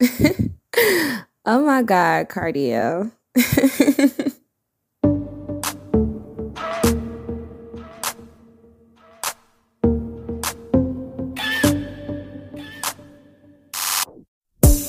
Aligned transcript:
oh 1.46 1.64
my 1.64 1.82
God, 1.82 2.28
cardio. 2.28 3.10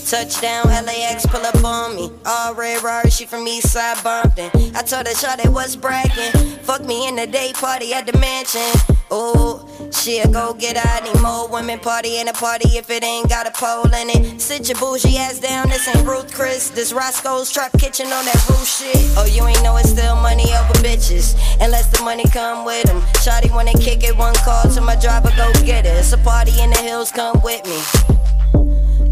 Touchdown, 0.09 0.65
LAX, 0.65 1.23
pull 1.28 1.46
up 1.46 1.63
on 1.63 1.96
me. 1.96 2.10
All 2.25 2.55
red 2.55 2.81
Rari, 2.81 3.12
she 3.12 3.28
from 3.28 3.46
Eastside 3.46 4.03
Bumpton. 4.03 4.49
I 4.75 4.81
told 4.81 5.05
her, 5.05 5.13
shot 5.13 5.39
it 5.39 5.49
was 5.49 5.75
bragging. 5.75 6.31
Fuck 6.63 6.83
me 6.83 7.07
in 7.07 7.15
the 7.15 7.28
day 7.28 7.51
party 7.53 7.93
at 7.93 8.07
the 8.07 8.17
mansion. 8.17 8.65
Ooh, 9.13 9.61
she 9.92 10.17
a 10.17 10.28
go 10.28 10.56
get 10.56 10.78
out. 10.78 11.03
Need 11.03 11.21
more 11.21 11.47
women 11.47 11.78
party 11.78 12.17
in 12.17 12.28
a 12.28 12.33
party 12.33 12.69
if 12.69 12.89
it 12.89 13.03
ain't 13.03 13.29
got 13.29 13.46
a 13.46 13.51
pole 13.51 13.85
in 13.85 14.10
it. 14.10 14.42
Sit 14.42 14.67
your 14.67 14.79
bougie 14.79 15.15
ass 15.17 15.37
down, 15.37 15.69
this 15.69 15.87
ain't 15.87 16.07
Ruth 16.07 16.34
Chris. 16.34 16.71
This 16.71 16.91
Roscoe's 16.91 17.51
Trap 17.51 17.71
Kitchen 17.77 18.07
on 18.07 18.26
that 18.26 18.49
roof 18.49 18.65
shit. 18.65 18.98
Oh, 19.15 19.27
you 19.29 19.45
ain't 19.45 19.62
know 19.62 19.77
it's 19.77 19.91
still 19.91 20.15
money 20.15 20.45
over 20.55 20.73
bitches. 20.81 21.37
Unless 21.62 21.95
the 21.95 22.03
money 22.03 22.26
come 22.34 22.65
with 22.65 22.85
them. 22.85 23.01
Shotty 23.21 23.53
wanna 23.53 23.73
kick 23.73 24.03
it, 24.03 24.17
one 24.17 24.34
call 24.37 24.63
to 24.63 24.81
my 24.81 24.95
driver, 24.95 25.29
go 25.37 25.53
get 25.63 25.85
it. 25.85 25.89
It's 25.89 26.13
a 26.13 26.17
party 26.17 26.59
in 26.59 26.71
the 26.71 26.77
hills, 26.77 27.12
come 27.12 27.39
with 27.43 27.63
me. 27.67 27.79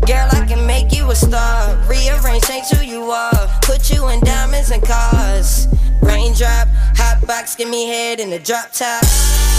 Girl, 0.07 0.23
I 0.31 0.47
can 0.47 0.63
make 0.65 0.95
you 0.95 1.03
a 1.11 1.15
star. 1.15 1.75
Rearrange, 1.83 2.47
change 2.47 2.71
who 2.71 2.79
you 2.79 3.11
are. 3.11 3.43
Put 3.67 3.91
you 3.91 4.07
in 4.07 4.23
diamonds 4.23 4.71
and 4.71 4.79
cars. 4.79 5.67
Raindrop, 5.99 6.71
hot 6.95 7.19
box, 7.27 7.59
give 7.59 7.67
me 7.67 7.91
head 7.91 8.23
in 8.23 8.29
the 8.31 8.39
drop 8.39 8.71
top. 8.71 9.03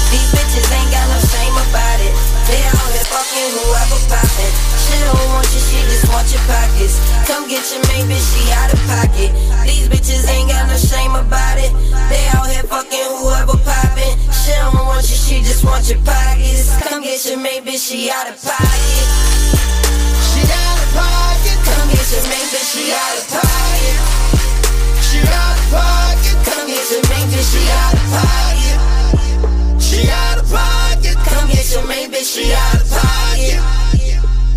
These 0.08 0.24
bitches 0.32 0.64
ain't 0.72 0.88
got 0.88 1.04
no 1.12 1.20
shame 1.20 1.52
about 1.52 2.00
it. 2.00 2.16
They 2.48 2.64
out 2.64 2.88
here 2.96 3.04
fucking 3.12 3.50
whoever 3.60 4.00
poppin'. 4.08 4.52
She 4.88 4.96
don't 5.04 5.20
want 5.36 5.52
you, 5.52 5.60
she 5.68 5.84
just 5.84 6.08
want 6.08 6.24
your 6.32 6.40
pockets. 6.48 6.96
Come 7.28 7.44
get 7.44 7.68
your 7.68 7.84
main 7.92 8.08
bitch, 8.08 8.24
she 8.32 8.48
out 8.56 8.72
of 8.72 8.80
pocket. 8.88 9.36
These 9.68 9.92
bitches 9.92 10.24
ain't 10.33 10.48
got 10.48 10.64
no 10.64 10.80
shame 10.80 11.12
about 11.12 11.60
it. 11.60 11.77
They 12.08 12.24
out 12.33 12.48
here 12.48 12.64
fucking 12.64 13.08
whoever 13.20 13.60
poppin'. 13.68 14.16
She 14.33 14.56
don't 14.56 14.80
want 14.80 15.05
you, 15.12 15.18
she 15.20 15.44
just 15.44 15.60
want 15.60 15.84
your 15.92 16.00
pockets. 16.08 16.72
Come 16.88 17.05
get 17.05 17.20
your 17.28 17.36
main 17.36 17.68
bitch, 17.68 17.84
she 17.84 18.08
out 18.08 18.33
of 18.33 18.40
pocket. 18.40 19.88
She 22.09 22.17
out 22.17 23.20
pocket. 25.69 26.37
Come 26.45 26.67
get 26.67 26.91
your 26.91 27.03
main 27.11 27.28
bitch, 27.28 27.53
she 27.53 27.61
out 27.69 27.97
pocket. 28.09 28.78
She 29.78 30.09
out 30.09 30.41
pocket. 30.48 31.17
Come 31.29 31.47
get 31.51 31.70
your 31.70 31.84
main 31.86 32.09
bitch, 32.11 32.33
she 32.33 32.55
out 32.55 32.81
pocket. 32.89 33.61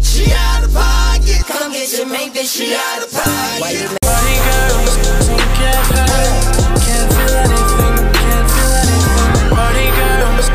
She 0.02 0.32
out 0.32 0.64
pocket. 0.72 1.44
Come 1.46 1.74
get 1.74 1.92
your 1.92 2.08
main 2.08 2.32
bitch, 2.32 2.56
she 2.56 2.74
out 2.74 3.04
of 3.04 3.12
pocket. 3.12 4.00
Girls, 4.48 4.96
don't 5.28 5.52
get 5.60 5.76
hurt. 5.92 6.32
Can't 6.80 7.12
feel 7.12 7.36
anything, 7.36 7.96
can't 8.16 8.48
feel 8.48 8.72
anything. 8.80 9.52
Party 9.52 9.88
girls, 10.00 10.48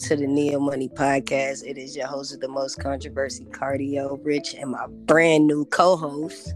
to 0.00 0.16
the 0.16 0.26
Neo 0.26 0.58
Money 0.58 0.88
Podcast. 0.88 1.62
It 1.66 1.76
is 1.76 1.94
your 1.94 2.06
host 2.06 2.32
of 2.32 2.40
the 2.40 2.48
most 2.48 2.80
controversy, 2.80 3.44
Cardio 3.50 4.18
Rich, 4.24 4.54
and 4.54 4.70
my 4.70 4.86
brand 4.88 5.46
new 5.46 5.66
co-host, 5.66 6.54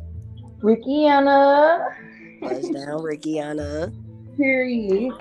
Rickiana. 0.63 1.85
Bust 2.41 2.73
Down 2.73 3.01
Rickiana. 3.01 3.95
Period. 4.39 5.13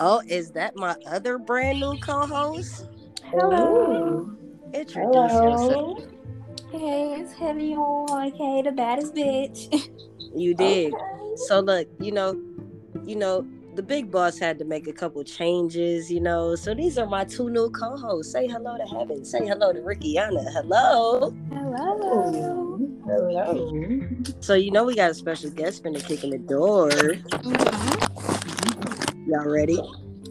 Oh, 0.00 0.20
is 0.26 0.50
that 0.52 0.76
my 0.76 0.96
other 1.06 1.38
brand 1.38 1.78
new 1.78 1.96
co-host? 1.98 2.88
Hello. 3.30 4.28
Introduce 4.74 5.32
Hello. 5.32 5.42
yourself. 5.42 5.98
Hey, 6.72 7.20
it's 7.20 7.32
Heaven. 7.34 7.76
Okay, 8.10 8.62
the 8.62 8.72
baddest 8.72 9.14
bitch. 9.14 9.88
You 10.34 10.52
did. 10.54 10.92
So 11.46 11.60
look, 11.60 11.88
you 12.00 12.10
know, 12.10 12.34
you 13.04 13.14
know, 13.14 13.46
the 13.78 13.82
big 13.84 14.10
boss 14.10 14.40
had 14.40 14.58
to 14.58 14.64
make 14.64 14.88
a 14.88 14.92
couple 14.92 15.22
changes, 15.22 16.10
you 16.10 16.18
know. 16.18 16.56
So 16.56 16.74
these 16.74 16.98
are 16.98 17.06
my 17.06 17.24
two 17.24 17.48
new 17.48 17.70
co-hosts. 17.70 18.32
Say 18.32 18.48
hello 18.48 18.76
to 18.76 18.84
Heaven. 18.84 19.24
Say 19.24 19.46
hello 19.46 19.72
to 19.72 19.78
Rickiana. 19.78 20.52
Hello. 20.52 21.32
Hello. 21.52 22.76
Hello. 23.06 24.08
So 24.40 24.54
you 24.54 24.72
know 24.72 24.82
we 24.82 24.96
got 24.96 25.12
a 25.12 25.14
special 25.14 25.50
guest 25.50 25.84
finna 25.84 26.04
kick 26.04 26.24
in 26.24 26.30
the 26.30 26.38
door. 26.38 26.90
Y'all 29.28 29.48
ready? 29.48 29.80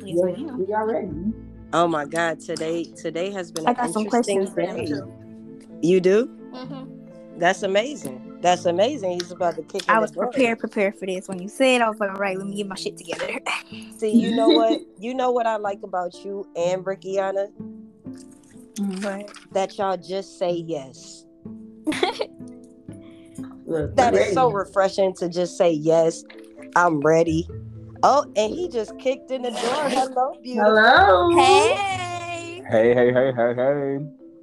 We 0.03 0.73
are 0.73 0.85
ready. 0.85 1.33
Oh 1.71 1.87
my 1.87 2.03
God! 2.03 2.41
Today, 2.41 2.83
today 2.83 3.31
has 3.31 3.53
been 3.53 3.65
I 3.65 3.69
an 3.69 3.75
got 3.77 3.91
some 3.91 4.03
interesting 4.03 4.45
questions 4.45 4.53
for 4.53 4.59
him, 4.59 4.85
day. 4.85 5.87
You 5.87 6.01
do? 6.01 6.27
Mm-hmm. 6.51 7.39
That's 7.39 7.63
amazing. 7.63 8.26
That's 8.41 8.65
amazing. 8.65 9.13
He's 9.19 9.31
about 9.31 9.55
to 9.55 9.63
kick. 9.63 9.83
I 9.89 9.99
was 9.99 10.11
door. 10.11 10.27
prepared, 10.27 10.59
prepared 10.59 10.97
for 10.97 11.05
this. 11.05 11.27
When 11.27 11.41
you 11.41 11.49
said, 11.49 11.81
I 11.81 11.89
was 11.89 11.99
like, 11.99 12.11
all 12.11 12.17
right, 12.17 12.37
let 12.37 12.47
me 12.47 12.55
get 12.55 12.67
my 12.67 12.75
shit 12.75 12.97
together. 12.97 13.39
See, 13.97 14.11
you 14.11 14.35
know 14.35 14.49
what? 14.49 14.81
You 14.99 15.13
know 15.13 15.29
what 15.31 15.45
I 15.45 15.57
like 15.57 15.83
about 15.83 16.25
you 16.25 16.47
and 16.55 16.83
Brickiana? 16.83 17.49
but 18.99 19.31
That 19.51 19.77
y'all 19.77 19.95
just 19.95 20.39
say 20.39 20.51
yes. 20.53 21.23
Look, 23.67 23.95
That 23.95 24.13
we're 24.13 24.33
so 24.33 24.49
refreshing 24.51 25.13
to 25.17 25.29
just 25.29 25.55
say 25.55 25.71
yes. 25.71 26.23
I'm 26.75 26.99
ready. 27.01 27.47
Oh, 28.01 28.25
and 28.35 28.51
he 28.51 28.69
just 28.69 28.97
kicked 28.97 29.29
in 29.29 29.43
the 29.43 29.51
door. 29.51 29.89
Hello, 29.89 30.39
beautiful. 30.41 30.75
Hello. 30.75 31.37
hey, 31.37 32.63
Hey, 32.69 32.93
hey, 32.95 33.13
hey, 33.13 33.31
hey, 33.35 33.53
hey. 33.55 33.99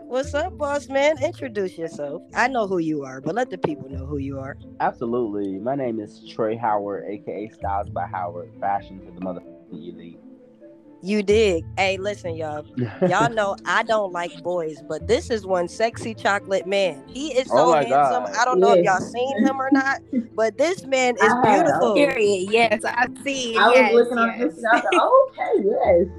What's 0.07 0.33
up, 0.35 0.57
boss 0.59 0.89
man? 0.89 1.17
Introduce 1.23 1.77
yourself. 1.77 2.23
I 2.35 2.47
know 2.49 2.67
who 2.67 2.79
you 2.79 3.03
are, 3.05 3.21
but 3.21 3.35
let 3.35 3.51
the 3.51 3.59
people 3.59 3.89
know 3.89 4.07
who 4.07 4.19
you 4.19 4.39
are. 4.39 4.57
Absolutely. 4.81 5.59
My 5.59 5.75
name 5.75 5.99
is 5.99 6.23
Trey 6.29 6.57
Howard, 6.57 7.05
aka 7.09 7.49
Styles 7.49 7.89
by 7.91 8.07
Howard, 8.07 8.53
fashion 8.61 9.01
to 9.01 9.11
the 9.13 9.21
motherfucking 9.21 9.73
elite. 9.73 10.19
You 11.03 11.23
dig. 11.23 11.65
Hey, 11.77 11.99
listen, 11.99 12.35
y'all. 12.37 12.65
Y'all 13.09 13.31
know 13.31 13.57
I 13.67 13.83
don't 13.83 14.13
like 14.13 14.43
boys, 14.43 14.81
but 14.89 15.07
this 15.07 15.31
is 15.31 15.45
one 15.45 15.69
sexy 15.69 16.15
chocolate 16.15 16.67
man. 16.67 17.03
He 17.09 17.29
is 17.37 17.47
oh 17.51 17.57
so 17.57 17.71
Oh 17.71 17.75
handsome. 17.75 18.25
God. 18.25 18.35
I 18.37 18.45
don't 18.47 18.59
know 18.61 18.73
if 18.73 18.85
y'all 18.85 19.01
seen 19.01 19.45
him 19.45 19.61
or 19.61 19.69
not, 19.73 20.01
but 20.35 20.57
this 20.57 20.87
man 20.87 21.17
is 21.23 21.31
I 21.31 21.47
have. 21.51 21.65
beautiful. 21.67 21.95
period. 21.95 22.51
Yes, 22.51 22.85
I 22.87 23.07
see. 23.23 23.55
I 23.57 23.67
was 23.69 23.77
yes, 23.77 23.93
looking 23.95 24.19
on 24.19 24.29
yes. 24.29 24.55
this 24.55 24.57
and 24.59 24.67
I 24.67 24.75
was 24.77 24.85
like, 24.85 24.95
oh, 24.95 25.31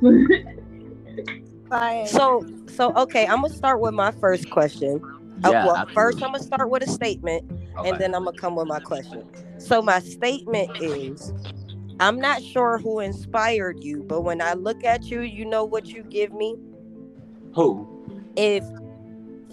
okay, 0.03 1.25
yes. 1.25 1.39
Like, 1.75 2.07
So, 2.07 2.45
so 2.67 2.93
okay, 2.95 3.25
I'm 3.27 3.41
gonna 3.41 3.53
start 3.53 3.79
with 3.79 3.93
my 3.93 4.11
first 4.11 4.49
question. 4.49 5.01
Uh, 5.43 5.49
Yeah, 5.51 5.65
well, 5.65 5.75
absolutely. 5.75 5.93
first 5.93 6.23
I'm 6.23 6.31
gonna 6.31 6.43
start 6.43 6.69
with 6.69 6.83
a 6.83 6.89
statement, 6.89 7.43
Okay. 7.77 7.89
and 7.89 7.99
then 7.99 8.15
I'm 8.15 8.25
gonna 8.25 8.37
come 8.37 8.55
with 8.55 8.67
my 8.67 8.79
question. 8.79 9.23
So 9.57 9.81
my 9.81 9.99
statement 9.99 10.81
is, 10.81 11.33
I'm 11.99 12.19
not 12.19 12.41
sure 12.41 12.77
who 12.77 12.99
inspired 12.99 13.83
you, 13.83 14.03
but 14.03 14.21
when 14.21 14.41
I 14.41 14.53
look 14.53 14.83
at 14.83 15.05
you, 15.05 15.21
you 15.21 15.45
know 15.45 15.65
what 15.65 15.87
you 15.87 16.03
give 16.03 16.33
me. 16.33 16.55
Who? 17.53 17.87
If 18.35 18.63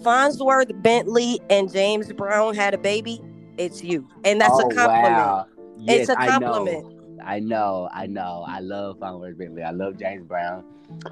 Fonzworth, 0.01 0.81
Bentley, 0.81 1.39
and 1.49 1.71
James 1.71 2.11
Brown 2.13 2.55
had 2.55 2.73
a 2.73 2.77
baby, 2.77 3.21
it's 3.57 3.83
you, 3.83 4.07
and 4.23 4.39
that's 4.41 4.53
oh, 4.53 4.69
a 4.69 4.73
compliment. 4.73 5.15
Wow. 5.15 5.47
Yes, 5.77 6.01
it's 6.01 6.09
a 6.09 6.21
I 6.21 6.27
compliment. 6.27 6.92
Know. 7.23 7.29
I 7.29 7.39
know, 7.39 7.89
I 7.93 8.05
know. 8.07 8.45
I 8.47 8.59
love 8.59 8.97
Fonzworth 8.99 9.37
Bentley. 9.37 9.63
I 9.63 9.71
love 9.71 9.97
James 9.97 10.25
Brown. 10.25 10.63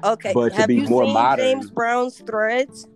Okay, 0.04 0.32
But 0.34 0.50
to 0.50 0.54
have 0.56 0.68
be 0.68 0.76
you 0.76 0.88
more 0.88 1.04
seen 1.04 1.14
modern- 1.14 1.44
James 1.44 1.70
Brown's 1.70 2.18
threads? 2.20 2.86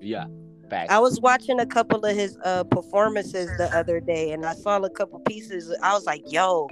Yeah, 0.00 0.26
facts. 0.70 0.92
I 0.92 0.98
was 0.98 1.20
watching 1.20 1.60
a 1.60 1.66
couple 1.66 2.04
of 2.04 2.16
his 2.16 2.38
uh 2.44 2.64
performances 2.64 3.50
the 3.58 3.68
other 3.76 4.00
day 4.00 4.32
and 4.32 4.44
I 4.46 4.54
saw 4.54 4.78
a 4.80 4.90
couple 4.90 5.18
pieces. 5.20 5.74
I 5.82 5.92
was 5.92 6.06
like, 6.06 6.22
yo, 6.32 6.68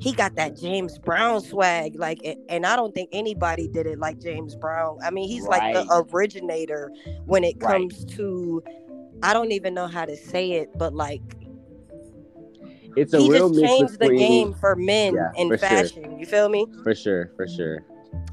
he 0.00 0.12
got 0.12 0.34
that 0.36 0.56
James 0.56 0.98
Brown 0.98 1.40
swag. 1.40 1.96
Like 1.96 2.20
and 2.48 2.64
I 2.66 2.76
don't 2.76 2.94
think 2.94 3.10
anybody 3.12 3.68
did 3.68 3.86
it 3.86 3.98
like 3.98 4.18
James 4.20 4.56
Brown. 4.56 4.98
I 5.04 5.10
mean, 5.10 5.28
he's 5.28 5.44
like 5.46 5.74
the 5.74 6.04
originator 6.12 6.90
when 7.26 7.44
it 7.44 7.56
Right. 7.60 7.72
comes 7.80 8.04
to 8.16 8.62
I 9.22 9.32
don't 9.32 9.52
even 9.52 9.74
know 9.74 9.86
how 9.86 10.04
to 10.04 10.16
say 10.16 10.52
it, 10.52 10.70
but 10.78 10.94
like 10.94 11.22
it's 12.96 13.14
a 13.14 13.20
he 13.20 13.30
real 13.30 13.48
just 13.48 13.60
mix 13.60 13.72
changed 13.72 13.98
the 14.00 14.16
game 14.16 14.52
for 14.54 14.76
men 14.76 15.14
Yeah, 15.14 15.30
in 15.36 15.48
for 15.48 15.58
sure. 15.58 15.68
fashion. 15.68 16.18
You 16.18 16.26
feel 16.26 16.48
me? 16.48 16.66
For 16.82 16.94
sure, 16.94 17.30
for 17.36 17.46
sure. 17.46 17.84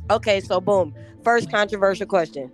Okay, 0.10 0.40
so 0.40 0.60
boom. 0.62 0.94
First 1.24 1.50
controversial 1.52 2.06
question. 2.08 2.52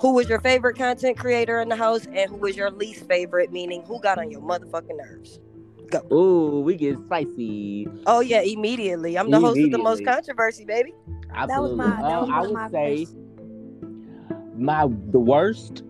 Who 0.00 0.14
was 0.14 0.28
your 0.28 0.40
favorite 0.40 0.76
content 0.76 1.16
creator 1.18 1.60
in 1.60 1.68
the 1.68 1.76
house 1.76 2.06
and 2.12 2.28
who 2.30 2.36
was 2.36 2.56
your 2.56 2.70
least 2.70 3.06
favorite, 3.06 3.52
meaning 3.52 3.82
who 3.86 4.00
got 4.00 4.18
on 4.18 4.30
your 4.30 4.42
motherfucking 4.42 4.96
nerves? 4.96 5.40
Go. 5.90 6.00
Ooh, 6.12 6.60
we 6.60 6.74
get 6.76 6.98
spicy. 7.06 7.86
Oh 8.06 8.20
yeah, 8.20 8.40
immediately. 8.40 9.16
I'm 9.16 9.30
the 9.30 9.38
host 9.40 9.60
of 9.60 9.70
the 9.70 9.78
most 9.78 10.04
controversy, 10.04 10.64
baby. 10.64 10.92
Absolutely. 11.32 11.76
my- 11.76 12.02
that 12.02 12.04
Uh, 12.04 12.20
was 12.22 12.30
I 12.32 12.40
would 12.42 12.52
my 12.52 12.70
say 12.70 13.04
first. 13.04 13.16
my 14.56 14.86
the 15.10 15.18
worst 15.20 15.82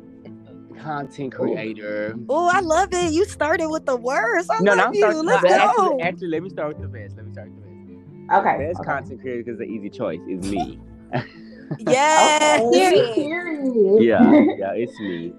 content 0.80 1.32
creator. 1.32 2.14
Oh, 2.28 2.48
I 2.48 2.60
love 2.60 2.88
it. 2.92 3.12
You 3.12 3.24
started 3.24 3.68
with 3.68 3.86
the 3.86 3.96
worst. 3.96 4.50
I 4.50 4.58
No, 4.60 4.74
no, 4.74 4.76
love 4.76 4.86
I'm 4.88 4.94
you. 4.94 5.00
starting. 5.00 5.24
Let's 5.24 5.42
no, 5.42 5.48
go. 5.48 5.54
actually, 5.54 6.02
actually, 6.02 6.28
let 6.28 6.42
me 6.42 6.50
start 6.50 6.68
with 6.68 6.82
the 6.82 6.88
best. 6.88 7.16
Let 7.16 7.26
me 7.26 7.32
start 7.32 7.50
with 7.50 7.56
the 7.56 7.60
best. 7.60 8.32
Okay. 8.32 8.66
Best 8.66 8.80
okay. 8.80 8.90
content 8.90 9.20
creator 9.20 9.42
because 9.42 9.58
the 9.58 9.64
easy 9.64 9.90
choice 9.90 10.20
is 10.28 10.50
me. 10.50 10.80
yes. 11.78 12.62
Okay. 12.62 14.04
Yeah, 14.04 14.20
yeah, 14.58 14.72
it's 14.74 14.98
me. 15.00 15.32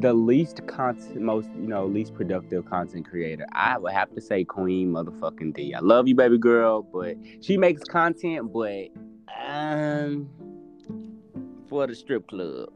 The 0.00 0.12
least 0.14 0.66
content, 0.66 1.20
most 1.20 1.48
you 1.54 1.66
know, 1.66 1.84
least 1.84 2.14
productive 2.14 2.64
content 2.64 3.08
creator. 3.08 3.46
I 3.52 3.76
would 3.76 3.92
have 3.92 4.14
to 4.14 4.20
say 4.20 4.42
Queen 4.44 4.92
motherfucking 4.92 5.54
D. 5.54 5.74
I 5.74 5.80
love 5.80 6.08
you, 6.08 6.14
baby 6.14 6.38
girl, 6.38 6.82
but 6.82 7.16
she 7.40 7.58
makes 7.58 7.84
content, 7.84 8.52
but 8.52 8.88
um, 9.46 10.30
for 11.68 11.86
the 11.86 11.94
strip 11.94 12.26
club. 12.28 12.70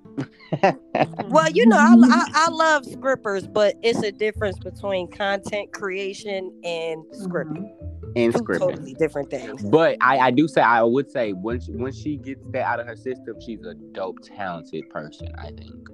Well, 1.29 1.51
you 1.51 1.67
know, 1.67 1.77
I, 1.77 1.95
I, 2.03 2.27
I 2.35 2.49
love 2.51 2.85
scrippers, 2.85 3.47
but 3.47 3.75
it's 3.83 4.03
a 4.03 4.13
difference 4.13 4.59
between 4.59 5.09
content 5.11 5.73
creation 5.73 6.53
and 6.65 7.05
scripting. 7.13 7.69
and 8.15 8.33
Two 8.33 8.41
scripting. 8.41 8.59
totally 8.59 8.95
different 8.95 9.31
things. 9.31 9.63
But 9.65 9.97
I, 10.01 10.19
I 10.19 10.31
do 10.31 10.49
say 10.49 10.61
I 10.63 10.83
would 10.83 11.11
say 11.11 11.33
when 11.33 11.61
she, 11.61 11.73
when 11.73 11.93
she 11.93 12.17
gets 12.17 12.47
that 12.53 12.65
out 12.65 12.81
of 12.81 12.87
her 12.87 12.97
system, 12.97 13.41
she's 13.41 13.63
a 13.65 13.75
dope, 13.93 14.19
talented 14.23 14.89
person. 14.91 15.29
I 15.39 15.49
think. 15.51 15.89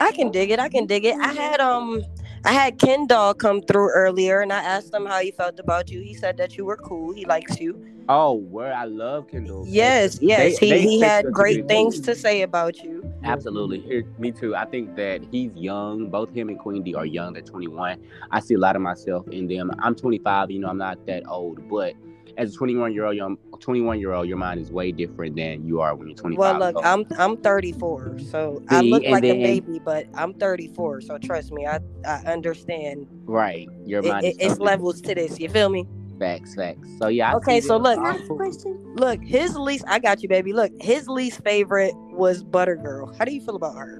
I 0.00 0.10
can 0.12 0.30
dig 0.32 0.50
it. 0.50 0.58
I 0.58 0.68
can 0.68 0.86
dig 0.86 1.04
it. 1.04 1.16
I 1.20 1.32
had 1.32 1.60
um 1.60 2.02
I 2.44 2.52
had 2.52 2.78
Ken 2.78 3.06
Doll 3.06 3.34
come 3.34 3.62
through 3.62 3.90
earlier 3.90 4.40
and 4.40 4.52
I 4.52 4.58
asked 4.58 4.92
him 4.92 5.06
how 5.06 5.20
he 5.20 5.30
felt 5.30 5.60
about 5.60 5.90
you. 5.90 6.00
He 6.00 6.12
said 6.14 6.36
that 6.38 6.56
you 6.56 6.64
were 6.64 6.76
cool. 6.76 7.12
He 7.14 7.24
likes 7.24 7.60
you. 7.60 7.80
Oh, 8.08 8.32
where 8.32 8.74
I 8.74 8.84
love 8.84 9.28
Kendall. 9.28 9.64
Yes, 9.68 10.18
yes. 10.20 10.58
They- 10.58 10.66
he 10.66 10.72
they 10.72 10.82
he 10.82 11.00
had 11.00 11.30
great 11.32 11.68
things 11.68 12.00
to 12.00 12.16
say 12.16 12.42
about 12.42 12.82
you. 12.82 13.08
Absolutely. 13.22 13.78
Here, 13.80 14.02
me 14.18 14.32
too. 14.32 14.56
I 14.56 14.64
think 14.64 14.96
that 14.96 15.20
he's 15.30 15.52
young. 15.54 16.08
Both 16.10 16.34
him 16.34 16.48
and 16.48 16.58
Queen 16.58 16.82
D 16.82 16.96
are 16.96 17.06
young. 17.06 17.32
They're 17.32 17.42
21. 17.42 17.98
I 18.32 18.40
see 18.40 18.54
a 18.54 18.58
lot 18.58 18.74
of 18.74 18.82
myself 18.82 19.28
in 19.28 19.46
them. 19.46 19.70
I'm 19.78 19.94
25. 19.94 20.50
You 20.50 20.58
know, 20.58 20.68
I'm 20.68 20.78
not 20.78 21.06
that 21.06 21.22
old, 21.28 21.68
but 21.68 21.94
as 22.38 22.54
a 22.54 22.56
21 22.56 22.92
year 22.92 23.04
old, 23.04 23.16
young 23.16 23.36
21 23.60 23.98
year 24.00 24.12
old, 24.12 24.26
your 24.28 24.36
mind 24.38 24.60
is 24.60 24.70
way 24.72 24.92
different 24.92 25.36
than 25.36 25.66
you 25.66 25.80
are 25.80 25.94
when 25.94 26.08
you're 26.08 26.16
25. 26.16 26.38
Well, 26.38 26.58
look, 26.72 26.76
So- 26.84 26.88
I'm 26.90 27.04
I'm 27.18 27.36
34, 27.38 28.18
so 28.30 28.62
I 28.68 28.80
look 28.80 29.02
and 29.04 29.12
like 29.12 29.24
a 29.24 29.32
baby, 29.42 29.80
but 29.84 30.06
I'm 30.14 30.34
34. 30.34 31.00
So 31.02 31.18
trust 31.18 31.52
me, 31.52 31.66
I 31.66 31.78
I 32.06 32.22
understand. 32.32 33.06
right. 33.26 33.68
Your 33.84 34.00
It, 34.04 34.08
mind 34.08 34.24
it- 34.24 34.40
is 34.40 34.52
it's 34.52 34.60
levels 34.60 35.00
to 35.02 35.14
this. 35.14 35.38
You 35.38 35.48
feel 35.48 35.68
me? 35.68 35.86
Facts, 36.18 36.54
facts. 36.54 36.88
So 36.98 37.08
yeah. 37.08 37.32
I 37.32 37.36
Okay, 37.36 37.60
so 37.60 37.76
look- 37.76 37.98
Uh, 37.98 38.16
question. 38.34 38.78
Look, 38.96 39.20
his 39.24 39.56
least 39.56 39.84
I 39.88 39.98
got 39.98 40.22
you, 40.22 40.28
baby. 40.28 40.52
Look, 40.52 40.70
his 40.80 41.08
least 41.08 41.42
favorite 41.42 41.94
was 42.12 42.42
Butter 42.44 42.76
Girl. 42.76 43.12
How 43.18 43.24
do 43.24 43.32
you 43.34 43.40
feel 43.40 43.56
about 43.56 43.74
her? 43.76 43.98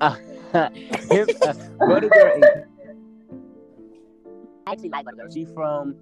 him, 1.10 1.28
uh, 1.42 1.54
Butter 1.78 2.08
Girl 2.08 2.42
is- 2.42 2.44
I 2.44 2.75
actually 4.66 4.88
like 4.90 5.06
Girl. 5.06 5.28
She's 5.32 5.48
from 5.52 5.96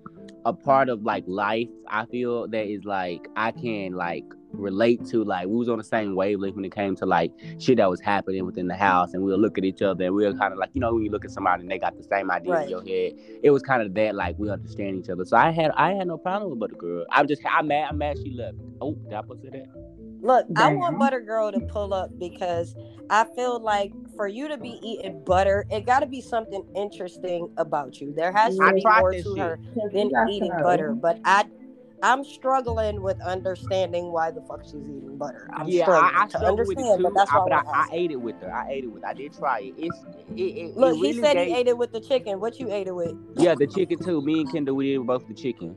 a 0.45 0.53
part 0.53 0.89
of 0.89 1.03
like 1.03 1.25
life. 1.27 1.69
I 1.89 2.07
feel 2.07 2.49
that 2.49 2.67
is 2.67 2.85
like 2.85 3.29
I 3.37 3.51
can 3.53 3.93
like 3.93 4.25
relate 4.53 5.05
to. 5.07 5.23
Like 5.25 5.47
we 5.47 5.55
was 5.57 5.69
on 5.69 5.79
the 5.79 5.85
same 5.85 6.15
wavelength 6.15 6.57
when 6.57 6.65
it 6.65 6.75
came 6.75 6.97
to 6.97 7.07
like 7.07 7.33
shit 7.59 7.77
that 7.77 7.91
was 7.91 8.01
happening 8.01 8.45
within 8.47 8.67
the 8.69 8.77
house, 8.77 9.13
and 9.13 9.23
we'll 9.23 9.39
look 9.39 9.59
at 9.59 9.65
each 9.65 9.83
other 9.83 10.05
and 10.05 10.15
we'll 10.15 10.37
kind 10.37 10.53
of 10.53 10.59
like 10.59 10.71
you 10.73 10.81
know 10.81 10.95
when 10.95 11.05
you 11.05 11.11
look 11.11 11.25
at 11.25 11.31
somebody 11.31 11.63
and 11.63 11.71
they 11.71 11.79
got 11.79 11.97
the 11.97 12.05
same 12.05 12.31
idea 12.31 12.53
Right. 12.53 12.65
in 12.65 12.71
your 12.71 12.83
head. 12.83 13.13
It 13.43 13.51
was 13.51 13.63
kind 13.63 13.83
of 13.83 13.95
that 13.95 14.15
like 14.15 14.39
we 14.39 14.51
understand 14.51 14.97
each 14.97 15.09
other. 15.11 15.25
So 15.25 15.37
I 15.37 15.51
had 15.51 15.71
I 15.77 15.93
had 15.93 16.07
no 16.07 16.17
problem 16.19 16.59
with 16.59 16.71
the 16.71 16.77
Girl. 16.77 17.05
I'm 17.11 17.29
just 17.29 17.43
I'm 17.47 17.69
mad 17.69 17.89
I'm 17.91 17.99
mad 17.99 18.17
she 18.19 18.31
left. 18.31 18.57
Oh, 18.81 18.95
did 18.95 19.13
I 19.13 19.23
put 19.23 19.43
that? 19.43 19.94
Look, 20.25 20.47
I 20.57 20.75
want 20.75 20.99
Butter 20.99 21.21
Girl 21.21 21.53
to 21.53 21.61
pull 21.61 21.93
up 21.93 22.11
because 22.19 22.75
I 23.11 23.27
feel 23.37 23.61
like 23.61 23.93
for 24.17 24.27
you 24.27 24.49
to 24.49 24.57
be 24.57 24.79
eating 24.83 25.23
butter, 25.23 25.67
it 25.71 25.85
got 25.85 26.01
to 26.01 26.07
be 26.07 26.23
something 26.23 26.65
interesting 26.75 27.47
about 27.59 28.01
you. 28.01 28.15
There 28.15 28.33
has 28.33 28.57
to 28.57 28.65
I 28.65 28.73
be 28.73 28.83
more 28.83 29.13
to 29.13 29.23
shit. 29.23 29.39
her 29.39 29.59
than 29.93 30.11
eating 30.31 30.51
to 30.51 30.63
butter. 30.63 30.95
But 30.95 31.21
I, 31.27 31.45
I'm 32.03 32.25
struggling 32.25 33.03
with 33.03 33.21
understanding 33.21 34.13
why 34.13 34.31
the 34.31 34.41
fuck 34.41 34.65
she's 34.65 34.77
eating 34.77 35.19
butter. 35.19 35.47
I'm 35.53 35.69
yeah, 35.69 35.85
struggling 35.85 36.15
I, 36.17 36.23
I 36.23 36.25
to 36.25 36.39
struggled 36.39 36.59
with 36.61 36.69
it 36.71 36.81
understand, 36.81 36.99
too. 36.99 37.03
but 37.05 37.15
that's 37.15 37.31
I, 37.31 37.39
why 37.39 37.45
but 37.45 37.53
I, 37.53 37.71
I, 37.71 37.81
I 37.81 37.89
ate 37.93 38.11
it 38.11 38.21
with 38.23 38.41
her. 38.41 38.51
I 38.51 38.71
ate 38.71 38.85
it 38.85 38.93
with. 38.93 39.05
I 39.05 39.13
did 39.13 39.37
try 39.37 39.59
it. 39.61 39.75
It's 39.77 39.99
it. 40.37 40.41
it 40.41 40.77
Look, 40.79 40.97
it 40.97 41.01
he 41.01 41.13
said 41.21 41.35
gave- 41.35 41.49
he 41.49 41.55
ate 41.55 41.69
it 41.69 41.77
with 41.77 41.93
the 41.93 42.01
chicken. 42.01 42.41
What 42.41 42.59
you 42.59 42.73
ate 42.73 42.87
it 42.87 42.95
with? 42.95 43.15
Yeah, 43.37 43.57
the 43.57 43.67
chicken 43.67 43.99
too. 43.99 44.23
Me 44.23 44.41
and 44.41 44.51
Kendall, 44.51 44.77
we 44.77 44.95
did 44.95 45.07
both 45.07 45.29
the 45.29 45.35
chicken. 45.35 45.77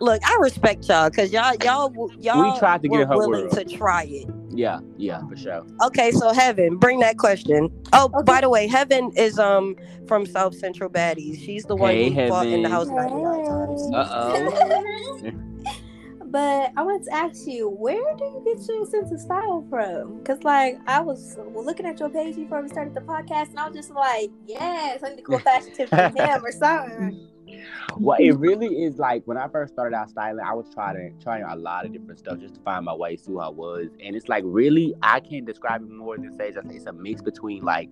Look, 0.00 0.20
I 0.24 0.36
respect 0.40 0.88
y'all 0.88 1.10
because 1.10 1.32
y'all, 1.32 1.54
y'all, 1.62 2.10
y'all 2.18 2.52
we 2.52 2.58
tried 2.58 2.82
to 2.82 2.88
get 2.88 2.96
were 2.96 3.02
in 3.02 3.08
her 3.08 3.16
willing 3.16 3.42
world. 3.44 3.52
to 3.52 3.64
try 3.64 4.04
it. 4.08 4.28
Yeah, 4.50 4.80
yeah, 4.98 5.26
for 5.28 5.36
sure. 5.36 5.64
Okay, 5.84 6.10
so 6.10 6.32
Heaven, 6.32 6.76
bring 6.76 7.00
that 7.00 7.16
question. 7.18 7.68
Oh, 7.92 8.10
Okay. 8.14 8.22
by 8.24 8.40
the 8.42 8.48
way, 8.50 8.66
Heaven 8.66 9.10
is 9.16 9.38
um 9.38 9.76
from 10.06 10.26
South 10.26 10.54
Central 10.54 10.90
Baddies. 10.90 11.38
She's 11.44 11.64
the 11.64 11.76
one 11.76 11.90
Hey, 11.94 12.10
who 12.10 12.28
fought 12.28 12.46
in 12.46 12.62
the 12.62 12.68
Heaven. 12.68 12.96
house 12.96 13.10
99 13.10 13.44
times. 13.46 13.90
Uh-oh. 13.94 15.30
but 16.26 16.72
I 16.76 16.82
want 16.82 17.04
to 17.04 17.14
ask 17.14 17.46
you, 17.46 17.68
where 17.68 18.14
do 18.16 18.24
you 18.24 18.42
get 18.44 18.66
your 18.68 18.86
sense 18.86 19.12
of 19.12 19.20
style 19.20 19.66
from? 19.70 20.18
Because, 20.18 20.42
like, 20.44 20.78
I 20.86 21.00
was 21.00 21.36
looking 21.54 21.86
at 21.86 22.00
your 22.00 22.08
page 22.10 22.36
before 22.36 22.62
we 22.62 22.68
started 22.68 22.94
the 22.94 23.00
podcast, 23.02 23.50
and 23.50 23.58
I 23.58 23.66
was 23.68 23.76
just 23.76 23.90
like, 23.90 24.30
yes, 24.46 25.02
I 25.04 25.10
need 25.10 25.16
to 25.16 25.22
cool 25.22 25.38
fashion 25.40 25.72
tips 25.74 25.90
from 25.90 26.14
him 26.16 26.44
or 26.44 26.52
something. 26.52 27.28
Well, 27.96 28.18
it 28.20 28.32
really 28.38 28.82
is 28.84 28.98
like 28.98 29.22
when 29.26 29.36
I 29.36 29.48
first 29.48 29.72
started 29.72 29.94
out 29.96 30.10
styling, 30.10 30.44
I 30.44 30.54
was 30.54 30.66
trying 30.72 31.18
trying 31.20 31.42
a 31.44 31.56
lot 31.56 31.84
of 31.86 31.92
different 31.92 32.18
stuff 32.18 32.38
just 32.40 32.54
to 32.54 32.60
find 32.60 32.84
my 32.84 32.94
way 32.94 33.16
to 33.16 33.24
who 33.24 33.40
I 33.40 33.48
was. 33.48 33.88
And 34.02 34.16
it's 34.16 34.28
like 34.28 34.44
really 34.46 34.94
I 35.02 35.20
can't 35.20 35.44
describe 35.46 35.82
it 35.82 35.90
more 35.90 36.16
than 36.16 36.36
say 36.38 36.48
it's 36.48 36.56
a- 36.56 36.62
it's 36.70 36.86
a 36.86 36.92
mix 36.92 37.20
between 37.22 37.62
like 37.64 37.90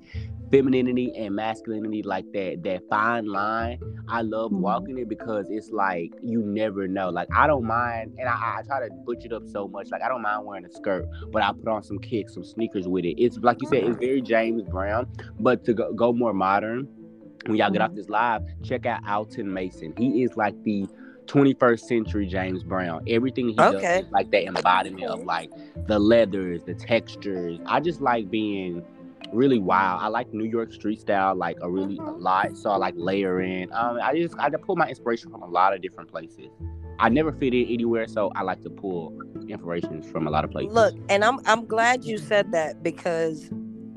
femininity 0.50 1.12
and 1.16 1.34
masculinity, 1.34 2.02
like 2.02 2.24
that 2.32 2.62
that 2.64 2.82
fine 2.88 3.26
line. 3.26 3.78
I 4.08 4.22
love 4.22 4.50
Mhm. 4.50 4.60
walking 4.60 4.98
it 4.98 5.08
because 5.08 5.46
it's 5.50 5.70
like 5.70 6.12
you 6.22 6.42
never 6.42 6.88
know. 6.88 7.10
Like 7.10 7.28
I 7.34 7.46
don't 7.46 7.64
mind, 7.64 8.14
and 8.18 8.28
I, 8.28 8.58
I 8.58 8.62
try 8.66 8.86
to 8.86 8.92
butch 9.06 9.24
it 9.24 9.32
up 9.32 9.46
so 9.46 9.68
much. 9.68 9.90
Like 9.90 10.02
I 10.02 10.08
don't 10.08 10.22
mind 10.22 10.44
wearing 10.46 10.64
a 10.64 10.70
skirt, 10.70 11.06
but 11.32 11.42
I 11.42 11.52
put 11.52 11.68
on 11.68 11.82
some 11.84 11.98
kicks, 11.98 12.34
some 12.34 12.44
sneakers 12.44 12.88
with 12.88 13.04
it. 13.04 13.20
It's 13.22 13.38
like 13.38 13.58
you 13.60 13.68
said, 13.68 13.84
it's 13.84 13.96
very 13.98 14.20
James 14.22 14.62
Brown, 14.64 15.06
but 15.38 15.64
to 15.66 15.74
go, 15.74 15.92
go 15.92 16.12
more 16.12 16.32
modern. 16.32 16.88
When 17.46 17.56
y'all 17.56 17.70
get 17.70 17.80
off 17.80 17.94
this 17.94 18.08
live, 18.08 18.42
check 18.62 18.86
out 18.86 19.06
Alton 19.08 19.52
Mason. 19.52 19.94
He 19.96 20.22
is 20.22 20.36
like 20.36 20.62
the 20.64 20.86
21st 21.26 21.80
century 21.80 22.26
James 22.26 22.62
Brown. 22.62 23.02
Everything 23.08 23.48
he 23.48 23.54
does 23.54 23.82
is 23.82 24.10
like 24.10 24.30
that 24.32 24.44
embodiment 24.44 25.04
of 25.04 25.24
like 25.24 25.50
the 25.86 25.98
leathers, 25.98 26.62
the 26.64 26.74
textures. 26.74 27.58
I 27.66 27.80
just 27.80 28.00
like 28.00 28.30
being 28.30 28.84
really 29.32 29.58
wild. 29.58 30.02
I 30.02 30.08
like 30.08 30.32
New 30.32 30.44
York 30.44 30.72
street 30.72 31.00
style 31.00 31.34
like 31.34 31.56
a 31.62 31.70
really 31.70 31.98
a 31.98 32.02
lot. 32.02 32.56
So 32.56 32.70
I 32.70 32.76
like 32.76 32.94
layering. 32.96 33.72
Um, 33.72 33.98
I 34.02 34.16
just 34.16 34.34
I 34.38 34.50
pull 34.50 34.76
my 34.76 34.88
inspiration 34.88 35.30
from 35.30 35.42
a 35.42 35.48
lot 35.48 35.74
of 35.74 35.82
different 35.82 36.10
places. 36.10 36.48
I 36.98 37.08
never 37.08 37.32
fit 37.32 37.54
in 37.54 37.66
anywhere, 37.66 38.06
so 38.08 38.30
I 38.34 38.42
like 38.42 38.62
to 38.62 38.70
pull 38.70 39.18
inspirations 39.48 40.10
from 40.10 40.26
a 40.26 40.30
lot 40.30 40.44
of 40.44 40.50
places. 40.50 40.74
Look, 40.74 40.94
and 41.08 41.24
I'm 41.24 41.38
I'm 41.46 41.64
glad 41.66 42.04
you 42.04 42.18
said 42.18 42.52
that 42.52 42.82
because 42.82 43.50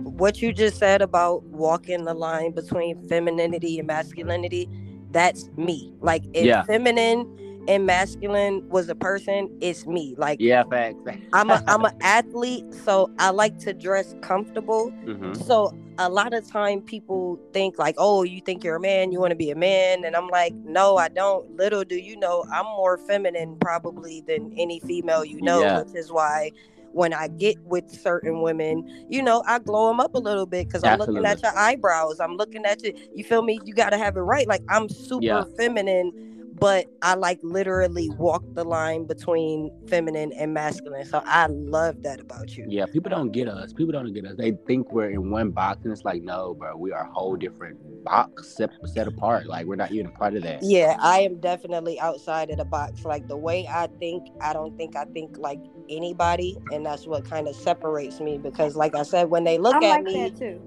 what 0.03 0.41
you 0.41 0.53
just 0.53 0.77
said 0.77 1.01
about 1.01 1.43
walking 1.45 2.05
the 2.05 2.13
line 2.13 2.51
between 2.51 2.97
femininity 3.07 3.79
and 3.79 3.87
masculinity, 3.87 4.69
that's 5.11 5.49
me. 5.57 5.93
Like 6.01 6.23
if 6.33 6.45
Yeah. 6.45 6.63
feminine 6.63 7.27
and 7.67 7.85
masculine 7.85 8.61
was 8.69 8.89
a 8.89 8.95
person, 8.95 9.49
it's 9.61 9.85
me. 9.85 10.15
Like 10.17 10.39
yeah, 10.41 10.63
facts. 10.69 10.97
I'm 11.33 11.49
a 11.51 11.63
I'm 11.67 11.85
an 11.85 11.93
athlete, 12.01 12.65
so 12.83 13.09
I 13.19 13.29
like 13.29 13.57
to 13.59 13.73
dress 13.73 14.13
comfortable. 14.21 14.89
hmm 15.05 15.33
So 15.35 15.73
a 15.99 16.09
lot 16.09 16.33
of 16.33 16.49
time 16.49 16.81
people 16.81 17.39
think 17.53 17.77
like, 17.77 17.95
oh, 17.99 18.23
you 18.23 18.41
think 18.41 18.63
you're 18.63 18.77
a 18.77 18.79
man, 18.81 19.11
you 19.11 19.19
want 19.19 19.29
to 19.31 19.35
be 19.35 19.51
a 19.51 19.55
man, 19.55 20.03
and 20.05 20.15
I'm 20.15 20.27
like, 20.27 20.53
no, 20.65 20.97
I 20.97 21.09
don't. 21.09 21.55
Little 21.55 21.83
do 21.83 21.95
you 21.95 22.17
know, 22.17 22.43
I'm 22.51 22.65
more 22.65 22.97
feminine 22.97 23.57
probably 23.61 24.21
than 24.27 24.51
any 24.57 24.79
female 24.79 25.23
you 25.23 25.39
know, 25.41 25.61
Yeah. 25.61 25.83
which 25.83 25.95
is 25.95 26.11
why 26.11 26.51
when 26.93 27.13
I 27.13 27.27
get 27.27 27.57
with 27.65 27.89
certain 27.89 28.41
women, 28.41 28.83
you 29.09 29.21
know, 29.21 29.43
I 29.47 29.59
glow 29.59 29.89
them 29.89 29.99
up 29.99 30.15
a 30.15 30.19
little 30.19 30.45
bit 30.45 30.67
because 30.67 30.83
I'm 30.83 30.97
looking 30.97 31.25
at 31.25 31.41
your 31.43 31.57
eyebrows, 31.57 32.19
I'm 32.19 32.35
looking 32.37 32.65
at 32.65 32.83
you. 32.83 32.93
You 33.15 33.23
feel 33.23 33.41
me? 33.43 33.61
You 33.65 33.73
got 33.73 33.89
to 33.91 33.97
have 33.97 34.15
it 34.17 34.21
right. 34.21 34.47
Like 34.47 34.63
I'm 34.69 34.89
super 34.89 35.23
Yeah. 35.25 35.43
feminine. 35.57 36.13
But 36.59 36.87
I 37.01 37.15
like 37.15 37.39
literally 37.41 38.09
walk 38.11 38.43
the 38.53 38.63
line 38.63 39.05
between 39.05 39.71
feminine 39.87 40.31
and 40.33 40.53
masculine. 40.53 41.05
So 41.05 41.21
I 41.25 41.47
love 41.47 42.03
that 42.03 42.19
about 42.19 42.55
you. 42.55 42.65
Yeah, 42.69 42.85
people 42.85 43.09
don't 43.09 43.31
get 43.31 43.47
us. 43.47 43.73
People 43.73 43.91
don't 43.91 44.13
get 44.13 44.25
us. 44.25 44.35
They 44.37 44.51
think 44.67 44.91
we're 44.91 45.09
in 45.09 45.29
one 45.31 45.51
box, 45.51 45.81
and 45.83 45.91
it's 45.91 46.05
like, 46.05 46.21
no, 46.21 46.53
bro, 46.53 46.77
we 46.77 46.91
are 46.91 47.05
a 47.05 47.11
whole 47.11 47.35
different 47.35 47.77
box 48.03 48.55
set, 48.55 48.69
set 48.85 49.07
apart. 49.07 49.47
Like 49.47 49.65
we're 49.65 49.75
not 49.75 49.91
even 49.91 50.07
a 50.07 50.11
part 50.11 50.35
of 50.35 50.43
that. 50.43 50.61
Yeah, 50.61 50.97
I 50.99 51.21
am 51.21 51.39
definitely 51.39 51.99
outside 51.99 52.49
of 52.49 52.57
the 52.57 52.65
box. 52.65 53.03
Like 53.03 53.27
the 53.27 53.37
way 53.37 53.67
I 53.67 53.87
think, 53.99 54.27
I 54.41 54.53
don't 54.53 54.77
think 54.77 54.95
I 54.95 55.05
think 55.05 55.37
like 55.37 55.59
anybody, 55.89 56.57
and 56.71 56.85
that's 56.85 57.07
what 57.07 57.25
kind 57.29 57.47
of 57.47 57.55
separates 57.55 58.19
me. 58.19 58.37
Because, 58.37 58.75
like 58.75 58.95
I 58.95 59.03
said, 59.03 59.29
when 59.29 59.43
they 59.43 59.57
look 59.57 59.75
I'm 59.75 59.83
at 59.83 59.89
like 59.89 60.03
me, 60.03 60.29
too. 60.31 60.61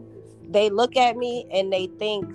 they 0.49 0.69
look 0.71 0.97
at 0.97 1.17
me 1.17 1.47
and 1.53 1.73
they 1.73 1.87
think, 1.99 2.27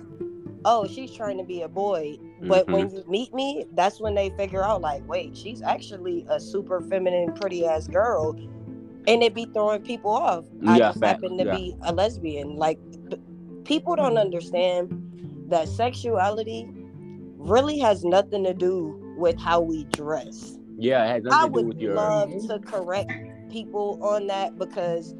"Oh, 0.64 0.86
she's 0.86 1.12
trying 1.12 1.38
to 1.38 1.44
be 1.44 1.62
a 1.62 1.68
boy." 1.68 2.18
But 2.48 2.70
when 2.70 2.88
Mm-hmm. 2.88 2.96
you 2.96 3.04
meet 3.08 3.32
me, 3.34 3.66
that's 3.74 4.00
when 4.00 4.14
they 4.14 4.30
figure 4.30 4.64
out, 4.64 4.80
like, 4.80 5.06
wait, 5.08 5.36
she's 5.36 5.62
actually 5.62 6.24
a 6.28 6.40
super 6.40 6.80
feminine, 6.80 7.32
pretty 7.34 7.66
ass 7.66 7.86
girl, 7.88 8.36
and 9.06 9.22
it 9.22 9.34
be 9.34 9.46
throwing 9.46 9.82
people 9.82 10.10
off. 10.12 10.44
I 10.66 10.78
Yeah, 10.78 10.92
just 10.92 11.00
fact, 11.00 11.22
happen 11.22 11.38
to 11.38 11.44
yeah. 11.44 11.50
be 11.50 11.74
a 11.82 11.92
lesbian. 11.92 12.56
Like, 12.56 12.78
people 13.64 13.96
don't 13.96 14.18
understand 14.18 14.90
that 15.48 15.68
sexuality 15.68 16.68
really 17.38 17.78
has 17.80 18.04
nothing 18.04 18.44
to 18.44 18.54
do 18.54 19.14
with 19.16 19.38
how 19.40 19.60
we 19.60 19.84
dress. 19.86 20.58
Yeah, 20.78 21.04
it 21.14 21.24
has 21.26 21.38
I 21.38 21.44
to 21.44 21.48
do 21.48 21.64
would 21.64 21.66
with 21.66 21.80
your. 21.80 21.94
love 21.94 22.36
to 22.48 22.58
correct 22.60 23.10
people 23.50 23.98
on 24.02 24.26
that 24.28 24.58
because 24.58 25.14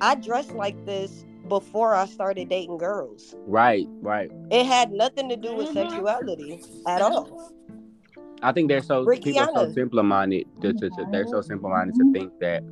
I 0.00 0.14
dress 0.16 0.50
like 0.52 0.84
this 0.84 1.24
before 1.48 1.94
I 1.94 2.06
started 2.06 2.48
dating 2.48 2.78
girls. 2.78 3.34
Right, 3.46 3.86
right. 4.02 4.30
It 4.50 4.66
had 4.66 4.92
nothing 4.92 5.28
to 5.28 5.36
do 5.36 5.54
with 5.54 5.68
Mhm. 5.68 5.74
sexuality 5.74 6.60
at 6.86 7.02
all. 7.02 7.52
I 8.42 8.52
think 8.52 8.68
they're 8.68 8.82
so 8.82 9.06
people 9.06 9.38
are 9.38 9.50
so 9.54 9.70
simple 9.72 10.02
minded. 10.02 10.46
To, 10.60 10.72
to, 10.74 10.90
to, 10.90 11.06
they're 11.10 11.26
so 11.26 11.40
simple 11.40 11.70
minded 11.70 11.96
to 11.96 12.12
think 12.12 12.32
that 12.40 12.62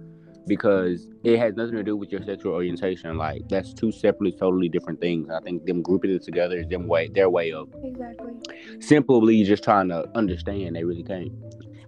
because 0.46 1.08
it 1.22 1.38
has 1.38 1.54
nothing 1.54 1.76
to 1.76 1.82
do 1.82 1.96
with 1.96 2.12
your 2.12 2.22
sexual 2.22 2.52
orientation. 2.52 3.16
Like 3.16 3.48
that's 3.48 3.72
two 3.72 3.90
separately, 3.90 4.32
totally 4.32 4.68
different 4.68 5.00
things. 5.00 5.30
I 5.30 5.40
think 5.40 5.64
them 5.64 5.82
grouping 5.82 6.10
it 6.10 6.22
together 6.22 6.58
is 6.58 6.66
them 6.68 6.86
way 6.86 7.08
their 7.08 7.30
way 7.30 7.52
of 7.52 7.68
Exactly. 7.82 8.32
simply 8.80 9.42
just 9.44 9.64
trying 9.64 9.88
to 9.88 10.06
understand. 10.14 10.76
They 10.76 10.84
really 10.84 11.02
can't. 11.02 11.32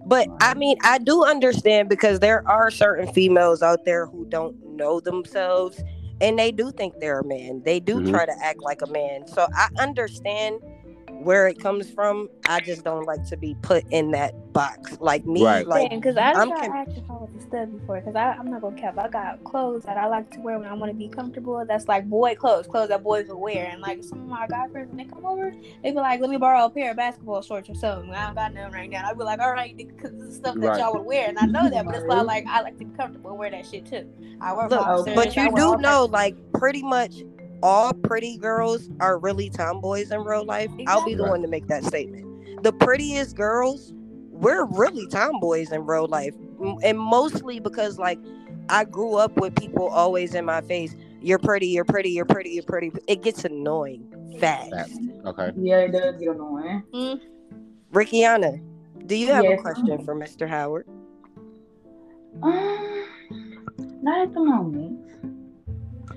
But 0.06 0.28
I 0.40 0.54
mean, 0.54 0.76
I 0.82 0.98
do 0.98 1.24
understand 1.24 1.88
because 1.88 2.20
there 2.20 2.46
are 2.48 2.70
certain 2.70 3.08
females 3.08 3.60
out 3.62 3.84
there 3.84 4.06
who 4.06 4.24
don't 4.26 4.54
know 4.64 5.00
themselves 5.00 5.82
and 6.20 6.38
they 6.38 6.52
do 6.52 6.72
think 6.72 6.94
they're 7.00 7.20
a 7.20 7.24
man. 7.24 7.62
They 7.64 7.80
do 7.80 8.00
Mhm. 8.00 8.02
try 8.02 8.26
to 8.26 8.34
act 8.42 8.62
like 8.62 8.82
a 8.82 8.86
man. 8.86 9.26
So 9.26 9.46
I 9.54 9.68
understand 9.78 10.60
where 11.22 11.46
it 11.48 11.58
comes 11.58 11.90
from. 11.90 12.28
I 12.48 12.60
just 12.60 12.84
don't 12.84 13.04
like 13.06 13.24
to 13.26 13.36
be 13.36 13.56
put 13.62 13.84
in 13.90 14.10
that 14.12 14.32
box. 14.52 14.96
Like 15.00 15.26
me, 15.26 15.44
Right. 15.44 15.66
like 15.66 15.90
because 15.90 16.16
I 16.16 16.32
I'm 16.32 16.48
just 16.48 16.62
got 16.62 16.70
con- 16.70 16.76
asked 16.88 16.98
if 16.98 17.10
I 17.10 17.12
was 17.14 17.30
a 17.38 17.40
stud 17.42 17.78
before. 17.78 18.00
Because 18.00 18.14
I'm 18.16 18.50
not 18.50 18.60
gonna 18.62 18.76
cap. 18.80 18.98
I 18.98 19.08
got 19.08 19.42
clothes 19.44 19.82
that 19.84 19.96
I 19.96 20.06
like 20.06 20.30
to 20.32 20.40
wear 20.40 20.58
when 20.58 20.68
I 20.68 20.74
want 20.74 20.90
to 20.92 20.96
be 20.96 21.08
comfortable. 21.08 21.62
That's 21.66 21.88
like 21.88 22.08
boy 22.08 22.34
clothes, 22.34 22.66
clothes 22.66 22.88
that 22.88 23.02
boys 23.02 23.28
will 23.28 23.40
wear. 23.40 23.66
And 23.70 23.80
like 23.82 24.02
some 24.04 24.20
of 24.20 24.26
my 24.28 24.46
guy 24.46 24.68
friends, 24.68 24.88
when 24.88 24.96
they 24.98 25.04
come 25.04 25.26
over, 25.26 25.52
they 25.82 25.90
be 25.90 25.96
like, 25.96 26.20
"Let 26.20 26.30
me 26.30 26.36
borrow 26.38 26.64
a 26.64 26.70
pair 26.70 26.92
of 26.92 26.96
basketball 26.96 27.42
shorts 27.42 27.68
or 27.68 27.74
something." 27.74 28.12
I 28.14 28.26
don't 28.26 28.34
got 28.34 28.54
none 28.54 28.72
right 28.72 28.88
now. 28.88 29.06
I'd 29.08 29.18
be 29.18 29.24
like, 29.24 29.40
"All 29.40 29.52
right," 29.52 29.76
because 29.76 30.12
this 30.12 30.28
is 30.30 30.36
stuff 30.36 30.54
that 30.56 30.66
Right. 30.66 30.80
y'all 30.80 30.94
would 30.94 31.06
wear, 31.06 31.28
and 31.28 31.38
I 31.38 31.46
know 31.46 31.68
that. 31.68 31.84
But 31.84 31.94
it's 31.96 32.04
not 32.06 32.26
like 32.26 32.46
I 32.46 32.62
like 32.62 32.78
to 32.78 32.84
be 32.84 32.96
comfortable 32.96 33.30
and 33.30 33.38
wear 33.38 33.50
that 33.50 33.66
shit 33.66 33.86
too. 33.86 34.08
I 34.40 34.52
wear 34.52 34.68
Look, 34.68 34.80
boxers. 34.80 35.14
but 35.14 35.36
I 35.36 35.44
you 35.44 35.50
wear 35.50 35.76
do 35.76 35.82
know, 35.82 36.04
like 36.06 36.36
pretty 36.52 36.82
much 36.82 37.22
all 37.66 37.92
pretty 37.92 38.38
girls 38.38 38.88
are 39.00 39.18
really 39.18 39.50
tomboys 39.50 40.12
in 40.12 40.20
real 40.20 40.44
life. 40.44 40.70
I'll 40.86 41.04
be 41.04 41.16
the 41.16 41.24
one 41.24 41.42
to 41.42 41.48
make 41.48 41.66
that 41.66 41.82
statement. 41.82 42.62
The 42.62 42.72
prettiest 42.72 43.34
girls, 43.34 43.92
we're 44.30 44.64
really 44.66 45.08
tomboys 45.08 45.72
in 45.72 45.84
real 45.84 46.06
life, 46.06 46.32
and 46.84 46.96
mostly 46.96 47.58
because 47.58 47.98
like 47.98 48.20
I 48.68 48.84
grew 48.84 49.16
up 49.16 49.40
with 49.40 49.56
people 49.56 49.88
always 49.88 50.36
in 50.36 50.44
my 50.44 50.60
face. 50.60 50.94
You're 51.20 51.40
pretty. 51.40 51.66
You're 51.66 51.84
pretty. 51.84 52.10
You're 52.10 52.24
pretty. 52.24 52.50
You're 52.50 52.62
pretty. 52.62 52.92
It 53.08 53.24
gets 53.24 53.44
annoying 53.44 54.36
fast. 54.38 54.70
Fact. 54.70 54.90
Okay. 55.24 55.50
Yeah, 55.56 55.78
it 55.78 55.92
does 55.92 56.20
get 56.20 56.28
annoying. 56.28 57.20
Rickiana, 57.92 58.62
do 59.06 59.16
you 59.16 59.32
have 59.32 59.44
a 59.44 59.56
question 59.56 60.04
for 60.04 60.14
Mr. 60.14 60.48
Howard? 60.48 60.86
Um, 62.42 63.08
not 64.02 64.20
at 64.20 64.34
the 64.34 64.40
moment. 64.40 65.05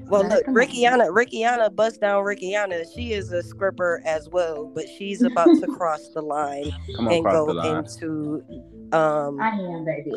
Well, 0.09 0.23
look, 0.23 0.31
at 0.31 0.45
the. 0.45 0.51
Rickiana, 0.51 1.09
Rickiana, 1.09 1.73
bust 1.75 2.01
down 2.01 2.23
Rickiana. 2.23 2.83
She 2.95 3.13
is 3.13 3.31
a 3.31 3.43
scripper 3.43 4.01
as 4.05 4.27
well, 4.29 4.65
but 4.73 4.85
she's 4.97 5.21
about 5.23 5.47
to 5.59 5.67
cross 5.67 6.09
the 6.13 6.21
line 6.21 6.71
on, 6.97 7.11
and 7.11 7.23
go 7.23 7.45
line. 7.45 7.77
into. 7.77 8.43
Um, 8.91 9.39
I 9.39 9.49
am, 9.49 9.85
baby. 9.85 10.11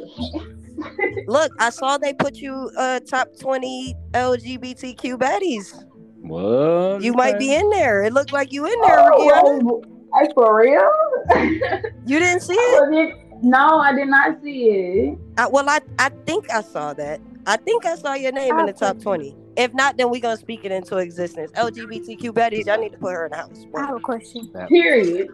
look, 1.27 1.53
I 1.61 1.69
saw 1.71 1.99
they 1.99 2.15
put 2.15 2.37
you 2.37 2.71
uh 2.79 3.01
top 3.01 3.29
twenty 3.39 3.95
LGBTQ 4.13 5.19
baddies. 5.19 5.85
What? 6.23 7.03
You 7.03 7.13
might 7.13 7.39
be 7.39 7.55
in 7.55 7.69
there. 7.71 8.03
It 8.03 8.15
looked 8.15 8.33
like 8.33 8.53
you 8.53 8.65
in 8.65 8.81
there, 8.81 9.11
Rickiana. 9.11 9.61
oh, 9.65 9.83
hey, 10.19 10.29
for 10.35 10.59
real? 10.59 10.91
You 12.07 12.19
didn't 12.19 12.41
see 12.41 12.55
it? 12.55 13.15
No, 13.43 13.79
I 13.79 13.95
did 13.95 14.09
not 14.09 14.43
see 14.43 14.65
it. 14.65 15.19
I, 15.37 15.47
well, 15.49 15.69
I 15.69 15.81
I 15.99 16.11
think 16.27 16.51
I 16.51 16.63
saw 16.63 16.95
that. 16.95 17.21
I 17.47 17.57
think 17.57 17.85
I 17.85 17.97
saw 17.97 18.15
your 18.15 18.33
name 18.33 18.59
in 18.59 18.67
the 18.67 18.73
top 18.73 19.01
twenty. 19.01 19.37
If 19.57 19.75
not, 19.75 19.97
then 19.97 20.11
we 20.11 20.21
gonna 20.21 20.37
speak 20.37 20.65
it 20.65 20.73
into 20.73 20.97
existence. 20.97 21.51
LGBTQ 21.53 22.33
baddies, 22.33 22.67
y'all 22.67 22.79
need 22.81 22.93
to 22.93 22.99
put 22.99 23.13
her 23.13 23.27
in 23.27 23.31
the 23.33 23.37
house. 23.37 23.67
I 23.75 23.81
have 23.87 23.97
a 23.97 24.01
question. 24.01 24.49
Period. 24.69 25.29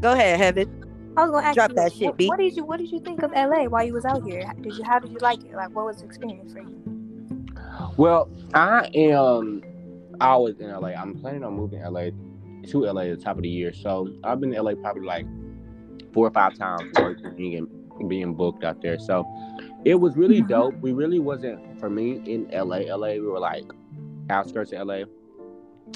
Go 0.00 0.12
ahead, 0.12 0.38
Heaven. 0.38 0.84
I 1.16 1.22
was 1.22 1.30
gonna 1.32 1.46
ask 1.46 1.54
Drop 1.56 1.70
you, 1.70 1.76
that 1.76 1.92
shit, 1.92 2.06
what, 2.06 2.16
B. 2.16 2.26
what 2.28 2.38
did 2.38 2.56
you 2.56 2.64
What 2.64 2.78
did 2.78 2.90
you 2.90 3.00
think 3.00 3.22
of 3.22 3.32
LA 3.32 3.64
while 3.64 3.84
you 3.84 3.92
was 3.92 4.04
out 4.04 4.22
here? 4.24 4.50
Did 4.62 4.76
you 4.76 4.84
How 4.84 4.98
did 4.98 5.10
you 5.10 5.18
like 5.20 5.44
it? 5.44 5.54
Like, 5.54 5.70
what 5.74 5.84
was 5.84 5.98
the 5.98 6.04
experience 6.04 6.52
for 6.52 6.60
you? 6.60 6.82
Well, 7.96 8.30
I 8.54 8.88
am 8.94 9.62
always 10.20 10.58
in 10.60 10.70
LA. 10.70 10.88
I'm 10.90 11.14
planning 11.20 11.44
on 11.44 11.54
moving 11.54 11.82
LA 11.82 12.10
to 12.68 12.84
LA 12.84 13.02
at 13.02 13.18
the 13.18 13.24
top 13.24 13.36
of 13.36 13.42
the 13.42 13.48
year. 13.48 13.72
So 13.72 14.08
I've 14.24 14.40
been 14.40 14.52
to 14.52 14.62
LA 14.62 14.74
probably 14.74 15.04
like 15.04 15.26
four 16.12 16.26
or 16.26 16.30
five 16.30 16.56
times 16.56 16.96
working 16.98 17.56
and 17.56 18.08
being 18.08 18.34
booked 18.34 18.64
out 18.64 18.80
there. 18.82 18.98
So 18.98 19.26
it 19.84 19.96
was 19.96 20.16
really 20.16 20.38
Mm-hmm. 20.38 20.48
dope. 20.48 20.78
We 20.80 20.92
really 20.92 21.18
wasn't 21.18 21.60
for 21.78 21.90
me 21.90 22.20
in 22.26 22.48
LA. 22.52 22.78
LA, 22.94 23.12
we 23.12 23.20
were 23.20 23.38
like 23.38 23.64
outskirts 24.30 24.72
of 24.72 24.86
LA. 24.86 25.04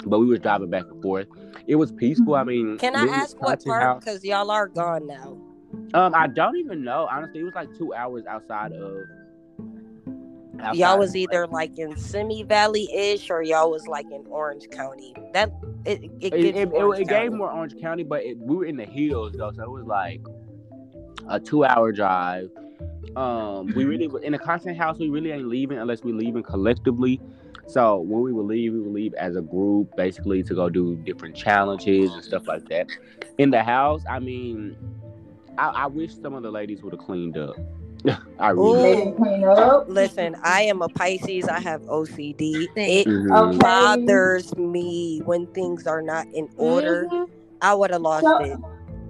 But 0.06 0.20
we 0.20 0.26
was 0.26 0.40
driving 0.40 0.70
back 0.70 0.84
and 0.90 1.02
forth. 1.02 1.28
It 1.66 1.76
was 1.76 1.92
peaceful. 1.92 2.34
I 2.34 2.44
mean, 2.44 2.78
Can 2.78 2.96
I 2.96 3.04
ask 3.04 3.40
what 3.40 3.62
part? 3.64 4.00
Because 4.00 4.24
y'all 4.24 4.50
are 4.50 4.66
gone 4.66 5.06
now. 5.06 5.38
Um, 5.94 6.14
I 6.14 6.26
don't 6.26 6.56
even 6.56 6.82
know. 6.82 7.08
Honestly, 7.10 7.40
it 7.40 7.44
was 7.44 7.54
like 7.54 7.68
two 7.76 7.94
hours 7.94 8.24
outside 8.26 8.72
of. 8.72 8.96
outside 10.60 10.76
y'all 10.76 10.98
was 10.98 11.14
either 11.14 11.46
like 11.46 11.78
in 11.78 11.96
Simi 11.96 12.42
Valley 12.42 12.88
ish 12.92 13.30
or 13.30 13.42
y'all 13.42 13.70
was 13.70 13.86
like 13.86 14.06
in 14.06 14.24
Orange 14.28 14.68
County. 14.70 15.14
That 15.32 15.52
it 15.84 16.04
it, 16.20 16.34
it, 16.34 16.56
it, 16.56 16.68
it, 16.72 17.08
gave 17.08 17.32
more 17.32 17.50
Orange 17.50 17.78
County, 17.80 18.02
but 18.02 18.22
it, 18.22 18.38
we 18.38 18.56
were 18.56 18.64
in 18.64 18.76
the 18.76 18.86
hills 18.86 19.34
though, 19.36 19.52
so 19.52 19.62
it 19.62 19.70
was 19.70 19.86
like 19.86 20.20
a 21.28 21.38
two-hour 21.38 21.92
drive. 21.92 22.50
Um, 23.16 23.72
we 23.74 23.84
really 23.84 24.08
in 24.24 24.34
a 24.34 24.38
content 24.38 24.76
house. 24.78 24.98
We 24.98 25.10
really 25.10 25.30
ain't 25.32 25.48
leaving 25.48 25.78
unless 25.78 26.02
we 26.02 26.12
leaving 26.12 26.42
collectively. 26.42 27.20
So 27.66 27.98
when 28.00 28.22
we 28.22 28.32
would 28.32 28.46
leave, 28.46 28.72
we 28.72 28.80
would 28.80 28.92
leave 28.92 29.14
as 29.14 29.36
a 29.36 29.40
group, 29.42 29.94
basically 29.96 30.42
to 30.42 30.54
go 30.54 30.68
do 30.68 30.96
different 30.96 31.36
challenges 31.36 32.12
and 32.12 32.22
stuff 32.22 32.46
like 32.46 32.68
that. 32.68 32.88
In 33.38 33.50
the 33.50 33.62
house, 33.62 34.02
I 34.10 34.18
mean, 34.18 34.76
I, 35.58 35.68
I 35.68 35.86
wish 35.86 36.14
some 36.20 36.34
of 36.34 36.42
the 36.42 36.50
ladies 36.50 36.82
would 36.82 36.92
have 36.92 37.00
cleaned 37.04 37.36
up. 37.38 37.56
I 38.38 38.48
really. 38.50 38.68
Ooh. 38.78 38.82
They 38.82 38.96
didn't 38.96 39.16
clean 39.16 39.44
up. 39.44 39.84
Listen, 39.88 40.36
I 40.42 40.62
am 40.62 40.82
a 40.82 40.88
Pisces. 40.88 41.46
I 41.48 41.60
have 41.60 41.82
OCD. 41.82 42.66
It 42.74 43.06
Mhm. 43.06 43.60
Bothers 43.60 44.56
me 44.56 45.20
when 45.24 45.46
things 45.48 45.86
are 45.86 46.02
not 46.02 46.26
in 46.34 46.48
order. 46.56 47.06
Mhm. 47.10 47.28
I 47.60 47.74
would 47.74 47.90
have 47.92 48.02
lost 48.02 48.24
So- 48.24 48.38
it. 48.38 48.58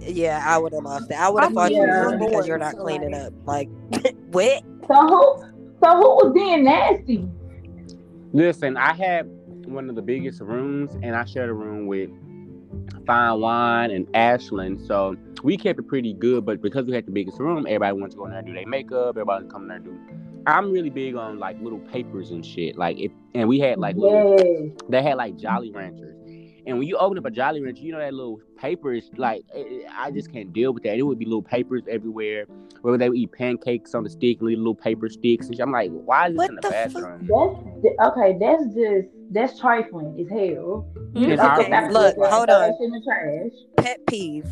Yeah, 0.07 0.43
I 0.45 0.57
would 0.57 0.73
have 0.73 0.83
lost 0.83 1.09
it. 1.11 1.15
I 1.15 1.29
would 1.29 1.41
have 1.43 1.49
I'm 1.51 1.55
thought 1.55 1.71
you 1.71 1.77
Yeah. 1.81 2.05
was 2.07 2.19
because 2.19 2.47
you're 2.47 2.57
not 2.57 2.73
So, 2.75 2.81
cleaning 2.83 3.11
like- 3.11 3.21
up. 3.21 3.33
Like, 3.45 3.69
what? 4.31 4.63
So 4.87 4.93
who? 4.95 5.43
So 5.83 5.95
who 5.97 6.15
was 6.15 6.31
being 6.33 6.63
nasty? 6.63 7.27
Listen, 8.33 8.77
I 8.77 8.93
had 8.93 9.27
one 9.65 9.89
of 9.89 9.95
the 9.95 10.01
biggest 10.01 10.41
rooms, 10.41 10.91
and 11.03 11.15
I 11.15 11.25
shared 11.25 11.49
a 11.49 11.53
room 11.53 11.87
with 11.87 12.09
Fine 13.05 13.39
Wine 13.41 13.91
and 13.91 14.07
Ashland. 14.15 14.81
So 14.81 15.15
we 15.43 15.57
kept 15.57 15.79
it 15.79 15.83
pretty 15.83 16.13
good. 16.13 16.45
But 16.45 16.61
because 16.61 16.85
we 16.85 16.93
had 16.93 17.05
the 17.05 17.11
biggest 17.11 17.39
room, 17.39 17.65
everybody 17.67 17.93
wanted 17.93 18.11
to 18.11 18.17
go 18.17 18.25
in 18.25 18.31
there 18.31 18.39
and 18.39 18.47
do 18.47 18.53
their 18.53 18.65
makeup. 18.67 19.09
Everybody 19.09 19.43
was 19.45 19.51
coming 19.51 19.67
there 19.67 19.77
and 19.77 19.85
do 19.85 19.99
I'm 20.45 20.71
really 20.71 20.89
big 20.89 21.15
on 21.15 21.39
like 21.39 21.61
little 21.61 21.79
papers 21.79 22.31
and 22.31 22.45
shit. 22.45 22.77
Like 22.77 22.97
if 22.99 23.11
and 23.33 23.47
we 23.47 23.59
had 23.59 23.77
like 23.79 23.95
little, 23.95 24.35
yes. 24.37 24.71
they 24.89 25.01
had 25.01 25.15
like 25.15 25.37
Jolly 25.37 25.71
Ranchers. 25.71 26.12
And 26.65 26.79
when 26.79 26.87
you 26.87 26.95
open 26.97 27.17
up 27.17 27.25
a 27.25 27.31
Jolly 27.31 27.61
Rancher, 27.61 27.83
you 27.83 27.91
know 27.91 27.99
that 27.99 28.13
little 28.13 28.39
paper 28.57 28.93
is 28.93 29.09
like 29.17 29.43
eh, 29.53 29.59
eh, 29.59 29.79
I 29.91 30.11
just 30.11 30.31
can't 30.31 30.53
deal 30.53 30.71
with 30.73 30.83
that. 30.83 30.97
It 30.97 31.01
would 31.03 31.19
be 31.19 31.25
little 31.25 31.41
papers 31.41 31.83
everywhere. 31.89 32.45
Where 32.81 32.97
they 32.97 33.09
would 33.09 33.17
eat 33.17 33.31
pancakes 33.33 33.93
on 33.95 34.03
the 34.03 34.09
stick, 34.09 34.41
little 34.41 34.75
paper 34.75 35.09
sticks. 35.09 35.47
And. 35.47 35.59
I'm 35.59 35.71
like, 35.71 35.91
why 35.91 36.27
is 36.27 36.31
this 36.33 36.37
What 36.37 36.49
in 36.49 36.55
the, 36.55 36.61
the 36.61 36.67
fuck? 36.69 36.93
bathroom? 36.93 37.81
That's 37.83 38.17
okay. 38.17 38.37
That's 38.39 38.65
just 38.73 39.07
that's 39.31 39.59
trifling 39.59 40.17
as 40.19 40.29
hell. 40.29 40.85
You 41.15 41.27
It's 41.27 41.27
just 41.27 41.41
our- 41.41 41.57
put 41.57 41.69
that 41.69 41.91
Look, 41.91 42.15
shit 42.15 42.25
hold 42.31 42.49
on. 42.49 42.61
that 42.61 42.75
shit 42.79 42.85
in 42.85 42.91
the 42.91 43.01
trash. 43.05 43.51
pet 43.85 44.05
peeve. 44.07 44.45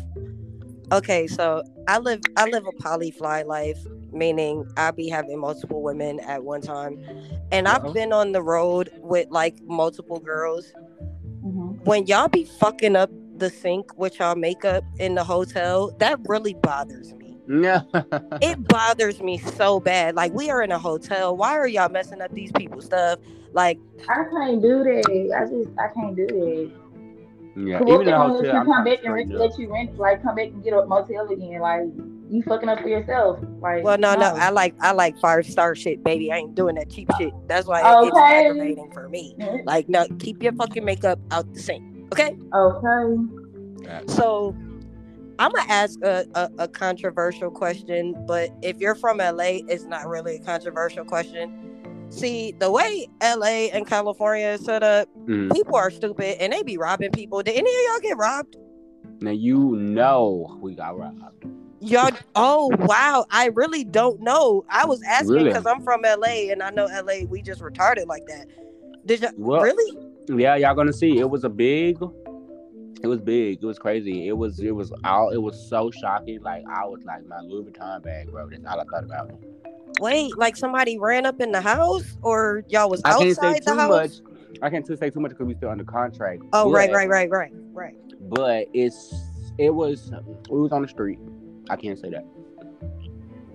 Okay, 0.92 1.26
so 1.26 1.62
I 1.88 1.98
live 1.98 2.20
I 2.36 2.44
live 2.46 2.64
a 2.66 2.82
polyfly 2.82 3.46
life, 3.46 3.78
meaning 4.12 4.66
I 4.76 4.90
be 4.90 5.08
having 5.08 5.38
multiple 5.40 5.82
women 5.82 6.20
at 6.20 6.44
one 6.44 6.60
time, 6.60 7.02
and 7.50 7.66
Uh-oh. 7.66 7.88
I've 7.88 7.94
been 7.94 8.12
on 8.12 8.32
the 8.32 8.42
road 8.42 8.90
with 8.98 9.28
like 9.30 9.56
multiple 9.62 10.18
girls. 10.20 10.70
When 11.84 12.06
y'all 12.06 12.28
be 12.28 12.44
fucking 12.44 12.96
up 12.96 13.10
the 13.36 13.50
sink 13.50 13.96
with 13.98 14.18
y'all 14.18 14.36
makeup 14.36 14.84
in 14.98 15.14
the 15.16 15.24
hotel, 15.24 15.92
that 15.98 16.20
really 16.28 16.54
bothers 16.54 17.14
me. 17.14 17.38
Yeah. 17.48 17.82
It 18.40 18.66
bothers 18.68 19.20
me 19.22 19.38
so 19.38 19.80
bad. 19.80 20.14
Like 20.16 20.32
we 20.32 20.50
are 20.50 20.62
in 20.62 20.72
a 20.72 20.78
hotel. 20.78 21.36
Why 21.36 21.52
are 21.58 21.68
y'all 21.68 21.88
messing 21.90 22.20
up 22.22 22.32
these 22.34 22.52
people's 22.52 22.86
stuff? 22.86 23.20
Like 23.52 23.80
I 24.08 24.24
can't 24.30 24.62
do 24.62 24.84
that. 24.84 25.32
I 25.36 25.44
just 25.50 25.70
I 25.78 25.88
can't 25.94 26.16
do 26.16 26.30
that. 26.30 26.72
yeah. 27.56 27.80
Cause 27.80 27.88
Even 27.88 27.98
what 27.98 28.02
in 28.02 28.06
they 28.06 28.12
the 28.12 28.16
gonna 28.16 28.34
let 28.34 28.46
hotel, 28.46 28.54
you 28.54 28.62
I'm 28.62 28.66
come 28.66 28.84
back 28.84 29.00
and 29.04 29.12
straight 29.12 29.14
rent, 29.14 29.34
let 29.34 29.58
you 29.58 29.72
rent, 29.72 29.96
like 29.98 30.22
come 30.22 30.36
back 30.36 30.48
and 30.48 30.62
get 30.64 30.74
a 30.74 30.86
motel 30.86 31.28
again. 31.28 31.60
Like 31.60 31.82
you 32.32 32.42
fucking 32.42 32.68
up 32.68 32.80
for 32.80 32.88
yourself. 32.88 33.38
Like 33.60 33.84
Well, 33.84 33.98
no, 33.98 34.14
no, 34.14 34.34
I 34.34 34.50
like 34.50 34.74
I 34.80 34.92
like 34.92 35.18
five 35.18 35.46
star 35.46 35.74
shit, 35.74 36.02
baby. 36.02 36.32
I 36.32 36.38
ain't 36.38 36.54
doing 36.54 36.76
that 36.76 36.88
cheap 36.90 37.08
shit. 37.18 37.32
That's 37.46 37.66
why 37.66 37.82
it's 38.06 38.18
aggravating 38.18 38.90
for 38.92 39.08
me. 39.08 39.36
Like, 39.64 39.88
no, 39.88 40.06
keep 40.18 40.42
your 40.42 40.52
fucking 40.54 40.84
makeup 40.84 41.18
out 41.30 41.52
the 41.52 41.60
sink, 41.60 41.82
okay? 42.12 42.36
Okay. 42.54 44.00
So, 44.06 44.56
I'm 45.38 45.50
gonna 45.50 45.68
ask 45.68 45.98
a, 46.02 46.24
a, 46.34 46.50
a 46.60 46.68
controversial 46.68 47.50
question, 47.50 48.14
but 48.26 48.48
if 48.62 48.78
you're 48.78 48.94
from 48.94 49.18
LA, 49.18 49.60
it's 49.68 49.84
not 49.84 50.08
really 50.08 50.36
a 50.36 50.40
controversial 50.40 51.04
question. 51.04 52.06
See, 52.10 52.52
the 52.58 52.70
way 52.70 53.08
LA 53.22 53.68
and 53.72 53.86
California 53.86 54.46
is 54.48 54.64
set 54.64 54.82
up, 54.82 55.08
Mhm. 55.26 55.52
people 55.52 55.76
are 55.76 55.90
stupid 55.90 56.36
and 56.40 56.52
they 56.52 56.62
be 56.62 56.76
robbing 56.78 57.10
people. 57.10 57.42
Did 57.42 57.56
any 57.56 57.70
of 57.70 57.80
y'all 57.88 58.00
get 58.00 58.16
robbed? 58.18 58.56
Now 59.20 59.30
you 59.30 59.76
know 59.76 60.58
we 60.60 60.74
got 60.74 60.98
robbed. 60.98 61.44
Y'all, 61.82 62.10
oh 62.36 62.70
wow, 62.78 63.26
I 63.30 63.46
really 63.46 63.82
don't 63.82 64.20
know. 64.20 64.64
I 64.68 64.86
was 64.86 65.02
asking 65.02 65.32
Really? 65.32 65.44
because 65.48 65.66
I'm 65.66 65.82
from 65.82 66.02
LA 66.02 66.50
and 66.52 66.62
I 66.62 66.70
know 66.70 66.86
LA, 66.86 67.24
we 67.28 67.42
just 67.42 67.60
retarded 67.60 68.06
like 68.06 68.24
that. 68.26 68.46
Did 69.04 69.22
you 69.22 69.28
Well, 69.36 69.62
really? 69.62 69.98
Yeah, 70.28 70.54
y'all 70.54 70.74
gonna 70.74 70.92
see. 70.92 71.18
It 71.18 71.28
was 71.28 71.42
a 71.42 71.48
big. 71.48 71.98
It 73.02 73.08
was 73.08 73.20
big. 73.20 73.58
It 73.60 73.66
was 73.66 73.80
crazy. 73.80 74.28
It 74.28 74.36
was. 74.36 74.60
It 74.60 74.70
was 74.70 74.92
all. 75.02 75.30
It 75.30 75.38
was 75.42 75.68
so 75.68 75.90
shocking. 75.90 76.40
Like 76.40 76.62
I 76.70 76.86
was 76.86 77.02
like 77.04 77.26
my 77.26 77.40
Louis 77.40 77.64
Vuitton 77.64 78.00
bag, 78.00 78.30
bro. 78.30 78.48
That's 78.48 78.64
all 78.64 78.80
I 78.80 78.84
thought 78.84 79.02
about. 79.02 79.32
Wait, 79.98 80.38
like 80.38 80.56
somebody 80.56 80.98
ran 80.98 81.26
up 81.26 81.40
in 81.40 81.50
the 81.50 81.60
house, 81.60 82.16
or 82.22 82.62
y'all 82.68 82.88
was 82.88 83.02
I 83.04 83.18
can't 83.18 83.36
say 83.36 83.46
outside 83.48 83.64
the 83.64 83.72
too 83.72 83.78
house? 83.78 83.90
much. 83.90 84.60
I 84.62 84.70
can't 84.70 84.86
say 84.86 85.10
too 85.10 85.18
much 85.18 85.30
because 85.30 85.46
we 85.46 85.54
still 85.54 85.70
under 85.70 85.82
contract. 85.82 86.44
Oh, 86.52 86.70
right, 86.70 86.92
right, 86.92 87.08
right, 87.08 87.28
right, 87.28 87.52
right. 87.72 87.96
But 88.20 88.68
it's. 88.72 89.12
It 89.58 89.70
was. 89.70 90.12
We 90.48 90.60
was 90.60 90.70
on 90.70 90.82
the 90.82 90.88
street. 90.88 91.18
I 91.70 91.76
can't 91.76 91.98
say 91.98 92.10
that. 92.10 92.24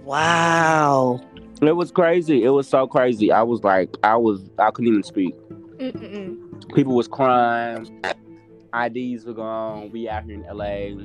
Wow. 0.04 1.20
It 1.62 1.76
was 1.76 1.92
crazy. 1.92 2.44
It 2.44 2.50
was 2.50 2.68
so 2.68 2.88
crazy. 2.88 3.32
I 3.32 3.44
was 3.44 3.64
like, 3.64 3.96
I 4.04 4.16
was. 4.16 4.50
I 4.60 4.72
couldn't 4.72 4.92
even 4.92 5.04
speak. 5.04 5.36
Mm-mm. 5.78 6.74
People 6.74 6.96
was 6.96 7.08
crying. 7.08 8.04
IDs 8.74 9.26
were 9.26 9.34
gone. 9.34 9.92
We 9.92 10.08
out 10.08 10.24
here 10.26 10.36
in 10.36 10.44
LA. 10.44 11.04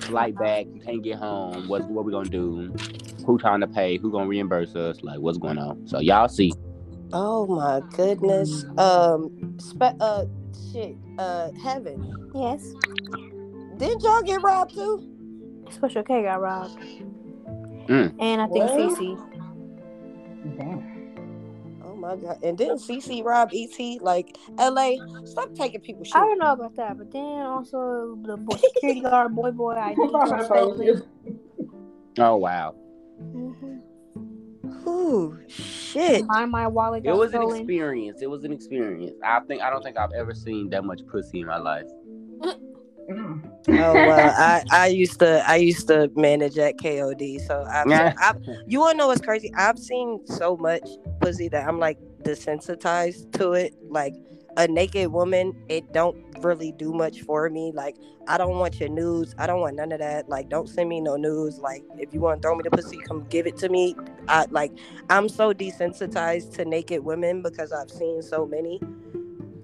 Flight 0.00 0.36
back. 0.36 0.66
You 0.72 0.80
can't 0.80 1.02
get 1.02 1.18
home. 1.18 1.68
What 1.68 1.88
what 1.88 2.04
we 2.04 2.12
gonna 2.12 2.28
do? 2.28 2.74
Who 3.24 3.38
trying 3.38 3.60
to 3.60 3.68
pay? 3.68 3.96
Who 3.98 4.10
gonna 4.10 4.26
reimburse 4.26 4.74
us? 4.74 5.02
Like 5.02 5.20
what's 5.20 5.38
going 5.38 5.58
on? 5.58 5.86
So 5.86 6.00
y'all 6.00 6.28
see. 6.28 6.52
Oh 7.12 7.46
my 7.46 7.80
goodness. 7.94 8.64
Um, 8.78 9.56
spe- 9.58 10.00
uh, 10.00 10.24
shit. 10.72 10.96
Uh, 11.18 11.50
heaven. 11.62 12.30
Yes. 12.34 12.74
Did 13.76 14.02
y'all 14.02 14.22
get 14.22 14.42
robbed 14.42 14.74
too? 14.74 15.11
Special 15.72 16.02
K 16.02 16.22
got 16.22 16.40
robbed. 16.40 16.78
Mm. 17.88 18.14
And 18.20 18.42
I 18.42 18.46
think 18.46 18.64
What? 18.64 18.98
Cece. 18.98 20.56
Damn. 20.56 21.82
Oh 21.84 21.96
my 21.96 22.16
god. 22.16 22.38
And 22.42 22.56
didn't 22.56 22.78
CC 22.78 23.24
rob 23.24 23.50
ET? 23.54 24.02
Like 24.02 24.36
LA? 24.58 24.92
Stop 25.24 25.54
taking 25.54 25.80
people's 25.80 26.08
shit. 26.08 26.16
I 26.16 26.20
don't 26.20 26.38
know 26.38 26.52
about 26.52 26.76
that, 26.76 26.98
but 26.98 27.10
then 27.10 27.46
also 27.46 28.18
the 28.22 28.36
boy, 28.36 28.56
security 28.56 29.00
guard, 29.02 29.34
boy, 29.34 29.50
boy, 29.50 29.74
I 29.74 29.94
think. 29.94 31.04
Oh 32.18 32.36
wow. 32.36 32.74
Mhm. 33.20 33.80
Ooh, 34.86 35.38
shit. 35.48 36.24
My 36.26 36.44
my 36.44 36.66
wallet 36.66 37.04
It 37.04 37.08
got 37.08 37.18
was 37.18 37.34
an 37.34 37.42
experience. 37.42 38.20
It 38.22 38.30
was 38.30 38.44
an 38.44 38.52
experience. 38.52 39.12
I 39.24 39.40
think 39.40 39.62
I 39.62 39.70
don't 39.70 39.82
think 39.82 39.96
I've 39.96 40.12
ever 40.12 40.34
seen 40.34 40.70
that 40.70 40.84
much 40.84 41.00
pussy 41.06 41.40
in 41.40 41.46
my 41.46 41.58
life. 41.58 41.86
Mm. 43.08 43.42
Oh 43.68 44.06
well, 44.06 44.34
I 44.36 44.62
I 44.70 44.86
used 44.88 45.18
to 45.20 45.44
I 45.48 45.56
used 45.56 45.88
to 45.88 46.10
manage 46.14 46.58
at 46.58 46.78
KOD, 46.78 47.40
so 47.46 47.64
I've, 47.70 47.88
Yeah. 47.88 48.12
I've 48.20 48.36
you 48.66 48.80
wanna 48.80 48.98
know 48.98 49.06
what's 49.08 49.20
crazy? 49.20 49.50
I've 49.56 49.78
seen 49.78 50.20
so 50.26 50.56
much 50.56 50.88
pussy 51.20 51.48
that 51.48 51.68
I'm 51.68 51.78
like 51.78 51.98
desensitized 52.22 53.32
to 53.38 53.52
it. 53.52 53.74
Like 53.88 54.14
a 54.56 54.68
naked 54.68 55.12
woman, 55.12 55.52
it 55.68 55.90
don't 55.92 56.16
really 56.40 56.72
do 56.72 56.92
much 56.92 57.22
for 57.22 57.48
me. 57.50 57.72
Like 57.74 57.96
I 58.28 58.38
don't 58.38 58.58
want 58.58 58.78
your 58.80 58.88
nudes. 58.88 59.34
I 59.38 59.46
don't 59.46 59.60
want 59.60 59.76
none 59.76 59.92
of 59.92 60.00
that. 60.00 60.28
Like 60.28 60.48
don't 60.48 60.68
send 60.68 60.88
me 60.88 61.00
no 61.00 61.16
nudes. 61.16 61.58
Like 61.58 61.82
if 61.98 62.12
you 62.12 62.20
want 62.20 62.42
to 62.42 62.46
throw 62.46 62.54
me 62.54 62.62
the 62.62 62.70
pussy, 62.70 62.98
come 63.08 63.26
give 63.28 63.46
it 63.46 63.56
to 63.58 63.68
me. 63.68 63.96
I 64.28 64.46
like 64.50 64.72
I'm 65.10 65.28
so 65.28 65.52
desensitized 65.52 66.54
to 66.54 66.64
naked 66.64 67.04
women 67.04 67.42
because 67.42 67.72
I've 67.72 67.90
seen 67.90 68.22
so 68.22 68.46
many. 68.46 68.80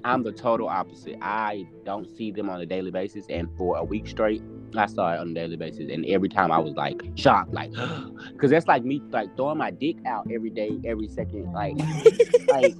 I'm 0.04 0.22
the 0.22 0.32
total 0.32 0.68
opposite. 0.68 1.16
I 1.20 1.66
don't 1.84 2.08
see 2.16 2.30
them 2.30 2.48
on 2.48 2.60
a 2.60 2.66
daily 2.66 2.90
basis, 2.90 3.26
and 3.28 3.48
for 3.56 3.76
a 3.76 3.84
week 3.84 4.06
straight, 4.06 4.42
I 4.76 4.86
saw 4.86 5.14
it 5.14 5.20
on 5.20 5.30
a 5.30 5.34
daily 5.34 5.56
basis, 5.56 5.90
and 5.90 6.04
every 6.06 6.28
time 6.28 6.52
I 6.52 6.58
was 6.58 6.74
like 6.74 7.00
shocked, 7.14 7.52
like, 7.52 7.72
because 8.32 8.50
that's 8.50 8.66
like 8.66 8.84
me 8.84 9.02
like 9.10 9.34
throwing 9.36 9.58
my 9.58 9.70
dick 9.70 9.96
out 10.06 10.28
every 10.32 10.50
day, 10.50 10.78
every 10.84 11.08
second, 11.08 11.52
like, 11.52 11.76
like, 12.48 12.74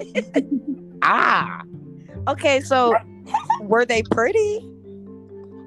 ah. 1.02 1.62
Okay, 2.28 2.60
so 2.60 2.94
were 3.62 3.84
they 3.84 4.02
pretty? 4.02 4.60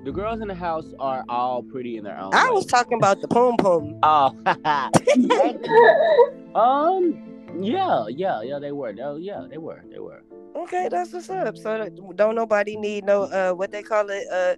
The 0.03 0.11
girls 0.11 0.41
in 0.41 0.47
the 0.47 0.55
house 0.55 0.93
are 0.99 1.23
all 1.29 1.61
pretty 1.61 1.97
in 1.97 2.03
their 2.03 2.19
own. 2.19 2.33
I 2.33 2.45
way. 2.45 2.55
was 2.55 2.65
talking 2.65 2.97
about 2.97 3.21
the 3.21 3.27
poom 3.27 3.55
poom. 3.57 3.99
Oh, 4.01 4.35
um, 6.59 7.30
yeah, 7.59 8.05
yeah, 8.07 8.41
yeah, 8.41 8.59
they 8.59 8.71
were. 8.71 8.93
Oh, 9.01 9.17
yeah, 9.17 9.45
they 9.49 9.57
were. 9.57 9.83
They 9.89 9.99
were. 9.99 10.23
Okay, 10.55 10.87
that's 10.89 11.13
what's 11.13 11.29
up. 11.29 11.57
So 11.57 11.89
don't 12.15 12.35
nobody 12.35 12.75
need 12.75 13.05
no 13.05 13.23
uh 13.23 13.53
what 13.53 13.71
they 13.71 13.81
call 13.81 14.09
it 14.09 14.25
uh 14.31 14.55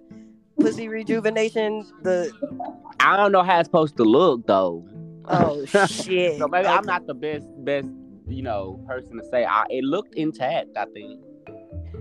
pussy 0.60 0.88
rejuvenation. 0.88 1.84
The 2.02 2.32
I 3.00 3.16
don't 3.16 3.32
know 3.32 3.42
how 3.42 3.60
it's 3.60 3.66
supposed 3.66 3.96
to 3.98 4.04
look 4.04 4.46
though. 4.46 4.84
oh 5.26 5.64
shit. 5.86 6.38
So 6.38 6.48
maybe 6.48 6.66
I'm 6.66 6.84
not 6.84 7.06
the 7.06 7.14
best, 7.14 7.46
best, 7.64 7.86
you 8.28 8.42
know, 8.42 8.84
person 8.88 9.18
to 9.18 9.24
say. 9.30 9.44
I, 9.44 9.64
it 9.70 9.84
looked 9.84 10.14
intact. 10.14 10.70
I 10.76 10.86
think. 10.86 11.20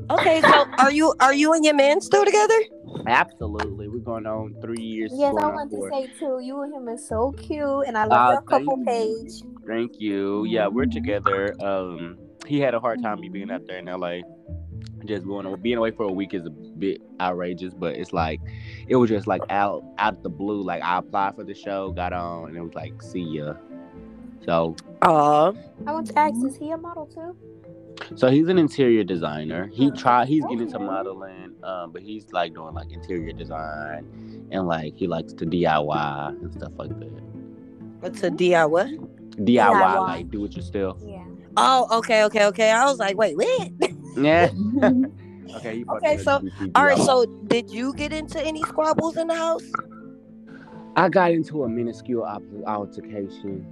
Okay, 0.10 0.42
so 0.42 0.66
are 0.80 0.92
you 0.92 1.14
are 1.20 1.34
you 1.34 1.54
and 1.54 1.64
your 1.64 1.76
man 1.76 2.02
still 2.02 2.26
together? 2.26 2.60
Absolutely, 3.08 3.88
we're 3.88 4.00
going 4.00 4.26
on 4.26 4.56
three 4.62 4.82
years. 4.82 5.12
Yes, 5.14 5.36
I 5.40 5.48
want 5.48 5.72
to 5.72 5.90
say 5.92 6.08
too, 6.20 6.40
you 6.42 6.62
and 6.62 6.74
him 6.74 6.88
is 6.88 7.08
so 7.08 7.32
cute, 7.34 7.86
and 7.88 7.98
I 7.98 8.06
love 8.06 8.34
your 8.34 8.42
couple 8.42 8.78
you. 8.80 8.86
page. 8.86 9.42
Thank 9.68 10.00
you. 10.00 10.46
Yeah, 10.46 10.68
we're 10.68 10.86
together. 10.86 11.56
Um, 11.64 12.18
he 12.46 12.60
had 12.60 12.74
a 12.74 12.80
hard 12.80 13.02
time 13.02 13.20
me 13.20 13.30
being 13.30 13.52
out 13.52 13.66
there 13.68 13.78
in 13.78 13.86
LA. 13.86 14.20
Just 15.06 15.26
going 15.26 15.54
being 15.62 15.78
away 15.78 15.92
for 15.92 16.04
a 16.04 16.12
week 16.12 16.34
is 16.34 16.46
a 16.46 16.50
bit 16.50 17.02
outrageous, 17.20 17.74
but 17.74 17.96
it's 17.96 18.14
like 18.14 18.40
it 18.88 18.96
was 18.96 19.10
just 19.10 19.28
like 19.28 19.42
out 19.50 19.84
out 19.98 20.24
the 20.24 20.30
blue. 20.30 20.62
Like 20.62 20.82
I 20.82 21.00
applied 21.00 21.36
for 21.36 21.44
the 21.44 21.54
show, 21.54 21.92
got 21.92 22.14
on, 22.14 22.50
and 22.50 22.58
it 22.58 22.62
was 22.62 22.74
like, 22.74 23.02
see 23.02 23.24
ya. 23.24 23.54
So 24.46 24.76
Aw. 25.02 25.52
I 25.88 25.92
want 25.92 26.08
to 26.08 26.20
ask, 26.20 26.36
is 26.46 26.58
he 26.58 26.72
a 26.72 26.78
model 26.78 27.06
too? 27.06 27.36
So 28.16 28.30
he's 28.30 28.48
an 28.48 28.58
interior 28.58 29.04
designer. 29.04 29.68
He 29.74 29.92
tried 29.92 30.28
he's 30.28 30.44
getting 30.44 30.62
into 30.62 30.80
modeling, 30.80 31.54
um, 31.64 31.92
but 31.92 32.02
he's 32.02 32.32
like 32.32 32.54
doing 32.54 32.74
like 32.74 32.92
interior 32.92 33.34
design 33.34 34.48
and 34.52 34.68
like 34.68 34.96
he 34.96 35.08
likes 35.08 35.34
to 35.34 35.46
DIY 35.46 36.28
and 36.42 36.54
stuff 36.54 36.72
like 36.78 36.90
that. 37.00 37.24
What's 38.00 38.22
a 38.24 38.30
DIY? 38.30 38.98
DIY, 39.38 39.46
DIY. 39.46 40.00
like 40.00 40.30
do 40.30 40.46
it 40.46 40.56
yourself. 40.56 41.00
Yeah. 41.06 41.24
Oh, 41.58 41.88
okay, 42.00 42.24
okay, 42.26 42.46
okay. 42.46 42.72
I 42.72 42.86
was 42.86 43.00
like, 43.00 43.16
wait, 43.18 43.36
what? 43.38 43.70
Yeah. 44.18 44.50
okay. 45.56 45.84
Okay, 45.88 46.18
so- 46.18 46.42
All 46.76 46.86
right, 46.86 46.98
so 46.98 47.26
did 47.48 47.70
you 47.70 47.94
get 47.94 48.12
into 48.14 48.42
any 48.44 48.62
squabbles 48.64 49.18
in 49.18 49.28
the 49.28 49.36
house? 49.36 49.64
I 50.96 51.10
got 51.10 51.32
into 51.32 51.64
a 51.64 51.70
minuscule 51.70 52.24
altercation. 52.68 53.66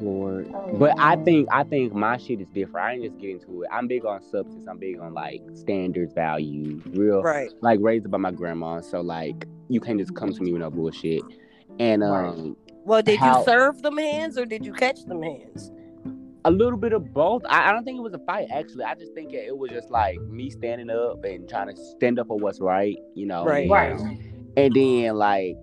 Lord. 0.00 0.50
Oh, 0.54 0.76
But 0.78 0.94
I 0.98 1.16
think 1.16 1.48
I 1.52 1.64
think 1.64 1.92
my 1.94 2.16
shit 2.16 2.40
is 2.40 2.48
different. 2.48 2.86
I 2.86 2.92
ain't 2.94 3.04
just 3.04 3.18
get 3.18 3.30
into 3.30 3.62
it. 3.62 3.68
I'm 3.72 3.86
big 3.86 4.04
on 4.04 4.20
substance. 4.22 4.66
I'm 4.68 4.78
big 4.78 4.98
on 4.98 5.14
like 5.14 5.40
standards, 5.54 6.12
values, 6.12 6.82
real 6.86 7.22
Right. 7.22 7.50
like 7.60 7.80
raised 7.82 8.10
by 8.10 8.18
my 8.18 8.30
grandma. 8.32 8.80
So 8.80 9.00
like 9.00 9.46
you 9.68 9.80
can't 9.80 9.98
just 9.98 10.14
come 10.14 10.32
to 10.32 10.42
me 10.42 10.52
with 10.52 10.60
no 10.62 10.70
bullshit. 10.70 11.22
And 11.78 12.02
um 12.02 12.56
Well, 12.84 13.02
did 13.02 13.18
How- 13.18 13.38
you 13.38 13.44
serve 13.44 13.82
them 13.82 13.96
hands 13.96 14.36
or 14.38 14.44
did 14.44 14.64
you 14.66 14.72
catch 14.72 15.04
them 15.04 15.22
hands? 15.22 15.70
a 16.46 16.50
little 16.50 16.78
bit 16.78 16.92
of 16.92 17.14
both. 17.14 17.40
I, 17.48 17.70
I 17.70 17.72
don't 17.72 17.84
think 17.84 17.96
it 17.96 18.02
was 18.02 18.12
a 18.12 18.18
fight 18.26 18.48
actually. 18.52 18.84
I 18.84 18.94
just 18.96 19.14
think 19.14 19.32
it, 19.32 19.46
it 19.46 19.56
was 19.56 19.70
just 19.70 19.90
like 19.90 20.20
me 20.28 20.50
standing 20.50 20.90
up 20.90 21.24
and 21.24 21.48
trying 21.48 21.74
to 21.74 21.76
stand 21.96 22.18
up 22.18 22.26
for 22.26 22.38
what's 22.38 22.60
right, 22.60 22.98
you 23.14 23.24
know. 23.24 23.46
Right. 23.46 23.62
And, 23.62 23.70
Right. 23.70 24.18
and 24.58 24.74
then 24.74 25.14
like 25.16 25.56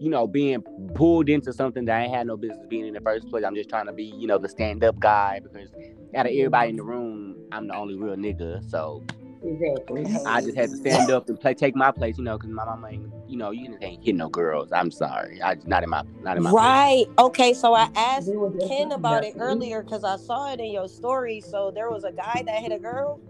you 0.00 0.10
know, 0.10 0.26
being 0.26 0.62
pulled 0.94 1.28
into 1.28 1.52
something 1.52 1.84
that 1.84 2.00
I 2.00 2.08
had 2.08 2.26
no 2.26 2.36
business 2.36 2.66
being 2.68 2.86
in 2.86 2.94
the 2.94 3.00
first 3.00 3.28
place. 3.28 3.44
I'm 3.44 3.54
just 3.54 3.68
trying 3.68 3.86
to 3.86 3.92
be, 3.92 4.04
you 4.04 4.26
know, 4.26 4.38
the 4.38 4.48
stand 4.48 4.82
up 4.82 4.98
guy 4.98 5.40
because 5.42 5.68
out 6.16 6.26
of 6.26 6.32
everybody 6.32 6.70
in 6.70 6.76
the 6.76 6.82
room, 6.82 7.36
I'm 7.52 7.68
the 7.68 7.76
only 7.76 7.96
real 7.96 8.16
nigga. 8.16 8.68
So 8.70 9.04
Exactly. 9.42 10.06
I 10.26 10.40
just 10.40 10.56
had 10.56 10.70
to 10.70 10.76
stand 10.76 11.10
up 11.10 11.28
and 11.28 11.38
play, 11.40 11.54
take 11.54 11.76
my 11.76 11.90
place, 11.90 12.18
you 12.18 12.24
know, 12.24 12.36
because 12.38 12.50
my 12.50 12.64
mama 12.64 12.88
ain't, 12.88 13.10
you 13.28 13.36
know, 13.38 13.50
you 13.50 13.76
ain't 13.82 14.00
hitting 14.00 14.18
no 14.18 14.28
girls. 14.28 14.72
I'm 14.72 14.90
sorry, 14.90 15.42
I 15.42 15.56
not 15.66 15.82
in 15.82 15.90
my, 15.90 16.02
not 16.22 16.36
in 16.36 16.42
my. 16.42 16.50
Right. 16.50 17.06
Okay. 17.18 17.54
So 17.54 17.74
I 17.74 17.88
asked 17.94 18.28
We 18.28 18.36
were 18.36 18.50
just 18.50 18.68
Ken 18.68 18.92
about 18.92 19.24
it 19.24 19.34
earlier 19.38 19.82
because 19.82 20.04
I 20.04 20.16
saw 20.16 20.52
it 20.52 20.60
in 20.60 20.72
your 20.72 20.88
story. 20.88 21.40
So 21.40 21.70
there 21.70 21.90
was 21.90 22.04
a 22.04 22.12
guy 22.12 22.42
that 22.46 22.62
hit 22.62 22.72
a 22.72 22.78
girl. 22.78 23.20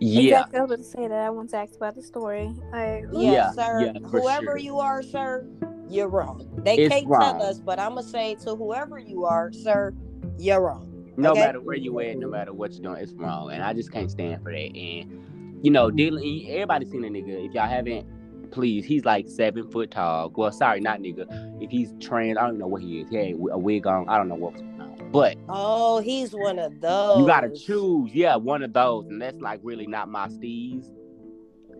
Yeah, 0.00 0.40
Exactly. 0.42 0.58
I 0.58 0.62
was 0.62 0.70
about 0.70 0.78
to 0.78 0.84
say 0.84 1.08
that. 1.08 1.18
I 1.18 1.30
want 1.30 1.50
to 1.50 1.56
ask 1.56 1.74
about 1.74 1.94
the 1.96 2.02
story. 2.02 2.54
Like, 2.72 3.04
Yes, 3.12 3.12
Yeah, 3.12 3.50
sir. 3.52 3.92
yeah, 3.94 4.08
whoever 4.08 4.44
sure. 4.46 4.56
you 4.58 4.78
are, 4.78 5.02
sir, 5.02 5.44
you're 5.88 6.08
wrong. 6.08 6.48
They 6.64 6.76
It's 6.76 6.94
can't 6.94 7.06
wrong. 7.06 7.20
tell 7.38 7.42
us, 7.42 7.58
but 7.60 7.78
I'm 7.78 7.90
gonna 7.94 8.02
say 8.02 8.34
to 8.44 8.54
whoever 8.54 8.98
you 8.98 9.24
are, 9.24 9.52
sir, 9.52 9.92
you're 10.38 10.60
wrong. 10.60 11.12
no 11.16 11.32
okay. 11.32 11.40
matter 11.40 11.60
where 11.60 11.76
you 11.76 11.98
at, 12.00 12.16
no 12.18 12.28
matter 12.28 12.52
what 12.52 12.72
you're 12.72 12.82
doing, 12.82 13.02
it's 13.02 13.12
wrong, 13.12 13.50
and 13.52 13.62
I 13.62 13.72
just 13.72 13.92
can't 13.92 14.10
stand 14.10 14.42
for 14.42 14.52
that. 14.52 14.76
And 14.76 15.58
you 15.62 15.70
know, 15.72 15.90
dealing, 15.90 16.46
everybody 16.50 16.86
seen 16.86 17.04
a 17.04 17.08
nigga. 17.08 17.46
If 17.46 17.52
y'all 17.54 17.66
haven't, 17.68 18.06
please, 18.52 18.84
he's 18.84 19.04
like 19.04 19.28
seven 19.28 19.68
foot 19.70 19.90
tall. 19.90 20.32
Well, 20.36 20.52
sorry, 20.52 20.80
not 20.80 21.00
nigga. 21.00 21.26
If 21.62 21.70
he's 21.70 21.92
trans, 22.00 22.38
I 22.38 22.42
don't 22.42 22.50
even 22.50 22.60
know 22.60 22.68
what 22.68 22.82
he 22.82 23.00
is. 23.00 23.08
He 23.10 23.16
had 23.16 23.34
a 23.50 23.58
wig 23.58 23.86
on. 23.86 24.08
I 24.08 24.16
don't 24.18 24.28
know 24.28 24.36
going 24.36 24.80
on, 24.80 25.10
but 25.10 25.36
Oh, 25.48 25.98
he's 26.00 26.32
one 26.32 26.58
of 26.60 26.80
those. 26.80 27.18
you 27.18 27.26
gotta 27.26 27.50
choose. 27.50 28.14
Yeah, 28.14 28.36
one 28.36 28.62
of 28.62 28.72
those, 28.72 29.06
and 29.06 29.20
that's 29.20 29.40
like 29.40 29.60
really 29.64 29.86
not 29.88 30.08
my 30.08 30.28
steez. 30.28 30.86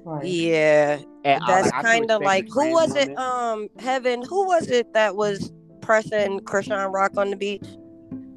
Right. 0.08 0.24
Yeah, 0.26 0.98
And 1.24 1.42
I- 1.44 1.46
that's 1.46 1.72
like, 1.72 1.84
kind 1.84 2.10
of 2.10 2.22
like 2.22 2.46
who 2.48 2.62
trans 2.62 2.72
was 2.72 2.96
it? 2.96 3.18
Um, 3.18 3.68
Heaven. 3.78 4.22
Who 4.22 4.46
was 4.46 4.68
it 4.68 4.92
that 4.94 5.16
was 5.16 5.52
pressing 5.82 6.40
Krishan 6.40 6.92
Rock 6.92 7.16
on 7.16 7.30
the 7.30 7.36
beach? 7.36 7.66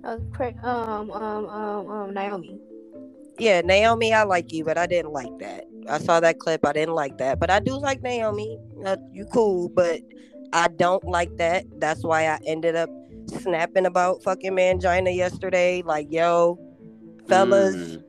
I 0.04 0.14
um, 0.64 1.12
um, 1.12 1.46
um, 1.48 1.90
um, 1.90 2.14
Naomi. 2.14 2.60
Yeah, 3.38 3.62
Naomi, 3.62 4.14
I 4.14 4.24
like 4.24 4.52
you, 4.52 4.66
but 4.66 4.78
I 4.78 4.86
didn't 4.86 5.14
like 5.14 5.32
that. 5.40 5.64
I 5.90 6.00
saw 6.00 6.20
that 6.20 6.40
clip. 6.40 6.66
I 6.66 6.74
didn't 6.74 6.96
like 6.96 7.18
that, 7.18 7.40
but 7.40 7.50
I 7.50 7.60
do 7.60 7.80
like 7.80 8.02
Naomi. 8.02 8.58
Uh, 8.86 8.98
you 9.14 9.26
cool, 9.26 9.70
but 9.70 10.02
I 10.54 10.68
don't 10.68 11.04
like 11.06 11.36
that. 11.38 11.64
That's 11.80 12.04
why 12.04 12.28
I 12.28 12.40
ended 12.46 12.76
up 12.76 12.90
snapping 13.42 13.86
about 13.86 14.24
fucking 14.24 14.52
Mangina 14.52 15.16
yesterday. 15.16 15.82
Like, 15.84 16.12
yo, 16.12 16.60
fellas, 17.28 17.76
Mm, 17.76 18.04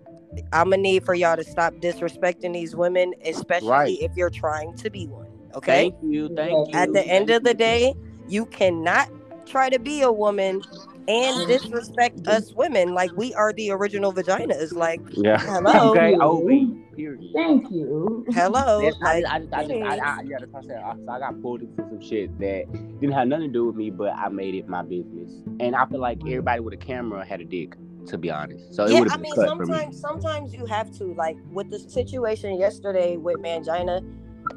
I'm 0.52 0.70
gonna 0.70 0.78
need 0.78 1.04
for 1.04 1.14
y'all 1.14 1.36
to 1.36 1.44
stop 1.44 1.74
disrespecting 1.74 2.52
these 2.52 2.74
women, 2.74 3.14
especially 3.24 3.68
Right. 3.68 3.98
if 4.00 4.12
you're 4.16 4.30
trying 4.30 4.74
to 4.76 4.90
be 4.90 5.06
one. 5.06 5.26
Okay. 5.54 5.90
Thank 5.90 5.94
you, 6.02 6.34
thank 6.34 6.68
you. 6.72 6.78
At 6.78 6.92
the 6.92 7.06
end 7.06 7.30
of 7.30 7.44
the 7.44 7.54
day, 7.54 7.94
you 8.28 8.46
cannot 8.46 9.10
try 9.46 9.68
to 9.68 9.78
be 9.78 10.00
a 10.02 10.10
woman 10.12 10.62
and 11.08 11.46
disrespect 11.48 12.26
us 12.26 12.52
women. 12.54 12.94
Like 12.94 13.10
we 13.16 13.34
are 13.34 13.52
the 13.52 13.70
original 13.72 14.12
vaginas. 14.12 14.72
Like, 14.72 15.00
yeah. 15.12 15.38
hello. 15.38 15.90
okay, 15.96 16.12
you. 16.12 16.22
OB. 16.22 16.94
Period. 16.96 17.30
Thank 17.34 17.70
you. 17.70 18.24
hello. 18.32 18.80
Yes, 18.80 18.94
I, 19.02 19.20
Like, 19.20 19.24
I, 19.32 19.38
just, 19.40 19.54
I, 19.54 19.62
just, 19.66 19.72
I, 19.82 19.96
I, 19.96 20.22
yeah, 20.26 20.36
that's 20.40 20.52
what 20.52 20.64
I 20.64 20.66
said. 20.66 20.82
I, 20.84 20.94
so 20.94 21.10
I 21.10 21.18
got 21.20 21.40
pulled 21.42 21.62
into 21.62 21.76
some 21.88 22.00
shit 22.02 22.38
that 22.38 22.70
didn't 23.00 23.12
have 23.14 23.28
nothing 23.28 23.46
to 23.48 23.52
do 23.52 23.64
with 23.66 23.76
me, 23.76 23.90
but 23.90 24.12
I 24.14 24.28
made 24.28 24.54
it 24.54 24.68
my 24.68 24.82
business. 24.82 25.32
And 25.58 25.74
I 25.74 25.86
feel 25.86 26.00
like 26.00 26.18
everybody 26.20 26.60
with 26.60 26.74
a 26.74 26.76
camera 26.76 27.24
had 27.24 27.40
a 27.40 27.44
dick, 27.46 27.74
to 28.06 28.18
be 28.18 28.30
honest. 28.30 28.74
So 28.74 28.84
it 28.84 28.92
yeah, 28.92 29.00
would 29.00 29.08
I 29.08 29.12
have 29.12 29.22
been 29.22 29.30
mean, 29.30 29.34
cut 29.34 29.48
sometimes 29.48 30.00
sometimes 30.00 30.54
you 30.54 30.66
have 30.66 30.90
to. 30.98 31.04
Like 31.14 31.36
with 31.50 31.70
the 31.70 31.78
situation 31.78 32.58
yesterday 32.58 33.16
with 33.16 33.36
Mangina, 33.38 34.04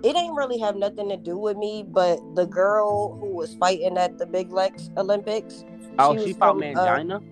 it 0.03 0.15
ain't 0.15 0.36
really 0.36 0.60
have 0.60 0.75
nothing 0.75 1.10
to 1.10 1.17
do 1.17 1.38
with 1.38 1.58
me, 1.58 1.84
but 1.88 2.19
the 2.36 2.45
girl 2.45 3.17
who 3.19 3.34
was 3.34 3.55
fighting 3.55 3.97
at 3.97 4.17
the 4.17 4.25
Big 4.25 4.51
Lex 4.51 4.89
Olympics. 4.97 5.63
Oh, 5.97 6.13
was 6.13 6.23
she 6.23 6.34
fought 6.34 6.60
from, 6.60 6.63
uh, 6.63 6.86
Mangina? 6.86 7.23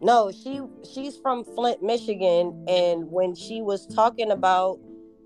No, 0.00 0.32
she 0.32 0.60
she's 0.90 1.16
from 1.16 1.44
Flint, 1.44 1.82
Michigan, 1.82 2.64
and 2.68 3.10
when 3.10 3.34
she 3.34 3.60
was 3.60 3.86
talking 3.86 4.30
about 4.30 4.78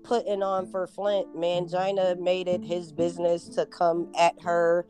putting 0.03 0.43
on 0.43 0.67
for 0.67 0.85
Flint, 0.87 1.35
Mangina 1.35 2.19
made 2.19 2.47
it 2.47 2.63
his 2.63 2.91
business 2.91 3.47
to 3.49 3.65
come 3.65 4.11
at 4.17 4.39
her 4.41 4.85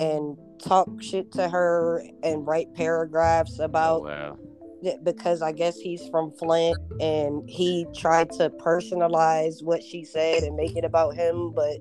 and 0.00 0.36
talk 0.62 0.88
shit 1.00 1.32
to 1.32 1.48
her 1.48 2.02
and 2.22 2.46
write 2.46 2.74
paragraphs 2.74 3.60
oh, 3.60 3.64
about 3.64 4.02
wow. 4.04 4.38
It 4.86 5.04
because 5.04 5.42
I 5.42 5.52
guess 5.52 5.76
he's 5.76 6.06
from 6.08 6.30
Flint 6.32 6.76
and 7.00 7.42
he 7.48 7.86
tried 7.96 8.30
to 8.32 8.50
personalize 8.50 9.62
what 9.62 9.82
she 9.82 10.04
said 10.04 10.42
and 10.42 10.56
make 10.56 10.76
it 10.76 10.84
about 10.84 11.14
him, 11.14 11.52
but 11.52 11.78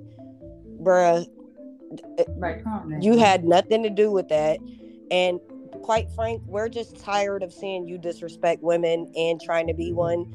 bruh, 0.81 1.25
Like, 2.37 2.59
uh, 2.59 2.63
come 2.63 2.73
on, 2.73 2.89
man. 2.89 3.01
you 3.01 3.17
had 3.17 3.43
nothing 3.43 3.83
to 3.83 3.89
do 3.89 4.11
with 4.11 4.29
that. 4.29 4.59
And 5.11 5.39
quite 5.81 6.09
frank, 6.15 6.41
we're 6.45 6.69
just 6.69 6.97
tired 6.99 7.43
of 7.43 7.53
seeing 7.53 7.87
you 7.87 7.97
disrespect 7.97 8.63
women 8.63 9.11
and 9.15 9.39
trying 9.41 9.67
to 9.67 9.73
be 9.73 9.91
one. 9.93 10.25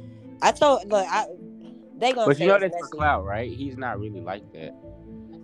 I 0.43 0.53
told 0.53 0.89
look, 0.91 1.07
I 1.09 1.27
they 1.99 2.13
gonna 2.13 2.27
But 2.27 2.37
say 2.37 2.45
you 2.45 2.49
know 2.49 2.57
it's 2.57 2.75
that's 2.75 2.89
for 2.89 2.97
clout, 2.97 3.25
right? 3.25 3.51
He's 3.51 3.77
not 3.77 3.99
really 3.99 4.21
like 4.21 4.53
that. 4.53 4.75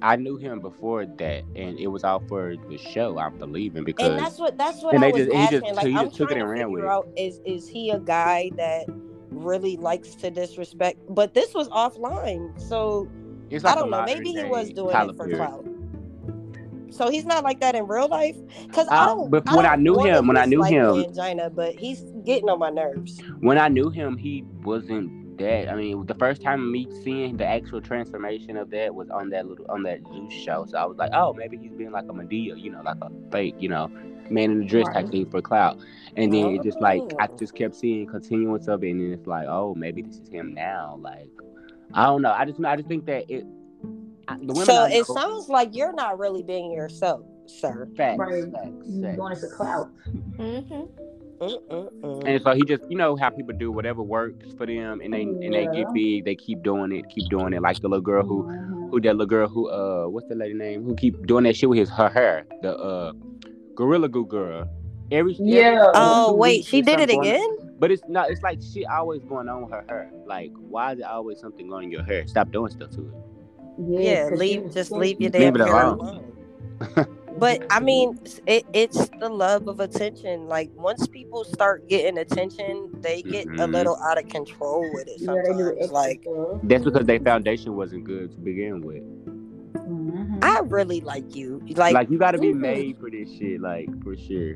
I 0.05 0.17
knew 0.17 0.37
him 0.37 0.61
before 0.61 1.07
that, 1.07 1.45
and 1.57 1.79
it 1.79 1.87
was 1.87 2.05
all 2.05 2.21
for 2.29 2.57
the 2.69 2.77
show, 2.77 3.19
I'm 3.19 3.39
believing, 3.39 3.85
because 3.85 4.11
And 4.11 4.19
that's 4.19 4.39
what 4.39 4.59
that's 4.59 4.83
what 4.83 4.95
And 4.95 5.03
I 5.03 5.09
was 5.09 5.25
just- 5.27 5.33
he 5.33 5.59
just- 5.59 5.75
like 5.77 5.87
he 5.87 5.97
I'm 5.97 6.05
just 6.05 6.17
took 6.17 6.31
it 6.31 6.35
to 6.35 6.41
and 6.41 6.51
ran 6.51 6.71
with 6.71 6.85
out 6.85 7.09
is 7.17 7.41
is 7.47 7.67
he 7.67 7.89
a 7.91 7.99
guy 7.99 8.51
that 8.57 8.85
really 9.31 9.79
likes 9.79 10.15
to 10.17 10.31
disrespect? 10.31 10.99
But 11.09 11.33
this 11.33 11.55
was 11.55 11.69
offline, 11.71 12.61
so 12.61 13.09
I 13.51 13.57
like 13.57 13.77
a 13.77 13.79
don't 13.81 13.91
know. 13.91 14.05
Maybe 14.05 14.33
he 14.33 14.45
was 14.45 14.69
doing 14.71 14.95
it 14.95 15.17
for 15.17 15.27
clout. 15.29 15.67
So 16.91 17.11
he's 17.11 17.25
not 17.25 17.43
like 17.43 17.61
that 17.61 17.75
in 17.75 17.87
real 17.89 18.07
life, 18.07 18.37
because 18.69 18.87
I 18.89 19.05
Uh, 19.05 19.07
don't. 19.15 19.31
but 19.31 19.47
when 19.47 19.65
I 19.67 19.71
don't 19.75 19.83
knew 19.85 19.99
him- 20.01 20.29
when 20.29 20.37
I 20.37 20.45
knew 20.45 20.63
him- 20.63 20.97
Mangina, 20.97 21.53
but 21.53 21.75
he's 21.77 22.03
getting 22.25 22.49
on 22.51 22.59
my 22.59 22.71
nerves. 22.71 23.21
When 23.41 23.57
I 23.59 23.69
knew 23.69 23.89
him, 23.89 24.17
he 24.19 24.45
wasn't 24.65 25.11
that. 25.39 25.69
I 25.71 25.75
mean, 25.75 26.07
the 26.07 26.15
first 26.15 26.43
time 26.43 26.71
me 26.73 26.87
seeing 27.03 27.37
the 27.37 27.47
actual 27.47 27.81
transformation 27.81 28.57
of 28.57 28.71
that 28.71 28.95
was 28.95 29.09
on 29.11 29.31
that 29.31 29.47
little 29.47 29.67
on 29.69 29.83
that 29.85 30.01
Zeus 30.07 30.33
show. 30.33 30.65
So 30.69 30.79
I 30.79 30.85
was 30.87 30.97
like, 30.97 31.11
oh, 31.13 31.33
maybe 31.33 31.57
he's 31.57 31.73
being 31.73 31.91
like 31.93 32.05
a 32.05 32.13
Madea, 32.13 32.61
you 32.61 32.71
know, 32.71 32.83
like 32.85 32.97
a 33.03 33.11
fake, 33.31 33.55
you 33.59 33.69
know, 33.69 33.89
man 34.31 34.51
in 34.51 34.59
the 34.61 34.65
dress 34.67 34.87
type 34.93 35.11
thing 35.11 35.31
for 35.31 35.43
clout. 35.43 35.79
And 36.17 36.33
then 36.33 36.47
it 36.55 36.63
just 36.63 36.81
like 36.81 37.03
I 37.21 37.29
Oh. 37.31 37.37
just 37.37 37.55
kept 37.55 37.75
seeing 37.75 38.07
continuance 38.07 38.69
of 38.69 38.83
it, 38.85 38.91
and 38.91 39.01
then 39.01 39.13
it's 39.13 39.27
like, 39.27 39.47
oh, 39.49 39.75
maybe 39.75 40.03
this 40.03 40.17
is 40.19 40.29
him 40.29 40.55
now. 40.55 40.99
Like, 41.01 41.29
I 41.93 42.07
don't 42.07 42.23
know. 42.23 42.33
I 42.33 42.45
just 42.45 42.63
I 42.65 42.77
just 42.77 42.89
think 42.89 43.07
that 43.07 43.29
it. 43.31 43.45
The 44.27 44.53
women 44.55 44.65
So 44.65 44.85
it 44.87 45.07
know- 45.09 45.15
sounds 45.15 45.49
like 45.51 45.75
you're 45.77 45.93
not 45.93 46.19
really 46.19 46.43
being 46.43 46.73
yourself, 46.73 47.27
sir. 47.45 47.87
facts, 47.95 48.19
Right. 48.19 48.45
facts, 48.51 48.71
You 48.87 49.03
facts. 49.03 49.17
doing 49.17 49.33
it 49.33 49.39
for 49.39 49.49
clout. 49.55 49.91
Mm-hmm. 50.39 50.85
And 52.27 52.43
so 52.43 52.55
he 52.55 52.63
just, 52.63 52.83
you 52.91 52.97
know, 52.97 53.17
how 53.17 53.31
people 53.31 53.55
do 53.57 53.71
whatever 53.73 54.03
works 54.03 54.53
for 54.57 54.67
them, 54.67 55.01
and 55.01 55.13
they 55.13 55.23
and 55.23 55.53
they 55.55 55.67
get 55.73 55.93
big, 55.95 56.25
they 56.25 56.35
keep 56.35 56.63
doing 56.63 56.93
it, 56.93 57.05
keep 57.09 57.29
doing 57.31 57.53
it. 57.53 57.63
Like 57.63 57.81
the 57.81 57.89
little 57.89 58.03
girl 58.03 58.25
who, 58.25 58.45
Mhm. 58.45 58.91
who 58.91 59.01
that 59.01 59.13
little 59.15 59.27
girl 59.27 59.49
who, 59.49 59.69
uh, 59.69 60.07
what's 60.09 60.27
the 60.29 60.35
lady 60.35 60.55
name? 60.55 60.85
Who 60.85 60.95
keep 60.95 61.27
doing 61.27 61.45
that 61.45 61.57
shit 61.57 61.69
with 61.69 61.79
his 61.79 61.91
her 61.91 62.09
hair? 62.09 62.47
The 62.63 62.77
uh, 62.77 63.13
Gorilla 63.75 64.09
Glue 64.09 64.27
girl. 64.27 64.69
Every 65.11 65.35
every- 65.35 65.47
Yeah. 65.47 65.91
Oh 65.95 66.31
two 66.33 66.37
wait, 66.37 66.65
she 66.65 66.81
did 66.83 67.01
it 67.01 67.11
something 67.11 67.21
going- 67.23 67.35
again. 67.35 67.77
But 67.79 67.91
it's 67.91 68.03
not. 68.09 68.31
It's 68.31 68.43
like 68.43 68.61
shit 68.63 68.87
always 68.87 69.23
going 69.25 69.49
on 69.49 69.63
with 69.63 69.73
her 69.73 69.85
hair. 69.89 70.11
Like, 70.27 70.53
why 70.57 70.93
is 70.93 71.01
it 71.01 71.05
always 71.05 71.41
something 71.41 71.69
going 71.69 71.85
in 71.87 71.91
your 71.91 72.05
hair? 72.05 72.27
Stop 72.27 72.51
doing 72.53 72.71
stuff 72.71 72.91
to 72.91 73.01
it. 73.01 73.15
Yeah, 74.03 74.29
'cause 74.31 74.39
leave 74.39 74.73
just 74.73 74.93
leave 74.93 75.21
your 75.21 75.31
damn 75.31 75.55
Leave 75.55 75.63
it 75.63 75.67
hair 75.69 75.85
alone. 75.85 76.25
alone. 77.37 77.59
But 77.61 77.67
I 77.71 77.81
mean, 77.81 78.19
it, 78.47 78.65
it's 78.73 79.09
the 79.21 79.29
love 79.29 79.69
of 79.69 79.81
attention. 79.81 80.47
Like 80.49 80.71
once 80.75 81.07
people 81.07 81.45
start 81.45 81.89
getting 81.89 82.19
attention, 82.19 82.91
they 83.01 83.23
get 83.23 83.47
a 83.47 83.51
Mhm. 83.51 83.73
little 83.73 83.97
out 83.97 84.19
of 84.19 84.29
control 84.29 84.89
with 84.93 85.07
it. 85.09 85.21
Yeah, 85.21 85.35
they 85.35 85.53
do 85.53 85.59
Sometimes, 85.59 85.77
extra 85.79 85.93
like 85.95 86.21
stuff. 86.23 86.61
That's 86.65 86.85
because 86.85 87.07
their 87.07 87.21
foundation 87.21 87.77
wasn't 87.77 88.05
good 88.05 88.33
to 88.33 88.39
begin 88.41 88.81
with. 88.83 89.03
Mhm. 89.75 90.43
I 90.43 90.61
really 90.61 91.01
like 91.01 91.35
you. 91.37 91.61
Like, 91.77 91.95
Like, 91.95 92.11
you 92.11 92.19
got 92.19 92.33
to 92.33 92.39
be 92.39 92.53
made 92.53 92.99
for 92.99 93.11
this 93.11 93.29
shit. 93.31 93.61
Like 93.61 93.89
for 94.03 94.17
sure. 94.17 94.55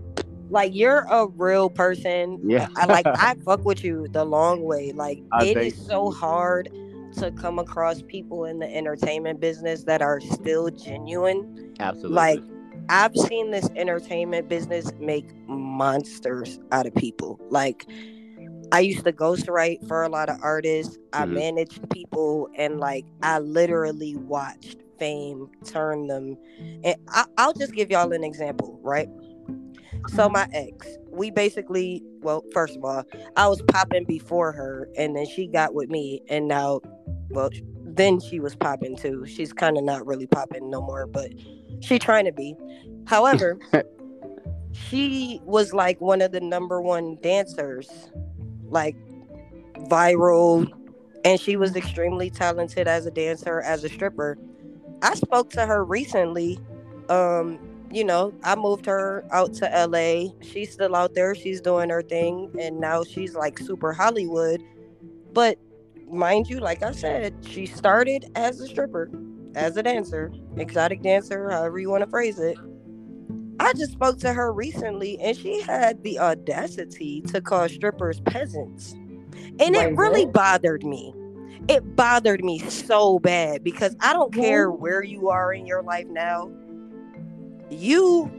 like 0.51 0.75
you're 0.75 1.01
a 1.11 1.27
real 1.27 1.69
person. 1.69 2.41
Yeah. 2.43 2.69
I 2.77 2.87
like 2.87 3.05
I 3.07 3.35
fuck 3.45 3.65
with 3.67 3.85
you 3.85 4.09
the 4.13 4.25
long 4.25 4.63
way. 4.63 4.93
Like 4.93 5.23
I 5.33 5.45
it 5.45 5.55
thank 5.55 5.73
is 5.75 5.87
so 5.87 6.11
hard 6.11 6.71
to 7.17 7.31
come 7.33 7.59
across 7.59 8.01
people 8.03 8.45
in 8.47 8.59
the 8.59 8.75
entertainment 8.75 9.41
business 9.41 9.85
that 9.85 10.01
are 10.01 10.21
still 10.21 10.71
genuine. 10.71 11.75
Absolutely. 11.81 12.15
Like 12.17 12.41
I've 12.89 13.15
seen 13.17 13.51
this 13.51 13.69
entertainment 13.77 14.49
business 14.49 14.91
make 15.01 15.27
monsters 15.47 16.59
out 16.73 16.87
of 16.87 16.95
people. 16.95 17.39
Like 17.51 17.87
I 18.73 18.81
used 18.81 19.05
to 19.05 19.13
ghostwrite 19.13 19.87
for 19.89 20.03
a 20.03 20.09
lot 20.09 20.29
of 20.29 20.39
artists. 20.43 20.99
I 21.13 21.25
Mhm. 21.25 21.35
managed 21.35 21.91
people, 21.91 22.49
and 22.57 22.79
like 22.81 23.05
I 23.23 23.39
literally 23.39 24.17
watched 24.17 24.79
fame 24.99 25.49
turn 25.65 26.07
them. 26.09 26.37
And 26.85 26.97
I, 27.09 27.25
I'll 27.39 27.53
just 27.53 27.73
give 27.75 27.91
y'all 27.91 28.13
an 28.13 28.25
example, 28.25 28.79
right? 28.83 29.09
So 30.09 30.29
my 30.29 30.49
ex, 30.53 30.87
we 31.11 31.31
basically, 31.31 32.03
well, 32.23 32.45
first 32.53 32.77
of 32.77 32.85
all, 32.85 33.05
I 33.37 33.49
was 33.49 33.63
popping 33.69 34.05
before 34.05 34.53
her, 34.53 34.89
and 34.97 35.15
then 35.17 35.27
she 35.27 35.47
got 35.47 35.75
with 35.75 35.91
me, 35.91 36.21
and 36.29 36.49
now, 36.49 36.81
well, 37.31 37.51
then 37.85 38.21
she 38.21 38.41
was 38.41 38.55
popping 38.57 38.97
too. 38.97 39.27
She's 39.27 39.53
kind 39.53 39.77
of 39.77 39.85
not 39.85 40.07
really 40.07 40.27
popping 40.27 40.71
no 40.71 40.81
more, 40.81 41.07
but 41.07 41.31
she 41.81 41.99
trying 41.99 42.25
to 42.25 42.33
be. 42.33 42.55
However, 43.07 43.59
she 44.73 45.41
was 45.45 45.73
like 45.73 46.01
one 46.01 46.21
of 46.23 46.33
the 46.33 46.41
number 46.41 46.81
one 46.81 47.19
dancers, 47.23 47.89
like 48.69 48.97
viral, 49.89 50.71
and 51.25 51.41
she 51.41 51.57
was 51.57 51.77
extremely 51.77 52.31
talented 52.31 52.89
as 52.89 53.07
a 53.07 53.11
dancer, 53.11 53.61
as 53.61 53.85
a 53.85 53.89
stripper. 53.89 54.39
I 55.03 55.15
spoke 55.15 55.51
to 55.51 55.67
her 55.67 55.85
recently. 55.85 56.59
Um, 57.09 57.59
you 57.91 58.05
know, 58.05 58.35
I 58.45 58.55
moved 58.55 58.87
her 58.87 59.25
out 59.31 59.55
to 59.55 59.65
LA. 59.65 60.33
She's 60.43 60.73
still 60.73 60.95
out 60.95 61.15
there. 61.15 61.35
She's 61.35 61.61
doing 61.61 61.91
her 61.91 62.03
thing, 62.03 62.51
and 62.61 62.81
now 62.81 63.05
she's 63.05 63.35
like 63.35 63.59
super 63.59 63.93
Hollywood. 63.93 64.63
But 65.33 65.59
mind 66.11 66.49
you, 66.49 66.61
like 66.61 66.83
I 66.83 66.93
said, 66.93 67.35
she 67.47 67.67
started 67.67 68.31
as 68.35 68.61
a 68.61 68.67
stripper, 68.67 69.11
as 69.59 69.77
a 69.77 69.83
dancer, 69.83 70.33
exotic 70.57 71.03
dancer, 71.03 71.51
however 71.51 71.79
you 71.79 71.91
want 71.91 72.05
to 72.05 72.11
phrase 72.11 72.39
it. 72.39 72.57
I 73.61 73.73
just 73.73 73.93
spoke 73.93 74.21
to 74.21 74.33
her 74.33 74.53
recently, 74.53 75.19
and 75.21 75.37
she 75.37 75.61
had 75.61 76.03
the 76.05 76.21
audacity 76.21 77.23
to 77.23 77.41
call 77.41 77.69
strippers 77.69 78.21
peasants. 78.21 78.93
And 79.59 79.75
it 79.75 79.97
really 79.97 80.27
bothered 80.27 80.85
me. 80.85 81.13
It 81.69 81.97
bothered 81.97 82.45
me 82.45 82.61
so 82.61 83.19
bad 83.19 83.65
because 83.65 83.97
I 84.01 84.13
don't 84.13 84.33
care 84.33 84.71
where 84.71 85.03
you 85.03 85.29
are 85.29 85.53
in 85.53 85.67
your 85.67 85.83
life 85.83 86.07
now. 86.07 86.51
You 87.69 88.31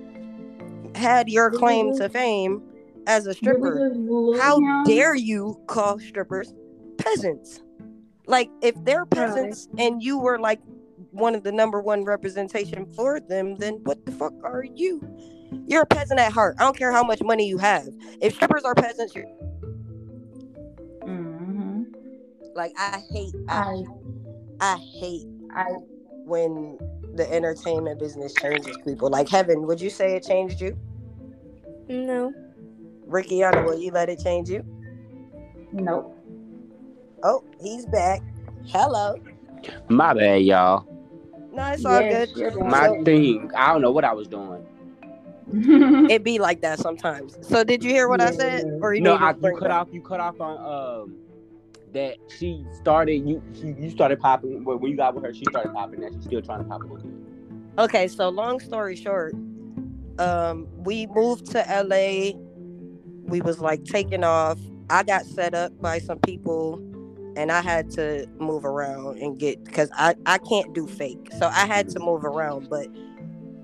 had 0.95 1.29
your 1.29 1.51
claim 1.51 1.97
to 1.97 2.07
fame 2.07 2.63
as 3.07 3.27
a 3.27 3.33
stripper. 3.33 3.93
How 4.39 4.83
dare 4.85 5.15
you 5.15 5.61
call 5.67 5.99
strippers 5.99 6.53
peasants? 6.97 7.61
Like, 8.25 8.49
if 8.61 8.73
they're 8.85 9.05
peasants 9.05 9.67
and 9.77 10.01
you 10.01 10.17
were 10.17 10.39
like 10.39 10.61
one 11.11 11.35
of 11.35 11.43
the 11.43 11.51
number 11.51 11.81
one 11.81 12.05
representation 12.05 12.85
for 12.95 13.19
them, 13.19 13.55
then 13.57 13.75
what 13.83 14.05
the 14.05 14.11
fuck 14.11 14.33
are 14.43 14.63
you? 14.63 15.01
You're 15.67 15.83
a 15.83 15.87
peasant 15.87 16.19
at 16.19 16.31
heart. 16.31 16.55
I 16.59 16.63
don't 16.63 16.77
care 16.77 16.91
how 16.91 17.03
much 17.03 17.21
money 17.21 17.47
you 17.47 17.57
have. 17.57 17.87
If 18.21 18.35
strippers 18.35 18.63
are 18.63 18.75
peasants, 18.75 19.15
you're 19.15 19.25
Mm-hmm. 21.05 21.83
like 22.55 22.73
I 22.77 23.01
hate 23.11 23.33
I, 23.47 23.83
I, 24.61 24.75
I 24.75 24.77
hate 24.77 25.27
I, 25.55 25.65
when 26.25 26.77
the 27.15 27.31
entertainment 27.31 27.99
business 27.99 28.33
changes 28.33 28.77
people. 28.85 29.09
Like 29.09 29.29
Heaven, 29.29 29.63
would 29.67 29.81
you 29.81 29.89
say 29.89 30.15
it 30.15 30.23
changed 30.23 30.61
you? 30.61 30.77
No. 31.89 32.33
Ricky, 33.05 33.41
will 33.43 33.79
you 33.79 33.91
let 33.91 34.09
it 34.09 34.19
change 34.19 34.49
you? 34.49 34.63
nope. 35.71 36.15
Oh, 37.23 37.43
he's 37.61 37.85
back. 37.87 38.21
Hello. 38.67 39.15
My 39.89 40.13
bad, 40.13 40.43
y'all. 40.43 40.85
No, 41.51 41.63
it's 41.67 41.85
all 41.85 41.99
Yes, 42.01 42.31
good. 42.31 42.55
My 42.55 42.87
So- 42.87 43.03
thing, 43.03 43.51
I 43.55 43.71
don't 43.73 43.81
know 43.81 43.91
what 43.91 44.03
I 44.03 44.13
was 44.13 44.27
doing. 44.27 44.65
it 46.11 46.23
be 46.23 46.37
like 46.37 46.61
that 46.61 46.77
sometimes. 46.79 47.37
So 47.41 47.63
did 47.63 47.83
you 47.83 47.89
hear 47.89 48.07
what 48.07 48.21
I 48.21 48.31
said? 48.31 48.65
Or 48.81 48.93
you 48.93 49.01
No, 49.01 49.15
I, 49.15 49.31
you 49.31 49.35
cut 49.57 49.63
it 49.63 49.71
off. 49.71 49.87
You 49.91 50.01
cut 50.01 50.19
off 50.19 50.39
on 50.39 50.57
um 51.03 51.15
that 51.91 52.17
she 52.37 52.63
started. 52.79 53.13
You 53.27 53.41
you, 53.55 53.75
you 53.79 53.89
started 53.89 54.19
popping 54.19 54.63
when 54.63 54.79
when 54.79 54.91
you 54.91 54.97
got 54.97 55.15
with 55.15 55.23
her. 55.23 55.33
She 55.33 55.43
started 55.49 55.73
popping. 55.73 56.01
That 56.01 56.13
she's 56.13 56.25
still 56.25 56.41
trying 56.43 56.59
to 56.59 56.65
pop 56.65 56.81
a 56.81 56.85
little 56.85 56.97
bit. 56.97 57.13
Okay, 57.79 58.07
so 58.07 58.29
long 58.29 58.59
story 58.59 58.95
short, 58.95 59.33
um, 60.19 60.67
we 60.83 61.07
moved 61.07 61.47
to 61.47 61.59
LA. 61.83 62.37
We 63.23 63.41
was 63.41 63.59
like 63.59 63.85
taking 63.85 64.23
off. 64.23 64.59
I 64.91 65.01
got 65.01 65.25
set 65.25 65.55
up 65.55 65.79
by 65.81 65.97
some 65.97 66.19
people 66.19 66.77
and 67.39 67.53
I 67.53 67.61
had 67.61 67.89
to 67.91 68.27
move 68.37 68.65
around 68.65 69.19
and 69.19 69.39
get 69.39 69.63
because 69.63 69.89
I, 69.93 70.15
I 70.25 70.39
can't 70.39 70.73
do 70.73 70.85
fake. 70.85 71.29
So 71.37 71.47
I 71.47 71.65
had 71.65 71.87
to 71.91 71.99
move 71.99 72.25
around, 72.25 72.69
but 72.69 72.87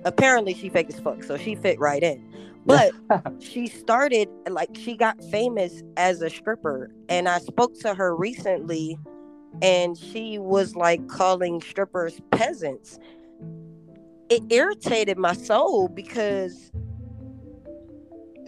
apparently 0.05 0.53
she 0.53 0.69
fake 0.69 0.87
as 0.89 0.97
fuck, 1.01 1.23
so 1.23 1.37
she 1.37 1.55
fit 1.55 1.77
right 1.77 2.01
in. 2.01 2.23
But 2.65 2.93
she 3.39 3.67
started 3.67 4.29
like 4.49 4.69
she 4.75 4.95
got 4.95 5.21
famous 5.25 5.83
as 5.97 6.21
a 6.21 6.29
stripper 6.29 6.89
and 7.09 7.27
I 7.27 7.39
spoke 7.39 7.77
to 7.81 7.93
her 7.93 8.15
recently 8.15 8.97
and 9.61 9.97
she 9.97 10.39
was 10.39 10.77
like 10.77 11.05
calling 11.09 11.61
strippers 11.61 12.21
peasants 12.31 12.97
it 14.29 14.41
irritated 14.49 15.17
my 15.17 15.33
soul 15.33 15.89
because 15.89 16.71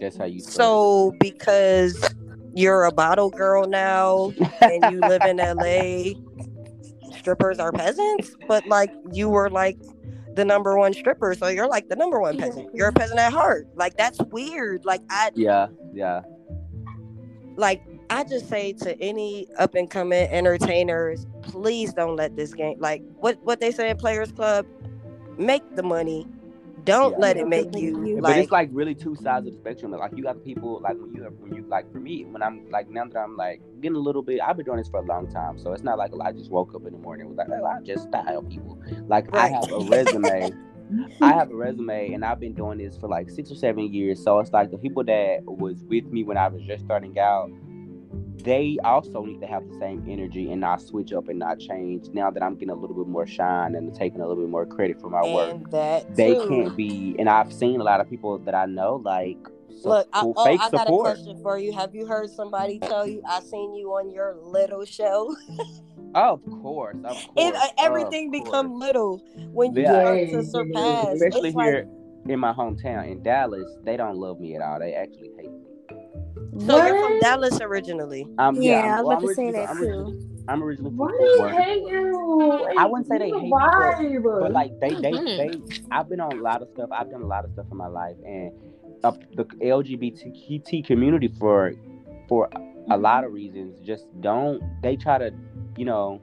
That's 0.00 0.16
how 0.16 0.24
you. 0.24 0.40
so 0.40 1.14
because 1.20 2.14
you're 2.58 2.84
a 2.84 2.92
bottle 2.92 3.30
girl 3.30 3.68
now 3.68 4.32
and 4.60 4.92
you 4.92 5.00
live 5.00 5.22
in 5.22 5.36
LA 5.36 6.18
strippers 7.16 7.58
are 7.58 7.70
peasants 7.70 8.34
but 8.48 8.66
like 8.66 8.92
you 9.12 9.28
were 9.28 9.48
like 9.48 9.78
the 10.34 10.44
number 10.44 10.76
one 10.76 10.92
stripper 10.92 11.34
so 11.34 11.46
you're 11.48 11.68
like 11.68 11.88
the 11.88 11.96
number 11.96 12.20
one 12.20 12.36
peasant. 12.36 12.68
You're 12.74 12.88
a 12.88 12.92
peasant 12.92 13.18
at 13.18 13.32
heart. 13.32 13.66
Like 13.74 13.96
that's 13.96 14.18
weird. 14.30 14.84
Like 14.84 15.02
I 15.10 15.30
Yeah, 15.34 15.68
yeah. 15.92 16.22
like 17.56 17.82
I 18.10 18.24
just 18.24 18.48
say 18.48 18.72
to 18.74 19.00
any 19.00 19.46
up 19.58 19.74
and 19.74 19.90
coming 19.90 20.28
entertainers 20.28 21.26
please 21.42 21.92
don't 21.92 22.16
let 22.16 22.36
this 22.36 22.54
game 22.54 22.76
like 22.78 23.02
what 23.16 23.38
what 23.42 23.60
they 23.60 23.70
say 23.70 23.90
in 23.90 23.96
Players 23.96 24.32
Club 24.32 24.66
make 25.38 25.62
the 25.76 25.82
money 25.82 26.26
don't 26.88 27.12
Yeah. 27.12 27.18
let 27.18 27.36
it 27.36 27.46
make 27.46 27.76
you 27.76 28.14
but 28.16 28.22
like 28.30 28.42
it's 28.42 28.52
like 28.52 28.68
really 28.72 28.94
two 28.94 29.14
sides 29.14 29.46
of 29.46 29.52
the 29.52 29.58
spectrum. 29.58 29.92
Like 29.92 30.12
you 30.16 30.22
got 30.24 30.34
the 30.34 30.40
people 30.40 30.80
like 30.82 30.96
when 30.98 31.14
you 31.14 31.22
when 31.38 31.54
you 31.54 31.64
like 31.68 31.90
for 31.92 31.98
me 32.00 32.24
when 32.24 32.42
I'm 32.42 32.68
like 32.70 32.88
now 32.90 33.04
that 33.04 33.16
I'm 33.18 33.36
like 33.36 33.60
getting 33.80 33.96
a 33.96 34.00
little 34.00 34.22
bit. 34.22 34.40
I've 34.40 34.56
been 34.56 34.66
doing 34.66 34.78
this 34.78 34.88
for 34.88 35.00
a 35.00 35.04
long 35.06 35.30
time, 35.30 35.58
so 35.58 35.72
it's 35.72 35.82
not 35.84 35.98
like 35.98 36.10
I 36.22 36.32
just 36.32 36.50
woke 36.50 36.74
up 36.74 36.84
in 36.86 36.92
the 36.92 36.98
morning 36.98 37.26
and 37.26 37.36
was 37.36 37.38
like, 37.38 37.48
oh, 37.50 37.64
I 37.64 37.80
just 37.82 38.08
style 38.08 38.42
people. 38.42 38.78
Like 39.06 39.28
I 39.34 39.48
have 39.48 39.70
a 39.70 39.80
resume. 39.88 40.52
I 41.20 41.32
have 41.34 41.50
a 41.50 41.54
resume 41.54 42.14
and 42.14 42.24
I've 42.24 42.40
been 42.40 42.54
doing 42.54 42.78
this 42.78 42.96
for 42.96 43.08
like 43.08 43.28
six 43.28 43.50
or 43.52 43.56
seven 43.56 43.92
years. 43.92 44.22
So 44.24 44.38
it's 44.40 44.52
like 44.52 44.70
the 44.70 44.78
people 44.78 45.04
that 45.04 45.40
was 45.44 45.84
with 45.84 46.06
me 46.06 46.24
when 46.24 46.38
I 46.38 46.48
was 46.48 46.62
just 46.62 46.82
starting 46.84 47.18
out, 47.18 47.50
they 48.42 48.78
also 48.84 49.24
need 49.24 49.40
to 49.40 49.46
have 49.46 49.68
the 49.68 49.78
same 49.78 50.04
energy 50.08 50.50
and 50.50 50.60
not 50.60 50.80
switch 50.80 51.12
up 51.12 51.28
and 51.28 51.38
not 51.38 51.58
change. 51.58 52.08
Now 52.12 52.30
that 52.30 52.42
I'm 52.42 52.54
getting 52.54 52.70
a 52.70 52.74
little 52.74 52.96
bit 52.96 53.08
more 53.08 53.26
shine 53.26 53.74
and 53.74 53.94
taking 53.94 54.20
a 54.20 54.26
little 54.28 54.42
bit 54.42 54.50
more 54.50 54.66
credit 54.66 55.00
for 55.00 55.10
my 55.10 55.22
work, 55.24 55.50
and 55.50 55.70
that 55.70 56.14
they 56.16 56.34
too. 56.34 56.46
can't 56.48 56.76
be. 56.76 57.16
And 57.18 57.28
I've 57.28 57.52
seen 57.52 57.80
a 57.80 57.84
lot 57.84 58.00
of 58.00 58.08
people 58.08 58.38
that 58.38 58.54
I 58.54 58.66
know 58.66 58.96
like 59.04 59.38
so, 59.80 59.90
Look, 59.90 60.08
I, 60.12 60.20
who 60.20 60.34
oh, 60.36 60.44
fake 60.44 60.60
I 60.60 60.70
got 60.70 60.88
a 60.88 60.90
question 60.90 61.40
for 61.42 61.58
you. 61.58 61.72
Have 61.72 61.94
you 61.94 62.06
heard 62.06 62.30
somebody 62.30 62.80
tell 62.80 63.06
you 63.06 63.22
I 63.28 63.40
seen 63.40 63.74
you 63.74 63.90
on 63.90 64.10
your 64.10 64.34
little 64.34 64.84
show? 64.84 65.34
Oh, 66.14 66.32
of 66.34 66.62
course, 66.62 66.96
of 67.04 67.16
course. 67.34 67.34
It, 67.36 67.54
uh, 67.54 67.58
of 67.58 67.72
everything 67.78 68.32
course. 68.32 68.44
become 68.44 68.78
little 68.78 69.22
when 69.52 69.74
you 69.74 69.82
Yeah. 69.82 70.00
start 70.00 70.18
to 70.30 70.44
surpass. 70.44 71.14
especially 71.14 71.48
it's 71.50 71.56
like, 71.56 71.66
here 71.66 71.88
in 72.28 72.40
my 72.40 72.52
hometown 72.52 73.10
in 73.10 73.22
Dallas. 73.22 73.70
They 73.84 73.96
don't 73.96 74.16
love 74.16 74.40
me 74.40 74.56
at 74.56 74.62
all. 74.62 74.78
They 74.78 74.94
actually 74.94 75.30
hate 76.58 76.66
me. 76.66 76.66
so 76.66 76.86
you're 76.86 77.00
from 77.00 77.18
Dallas 77.20 77.60
originally. 77.60 78.26
Um, 78.38 78.60
Yeah, 78.60 78.80
I'm, 78.80 78.84
I 78.86 79.02
was 79.02 79.06
well, 79.06 79.12
about 79.18 79.20
to 79.22 79.28
I'm 79.28 79.34
say 79.34 79.50
that 79.52 79.70
I'm 79.70 79.76
too. 79.78 79.82
originally, 79.84 80.24
I'm 80.48 80.62
originally 80.62 80.90
from 80.90 80.96
Why 80.98 81.08
Fort 81.10 81.20
do 81.20 81.36
they 81.36 81.40
Worth. 81.40 81.54
hate 81.64 81.82
you? 81.82 82.68
I 82.78 82.86
wouldn't 82.86 83.06
say 83.08 83.18
they 83.18 83.30
hate 83.30 83.42
me, 83.42 83.50
but- 83.50 84.40
But 84.40 84.52
like 84.52 84.80
they, 84.80 84.90
they, 84.94 85.12
Mhm. 85.12 85.36
they, 85.36 85.78
I've 85.90 86.08
been 86.08 86.20
on 86.20 86.32
a 86.32 86.42
lot 86.42 86.62
of 86.62 86.68
stuff. 86.74 86.88
I've 86.92 87.10
done 87.10 87.22
a 87.22 87.26
lot 87.26 87.44
of 87.44 87.52
stuff 87.52 87.66
in 87.70 87.76
my 87.76 87.88
life, 87.88 88.16
and 88.26 88.52
uh, 89.04 89.12
the 89.36 89.44
LGBTQ 89.44 90.84
community 90.86 91.28
for, 91.38 91.72
for 92.28 92.48
a 92.90 92.96
lot 92.96 93.24
of 93.24 93.32
reasons, 93.32 93.78
just 93.86 94.06
don't. 94.20 94.62
They 94.82 94.96
try 94.96 95.18
to, 95.18 95.32
you 95.76 95.84
know, 95.84 96.20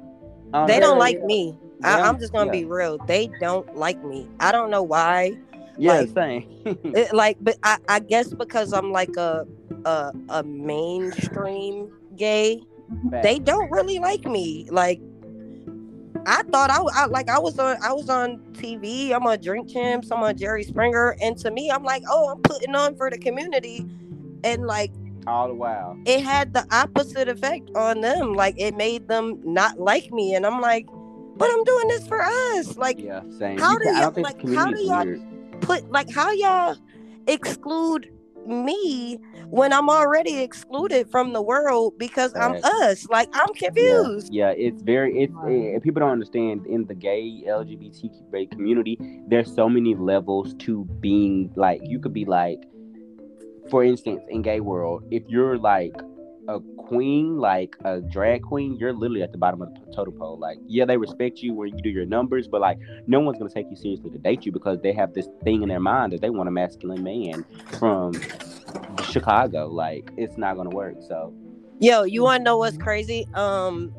I 0.53 0.65
They 0.67 0.79
don't 0.79 0.95
Yeah, 0.95 0.99
like 0.99 1.17
yeah. 1.19 1.25
me. 1.25 1.59
I, 1.83 2.01
I'm 2.01 2.19
just 2.19 2.31
gonna 2.33 2.45
yeah. 2.47 2.51
be 2.61 2.65
real. 2.65 2.97
They 3.05 3.29
don't 3.39 3.75
like 3.75 4.03
me. 4.03 4.27
I 4.39 4.51
don't 4.51 4.69
know 4.71 4.81
why. 4.81 5.37
Yeah, 5.77 6.01
like- 6.01 6.09
same. 6.13 6.49
It, 6.83 7.13
like, 7.13 7.37
but 7.41 7.57
I, 7.63 7.77
I 7.87 7.99
guess 7.99 8.33
because 8.33 8.73
I'm 8.73 8.91
like 8.91 9.15
a 9.17 9.45
a, 9.85 10.11
a 10.29 10.43
mainstream 10.43 11.89
gay, 12.15 12.61
they 13.23 13.39
don't 13.39 13.69
really 13.71 13.99
like 13.99 14.25
me. 14.25 14.67
Like 14.71 14.99
I 16.25 16.41
thought 16.51 16.71
I, 16.71 16.79
I 16.93 17.05
like 17.05 17.29
I 17.29 17.37
was 17.37 17.59
on 17.59 17.77
I 17.83 17.93
was 17.93 18.09
on 18.09 18.37
TV. 18.53 19.11
I'm 19.13 19.27
on 19.27 19.39
Drink 19.41 19.69
Champs. 19.69 20.09
I'm 20.11 20.23
on 20.23 20.35
Jerry 20.37 20.63
Springer, 20.63 21.15
and 21.21 21.37
to 21.39 21.51
me, 21.51 21.69
I'm 21.69 21.83
like, 21.83 22.03
oh, 22.09 22.29
I'm 22.31 22.41
putting 22.41 22.73
on 22.75 22.95
for 22.95 23.09
the 23.11 23.17
community, 23.17 23.85
and 24.43 24.65
like 24.65 24.91
all 25.27 25.47
the 25.47 25.53
while. 25.53 25.97
it 26.05 26.21
had 26.23 26.53
the 26.53 26.65
opposite 26.71 27.27
effect 27.27 27.69
on 27.75 28.01
them. 28.01 28.33
Like 28.33 28.55
it 28.57 28.75
made 28.75 29.07
them 29.07 29.39
not 29.43 29.79
like 29.79 30.11
me, 30.11 30.33
and 30.35 30.45
I'm 30.47 30.61
like, 30.61 30.87
but 31.37 31.49
I'm 31.51 31.63
doing 31.63 31.87
this 31.89 32.07
for 32.07 32.21
us. 32.23 32.75
Like 32.77 32.99
Yeah, 32.99 33.21
same. 33.37 33.59
How 33.59 33.73
You 33.73 33.79
do 33.79 33.85
can- 33.85 33.95
I 33.95 33.99
y'all- 34.01 34.11
don't 34.11 34.15
think 34.15 34.27
like, 34.27 34.55
how 34.55 34.71
do 34.71 34.81
y'all- 34.81 35.05
weird. 35.05 35.21
Put 35.61 35.91
like 35.91 36.11
how 36.11 36.31
y'all 36.31 36.77
exclude 37.27 38.11
me 38.47 39.19
when 39.49 39.73
I'm 39.73 39.89
already 39.89 40.39
excluded 40.39 41.09
from 41.09 41.33
the 41.33 41.41
world 41.41 41.97
because 41.97 42.33
I'm 42.35 42.55
us? 42.63 43.07
Like 43.09 43.29
I'm 43.33 43.53
confused. 43.53 44.33
Yeah, 44.33 44.49
it's 44.49 44.81
very 44.81 45.23
it's 45.23 45.33
eh, 45.47 45.79
people 45.81 45.99
don't 45.99 46.11
understand 46.11 46.65
in 46.67 46.85
the 46.85 46.95
gay 46.95 47.43
LGBTQ 47.47 48.51
community. 48.51 48.97
There's 49.27 49.53
so 49.53 49.69
many 49.69 49.95
levels 49.95 50.53
to 50.59 50.85
being 50.99 51.51
like 51.55 51.81
you 51.83 51.99
could 51.99 52.13
be 52.13 52.25
like, 52.25 52.59
for 53.69 53.83
instance, 53.83 54.21
in 54.29 54.41
gay 54.41 54.59
world, 54.59 55.03
if 55.11 55.23
you're 55.27 55.57
like 55.57 55.95
a 56.47 56.59
queen, 56.77 57.37
like 57.37 57.75
a 57.83 58.01
drag 58.01 58.43
queen, 58.43 58.77
you're 58.77 58.93
literally 58.93 59.23
at 59.23 59.31
the 59.31 59.37
bottom 59.37 59.61
of 59.61 59.73
the 59.73 59.93
totem 59.93 60.13
pole. 60.13 60.37
Like, 60.37 60.57
yeah, 60.67 60.85
they 60.85 60.97
respect 60.97 61.39
you 61.39 61.53
when 61.53 61.69
you 61.69 61.81
do 61.81 61.89
your 61.89 62.05
numbers, 62.05 62.47
but 62.47 62.61
like, 62.61 62.77
no 63.07 63.19
one's 63.19 63.37
gonna 63.37 63.49
take 63.49 63.67
you 63.69 63.75
seriously 63.75 64.11
to 64.11 64.17
date 64.17 64.45
you 64.45 64.51
because 64.51 64.79
they 64.81 64.93
have 64.93 65.13
this 65.13 65.27
thing 65.43 65.63
in 65.63 65.69
their 65.69 65.79
mind 65.79 66.13
that 66.13 66.21
they 66.21 66.29
want 66.29 66.47
a 66.47 66.51
masculine 66.51 67.03
man 67.03 67.45
from 67.79 68.13
Chicago. 69.03 69.67
Like, 69.67 70.11
it's 70.17 70.37
not 70.37 70.55
gonna 70.55 70.69
work. 70.69 70.95
So, 71.07 71.33
Yo, 71.79 72.03
you 72.03 72.23
want 72.23 72.39
to 72.39 72.43
know 72.43 72.57
what's 72.57 72.77
crazy? 72.77 73.27
Um, 73.33 73.93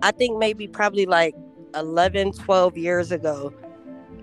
I 0.00 0.12
think 0.12 0.38
maybe 0.38 0.66
probably 0.66 1.04
like 1.04 1.34
11, 1.74 2.32
12 2.32 2.78
years 2.78 3.12
ago, 3.12 3.52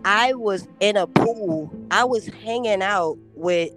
I 0.04 0.34
was 0.34 0.68
in 0.80 0.98
a 0.98 1.06
pool. 1.06 1.72
I 1.92 2.04
was 2.04 2.26
hanging 2.28 2.82
out 2.82 3.18
with, 3.36 3.72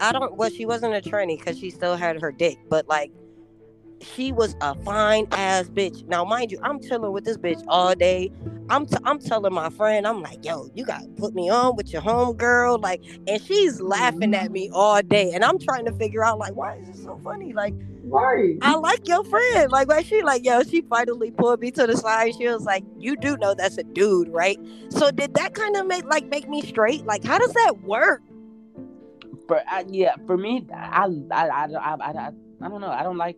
I 0.00 0.12
don't, 0.12 0.36
well, 0.36 0.50
she 0.50 0.66
wasn't 0.66 0.94
a 0.94 1.00
tranny 1.00 1.38
because 1.38 1.58
she 1.58 1.70
still 1.70 1.96
had 1.96 2.20
her 2.20 2.30
dick, 2.30 2.58
but 2.68 2.86
like, 2.88 3.10
she 4.00 4.32
was 4.32 4.56
a 4.60 4.74
fine 4.82 5.26
ass 5.32 5.68
bitch. 5.68 6.06
Now, 6.06 6.24
mind 6.24 6.52
you, 6.52 6.58
I'm 6.62 6.80
chilling 6.80 7.12
with 7.12 7.24
this 7.24 7.36
bitch 7.36 7.62
all 7.68 7.94
day. 7.94 8.30
I'm 8.70 8.86
t- 8.86 8.96
I'm 9.04 9.18
telling 9.18 9.52
my 9.52 9.70
friend, 9.70 10.06
I'm 10.06 10.22
like, 10.22 10.44
yo, 10.44 10.70
you 10.74 10.84
gotta 10.84 11.08
put 11.16 11.34
me 11.34 11.48
on 11.48 11.76
with 11.76 11.92
your 11.92 12.02
homegirl, 12.02 12.82
like, 12.82 13.02
and 13.26 13.42
she's 13.42 13.80
laughing 13.80 14.34
at 14.34 14.50
me 14.50 14.66
mm-hmm. 14.66 14.76
all 14.76 15.02
day, 15.02 15.32
and 15.32 15.44
I'm 15.44 15.58
trying 15.58 15.84
to 15.86 15.92
figure 15.92 16.24
out 16.24 16.38
like, 16.38 16.54
why 16.54 16.76
is 16.76 16.88
this 16.88 17.02
so 17.02 17.20
funny? 17.22 17.52
Like, 17.52 17.74
Right. 18.10 18.56
I 18.62 18.74
like 18.76 19.06
your 19.06 19.22
friend. 19.22 19.70
Like, 19.70 19.88
why 19.88 20.00
she 20.00 20.22
like, 20.22 20.42
yo, 20.42 20.62
she 20.62 20.80
finally 20.80 21.30
pulled 21.30 21.60
me 21.60 21.70
to 21.72 21.86
the 21.86 21.94
side. 21.94 22.34
She 22.36 22.48
was 22.48 22.64
like, 22.64 22.82
you 22.96 23.16
do 23.16 23.36
know 23.36 23.52
that's 23.52 23.76
a 23.76 23.82
dude, 23.82 24.30
right? 24.30 24.58
So 24.88 25.10
did 25.10 25.34
that 25.34 25.52
kind 25.52 25.76
of 25.76 25.86
make 25.86 26.06
like 26.06 26.26
make 26.26 26.48
me 26.48 26.62
straight? 26.62 27.04
Like, 27.04 27.22
how 27.22 27.36
does 27.38 27.52
that 27.52 27.82
work? 27.82 28.22
for 29.48 29.62
I, 29.66 29.84
yeah, 29.88 30.14
for 30.26 30.36
me, 30.36 30.66
I 30.72 31.08
I, 31.30 31.48
I 31.48 31.66
I 31.66 31.94
I 31.94 32.30
I 32.60 32.68
don't 32.68 32.80
know. 32.80 32.90
I 32.90 33.02
don't 33.02 33.16
like 33.16 33.36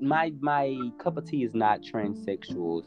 my 0.00 0.32
my 0.40 0.76
cup 0.98 1.16
of 1.16 1.26
tea 1.26 1.44
is 1.44 1.54
not 1.54 1.82
transsexuals. 1.82 2.84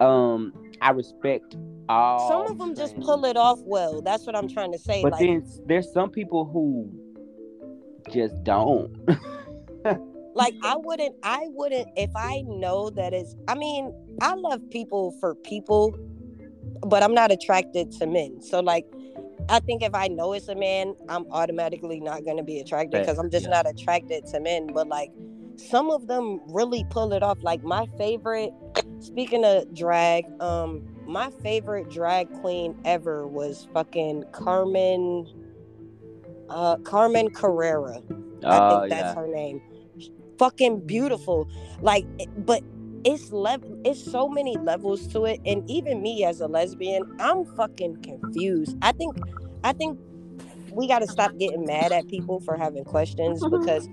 Um, 0.00 0.54
I 0.80 0.90
respect 0.90 1.56
all. 1.88 2.28
Some 2.28 2.46
of 2.52 2.58
them 2.58 2.74
just 2.74 2.98
pull 3.00 3.24
it 3.26 3.36
off 3.36 3.58
well. 3.64 4.00
That's 4.00 4.26
what 4.26 4.34
I'm 4.34 4.48
trying 4.48 4.72
to 4.72 4.78
say. 4.78 5.02
But 5.02 5.12
like, 5.12 5.20
then 5.20 5.46
there's 5.66 5.92
some 5.92 6.10
people 6.10 6.46
who 6.46 6.90
just 8.10 8.42
don't. 8.42 8.90
like 10.34 10.54
I 10.62 10.76
wouldn't, 10.76 11.16
I 11.22 11.48
wouldn't 11.50 11.88
if 11.96 12.10
I 12.16 12.42
know 12.46 12.90
that 12.90 13.12
it's. 13.12 13.36
I 13.48 13.54
mean, 13.54 13.92
I 14.20 14.34
love 14.34 14.62
people 14.70 15.16
for 15.20 15.34
people, 15.34 15.94
but 16.86 17.02
I'm 17.02 17.14
not 17.14 17.30
attracted 17.30 17.92
to 17.92 18.06
men. 18.06 18.40
So 18.42 18.60
like. 18.60 18.86
I 19.48 19.58
think 19.58 19.82
if 19.82 19.96
I 19.96 20.06
know 20.06 20.32
it's 20.32 20.46
a 20.46 20.54
man, 20.54 20.94
I'm 21.08 21.26
automatically 21.32 21.98
not 21.98 22.24
going 22.24 22.36
to 22.36 22.42
be 22.44 22.60
attracted 22.60 23.00
because 23.00 23.18
I'm 23.18 23.30
just 23.30 23.46
yeah. 23.46 23.50
not 23.50 23.68
attracted 23.68 24.24
to 24.26 24.38
men. 24.38 24.68
But 24.72 24.86
like, 24.86 25.10
some 25.60 25.90
of 25.90 26.06
them 26.06 26.40
really 26.46 26.84
pull 26.90 27.12
it 27.12 27.22
off. 27.22 27.38
Like 27.42 27.62
my 27.62 27.86
favorite, 27.98 28.52
speaking 29.00 29.44
of 29.44 29.74
drag, 29.74 30.26
um, 30.40 30.82
my 31.06 31.30
favorite 31.42 31.90
drag 31.90 32.32
queen 32.40 32.76
ever 32.84 33.26
was 33.26 33.68
fucking 33.74 34.24
Carmen, 34.32 35.26
uh, 36.48 36.76
Carmen 36.78 37.30
Carrera. 37.30 38.02
I 38.44 38.58
Oh 38.58 38.70
think 38.70 38.90
that's 38.90 39.14
yeah. 39.14 39.14
her 39.14 39.28
name. 39.28 39.62
Fucking 40.38 40.86
beautiful. 40.86 41.48
Like, 41.80 42.06
but 42.36 42.62
it's 43.04 43.32
level. 43.32 43.80
It's 43.84 44.02
so 44.02 44.28
many 44.28 44.56
levels 44.58 45.06
to 45.08 45.26
it, 45.26 45.40
and 45.46 45.68
even 45.70 46.02
me 46.02 46.24
as 46.24 46.40
a 46.40 46.48
lesbian, 46.48 47.04
I'm 47.18 47.44
fucking 47.44 48.02
confused. 48.02 48.76
I 48.82 48.92
think, 48.92 49.16
I 49.64 49.72
think 49.72 49.98
we 50.72 50.88
got 50.88 51.00
to 51.00 51.08
stop 51.08 51.36
getting 51.38 51.66
mad 51.66 51.92
at 51.92 52.08
people 52.08 52.40
for 52.40 52.56
having 52.56 52.84
questions 52.84 53.44
because 53.50 53.88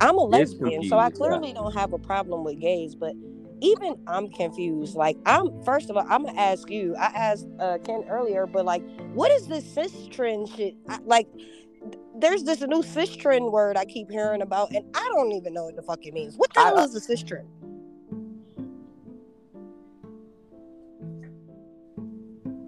I'm 0.00 0.18
a 0.18 0.22
lesbian, 0.24 0.84
so 0.84 0.98
I 0.98 1.10
clearly 1.10 1.52
don't 1.52 1.74
have 1.74 1.92
a 1.92 1.98
problem 1.98 2.44
with 2.44 2.60
gays, 2.60 2.94
but. 2.94 3.14
Even 3.62 3.96
I'm 4.06 4.28
confused. 4.28 4.96
Like 4.96 5.16
I'm 5.24 5.62
first 5.64 5.88
of 5.88 5.96
all, 5.96 6.06
I'm 6.10 6.26
gonna 6.26 6.38
ask 6.38 6.68
you. 6.70 6.94
I 6.96 7.06
asked 7.06 7.48
uh, 7.58 7.78
Ken 7.84 8.04
earlier, 8.10 8.46
but 8.46 8.66
like, 8.66 8.82
what 9.14 9.32
is 9.32 9.48
this 9.48 9.64
cis 9.64 10.08
trend 10.08 10.50
shit? 10.50 10.74
I, 10.88 10.98
like, 11.06 11.26
there's 12.18 12.44
this 12.44 12.60
new 12.60 12.82
cis 12.82 13.16
trend 13.16 13.52
word 13.52 13.78
I 13.78 13.86
keep 13.86 14.10
hearing 14.10 14.42
about, 14.42 14.72
and 14.72 14.84
I 14.94 15.10
don't 15.14 15.32
even 15.32 15.54
know 15.54 15.64
what 15.64 15.76
the 15.76 15.82
fuck 15.82 16.04
it 16.04 16.12
means. 16.12 16.36
What 16.36 16.52
the 16.52 16.60
I- 16.60 16.64
hell 16.66 16.80
is 16.80 16.94
a 16.96 17.00
cis 17.00 17.22
trend? 17.22 17.48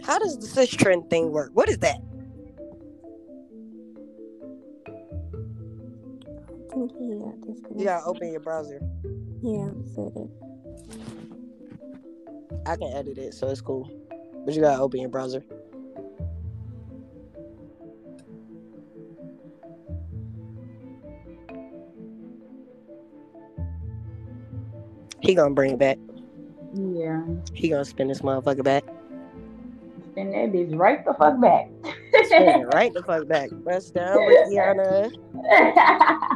How 0.05 0.19
does 0.19 0.39
the 0.39 0.47
cis 0.47 0.71
trend 0.71 1.11
thing 1.11 1.33
work? 1.33 1.51
What 1.55 1.69
is 1.69 1.79
that? 1.79 1.99
I 6.89 6.91
think 6.91 7.13
he 7.13 7.19
got 7.19 7.41
disconnected. 7.41 7.79
You 7.79 7.85
gotta 7.85 8.07
open 8.07 8.31
your 8.31 8.41
browser. 8.41 8.81
Yeah, 9.43 9.71
said 9.95 10.13
it. 10.17 10.31
I 12.67 12.77
can 12.77 12.93
edit 12.95 13.19
it, 13.19 13.35
so 13.35 13.49
it's 13.49 13.61
cool. 13.61 13.91
But 14.45 14.55
you 14.55 14.63
gotta 14.63 14.81
open 14.81 15.01
your 15.01 15.11
browser. 15.11 15.45
He 25.21 25.35
gonna 25.35 25.55
bring 25.55 25.73
it 25.73 25.79
back. 25.79 25.99
Yeah. 26.75 27.23
He 27.53 27.69
gonna 27.69 27.85
spin 27.85 28.09
this 28.09 28.23
motherfucker 28.23 28.65
back. 28.65 28.85
Send 30.15 30.33
that 30.33 30.53
bitch 30.53 30.75
right 30.79 31.05
the 31.05 31.13
fuck 31.15 31.39
back. 31.41 31.69
Spin 32.25 32.61
it 32.61 32.67
right 32.75 32.95
the 32.95 33.03
fuck 33.03 33.29
back. 33.29 33.51
Press 33.63 33.91
down, 33.91 34.17
Rihanna. 34.19 35.13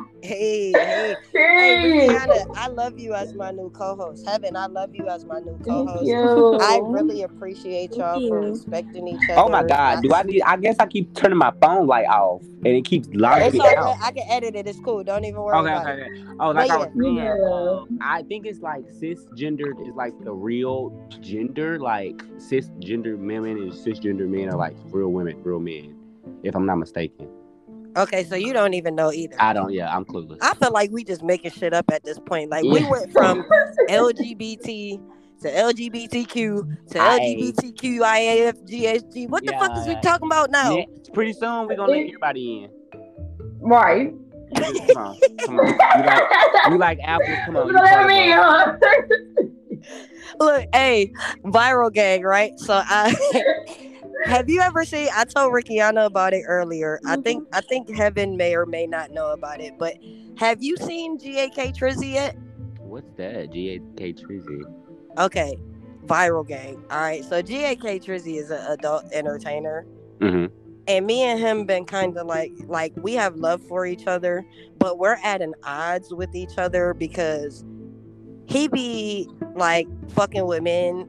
Hey, 0.22 0.72
hey, 0.72 1.16
hey, 1.58 1.76
Period. 1.76 2.10
Rihanna. 2.10 2.44
I 2.56 2.68
love 2.68 2.98
you 2.98 3.14
as 3.14 3.34
my 3.34 3.50
new 3.50 3.70
co-host. 3.70 4.24
Heaven, 4.24 4.56
I 4.56 4.66
love 4.66 4.94
you 4.94 5.08
as 5.08 5.24
my 5.24 5.40
new 5.40 5.58
co-host. 5.64 6.10
I 6.62 6.80
really 6.84 7.22
appreciate 7.22 7.96
y'all 7.96 8.20
for 8.28 8.40
you. 8.40 8.50
respecting 8.50 9.08
each 9.08 9.28
other. 9.28 9.40
Oh 9.40 9.48
my 9.48 9.62
God! 9.64 10.02
Do 10.02 10.12
I 10.14 10.22
need? 10.22 10.42
I 10.42 10.56
guess 10.56 10.76
I 10.78 10.86
keep 10.86 11.12
turning 11.14 11.38
my 11.38 11.52
phone 11.60 11.86
light 11.86 12.06
off, 12.06 12.42
and 12.42 12.66
it 12.68 12.84
keeps 12.84 13.08
logging 13.12 13.46
It's 13.48 13.54
me 13.54 13.60
all 13.60 13.88
out. 13.88 13.96
I 14.02 14.12
can 14.12 14.24
edit 14.28 14.54
it. 14.54 14.66
It's 14.68 14.78
cool. 14.80 15.02
Don't 15.02 15.24
even 15.24 15.40
worry 15.42 15.58
Okay, 15.58 15.72
about 15.72 15.88
okay, 15.88 16.02
it. 16.02 16.12
okay. 16.12 16.34
Oh, 16.40 16.50
like 16.50 16.70
I 16.70 16.76
was 16.78 16.88
But 16.94 17.02
saying, 17.02 17.16
yeah. 17.16 17.34
um, 17.52 17.98
I 18.00 18.22
think 18.22 18.46
it's 18.46 18.60
like 18.60 18.84
cisgendered 19.00 19.88
is 19.88 19.94
like 19.94 20.14
the 20.22 20.32
real 20.32 20.92
gender. 21.20 21.78
Like 21.78 22.16
cisgender 22.36 23.18
women 23.18 23.56
and 23.58 23.72
cisgender 23.72 24.28
men 24.28 24.48
are 24.48 24.56
like 24.56 24.76
real 24.90 25.08
women, 25.12 25.42
real 25.42 25.60
men. 25.60 25.96
If 26.42 26.54
I'm 26.54 26.66
not 26.66 26.76
mistaken, 26.76 27.28
Okay, 27.96 28.24
so 28.24 28.36
you 28.36 28.52
don't 28.52 28.74
even 28.74 28.94
know 28.94 29.12
either. 29.12 29.36
I 29.38 29.52
don't. 29.52 29.72
Yeah, 29.72 29.94
I'm 29.94 30.04
clueless. 30.04 30.38
I 30.40 30.54
feel 30.54 30.72
like 30.72 30.90
we 30.90 31.04
just 31.04 31.22
making 31.22 31.50
shit 31.50 31.74
up 31.74 31.90
at 31.90 32.04
this 32.04 32.18
point. 32.18 32.50
Like 32.50 32.64
we 32.64 32.84
went 32.84 33.12
from 33.12 33.44
LGBT 33.88 35.00
to 35.42 35.50
LGBTQ 35.50 36.88
to 36.88 36.98
Aye. 36.98 37.36
LGBTQIAFGHG. 37.38 39.28
What 39.28 39.44
the 39.44 39.52
fuck 39.52 39.76
is 39.76 39.86
we 39.86 39.94
talking 40.00 40.26
about 40.26 40.50
now? 40.50 40.76
Next, 40.76 41.12
pretty 41.12 41.32
soon 41.34 41.66
we're 41.66 41.76
gonna 41.76 41.92
let 41.92 42.06
everybody 42.06 42.64
in. 42.64 42.70
Right. 43.60 44.14
Come 44.54 44.64
on, 44.98 45.18
come 45.38 45.60
on. 45.60 45.66
You 45.66 46.04
like, 46.04 46.22
you 46.70 46.78
like 46.78 46.98
apples? 47.02 47.38
Come 47.46 47.56
on. 47.56 47.66
You 47.66 47.68
you 47.68 47.72
know 47.72 47.82
what 47.82 47.92
I 47.92 48.34
part 48.34 48.82
of 48.82 48.88
huh? 48.88 49.44
Look, 50.40 50.66
hey, 50.74 51.12
viral 51.44 51.92
gang, 51.92 52.22
right? 52.22 52.58
So 52.58 52.82
I 52.84 53.14
have 54.24 54.48
you 54.48 54.60
ever 54.60 54.84
seen 54.84 55.08
I 55.14 55.24
told 55.24 55.52
Rickiana 55.52 56.06
about 56.06 56.32
it 56.34 56.44
earlier. 56.46 57.00
I 57.06 57.16
think 57.16 57.46
I 57.52 57.60
think 57.60 57.88
Heaven 57.94 58.36
may 58.36 58.54
or 58.54 58.66
may 58.66 58.86
not 58.86 59.10
know 59.10 59.32
about 59.32 59.60
it, 59.60 59.74
but 59.78 59.94
have 60.36 60.62
you 60.62 60.76
seen 60.76 61.18
GAK 61.18 61.74
Trizzy 61.76 62.12
yet? 62.14 62.36
What's 62.78 63.12
that? 63.16 63.52
G 63.52 63.70
A 63.70 63.80
K 63.96 64.12
Trizzy. 64.12 64.62
Okay. 65.18 65.58
Viral 66.06 66.46
gang. 66.46 66.82
All 66.90 67.00
right. 67.00 67.24
So 67.24 67.42
GAK 67.42 68.02
Trizzy 68.02 68.38
is 68.38 68.50
an 68.50 68.60
adult 68.70 69.04
entertainer. 69.12 69.86
Mm-hmm. 70.20 70.54
and 70.86 71.04
me 71.06 71.22
and 71.22 71.40
him 71.40 71.64
been 71.66 71.84
kind 71.84 72.16
of 72.16 72.28
like 72.28 72.52
like 72.66 72.92
we 72.96 73.14
have 73.14 73.34
love 73.36 73.60
for 73.62 73.86
each 73.86 74.06
other 74.06 74.46
but 74.78 74.96
we're 74.98 75.18
at 75.24 75.42
an 75.42 75.52
odds 75.64 76.14
with 76.14 76.32
each 76.36 76.58
other 76.58 76.94
because 76.94 77.64
he 78.46 78.68
be 78.68 79.28
like 79.56 79.88
fucking 80.10 80.46
with 80.46 80.62
men 80.62 81.08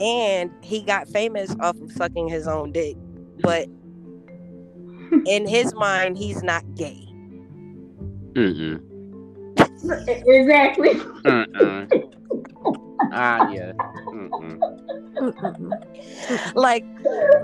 and 0.00 0.50
he 0.62 0.82
got 0.82 1.08
famous 1.08 1.54
off 1.60 1.80
of 1.80 1.90
sucking 1.92 2.28
his 2.28 2.46
own 2.46 2.72
dick 2.72 2.96
but 3.40 3.66
in 5.26 5.46
his 5.46 5.74
mind 5.74 6.16
he's 6.16 6.42
not 6.42 6.62
gay 6.74 7.04
Mm-mm. 8.34 8.80
exactly. 10.26 10.90
Mm-mm. 11.24 12.10
Ah, 13.12 13.52
yeah. 13.52 13.72
Mm-mm. 14.12 14.58
Like 16.54 16.84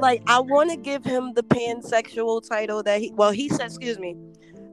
like 0.00 0.22
I 0.26 0.40
want 0.40 0.70
to 0.70 0.76
give 0.76 1.04
him 1.04 1.34
the 1.34 1.42
pansexual 1.42 2.46
title 2.48 2.82
that 2.82 3.00
he 3.00 3.12
well 3.14 3.30
he 3.30 3.48
said 3.48 3.66
excuse 3.66 3.98
me 3.98 4.16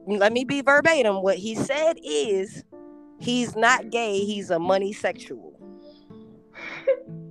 let 0.06 0.32
me 0.32 0.44
be 0.44 0.62
verbatim 0.62 1.22
what 1.22 1.36
he 1.36 1.54
said 1.54 1.98
is 2.02 2.64
he's 3.20 3.54
not 3.54 3.90
gay 3.90 4.20
he's 4.20 4.50
a 4.50 4.58
money 4.58 4.92
sexual 4.92 5.52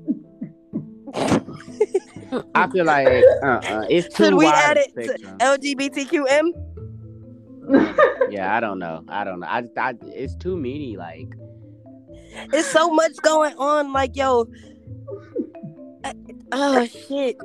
I 1.14 2.68
feel 2.72 2.86
like 2.86 3.08
uh-uh. 3.44 3.86
it's 3.90 4.14
too 4.14 4.24
many. 4.24 4.32
Should 4.32 4.38
we 4.38 4.46
wide 4.46 4.56
add 4.56 4.78
a 4.78 4.82
it 4.82 5.18
to. 5.18 5.38
LGBTQM 5.40 6.52
Yeah, 8.30 8.56
I 8.56 8.60
don't 8.60 8.80
know. 8.80 9.04
I 9.08 9.24
don't 9.24 9.40
know. 9.40 9.48
I, 9.48 9.64
I 9.78 9.94
it's 10.08 10.36
too 10.36 10.58
many. 10.58 10.98
Like, 10.98 11.34
it's 12.54 12.68
so 12.70 12.90
much 12.90 13.16
going 13.22 13.56
on 13.58 13.94
like 13.94 14.16
yo 14.16 14.48
uh, 16.04 16.14
oh 16.52 16.86
shit 16.86 17.36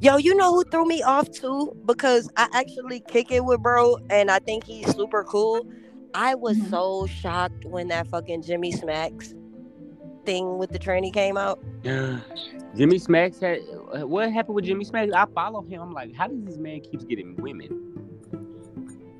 yo 0.00 0.16
you 0.18 0.34
know 0.34 0.52
who 0.54 0.64
threw 0.64 0.84
me 0.84 1.02
off 1.02 1.30
too 1.30 1.74
because 1.86 2.28
I 2.36 2.48
actually 2.52 3.00
kick 3.00 3.30
it 3.30 3.44
with 3.44 3.62
bro 3.62 3.96
and 4.10 4.30
I 4.30 4.38
think 4.40 4.64
he's 4.64 4.94
super 4.94 5.24
cool 5.24 5.66
I 6.14 6.34
was 6.34 6.58
Mhm. 6.58 6.70
so 6.70 7.06
shocked 7.06 7.64
when 7.64 7.88
that 7.88 8.08
fucking 8.08 8.42
Jimmy 8.42 8.72
Smacks 8.72 9.34
thing 10.26 10.58
with 10.58 10.70
the 10.70 10.78
tranny 10.78 11.12
came 11.12 11.36
out 11.38 11.58
Yeah. 11.82 12.18
Jimmy 12.76 12.98
Smacks 12.98 13.40
had 13.40 13.60
what 14.02 14.30
happened 14.30 14.56
with 14.56 14.64
Jimmy 14.66 14.84
Smacks? 14.84 15.12
I 15.12 15.24
follow 15.34 15.62
him. 15.62 15.80
I'm 15.80 15.92
like, 15.92 16.14
how 16.14 16.26
does 16.26 16.42
this 16.44 16.58
man 16.58 16.80
keeps 16.80 17.04
getting 17.04 17.34
women? 17.36 17.82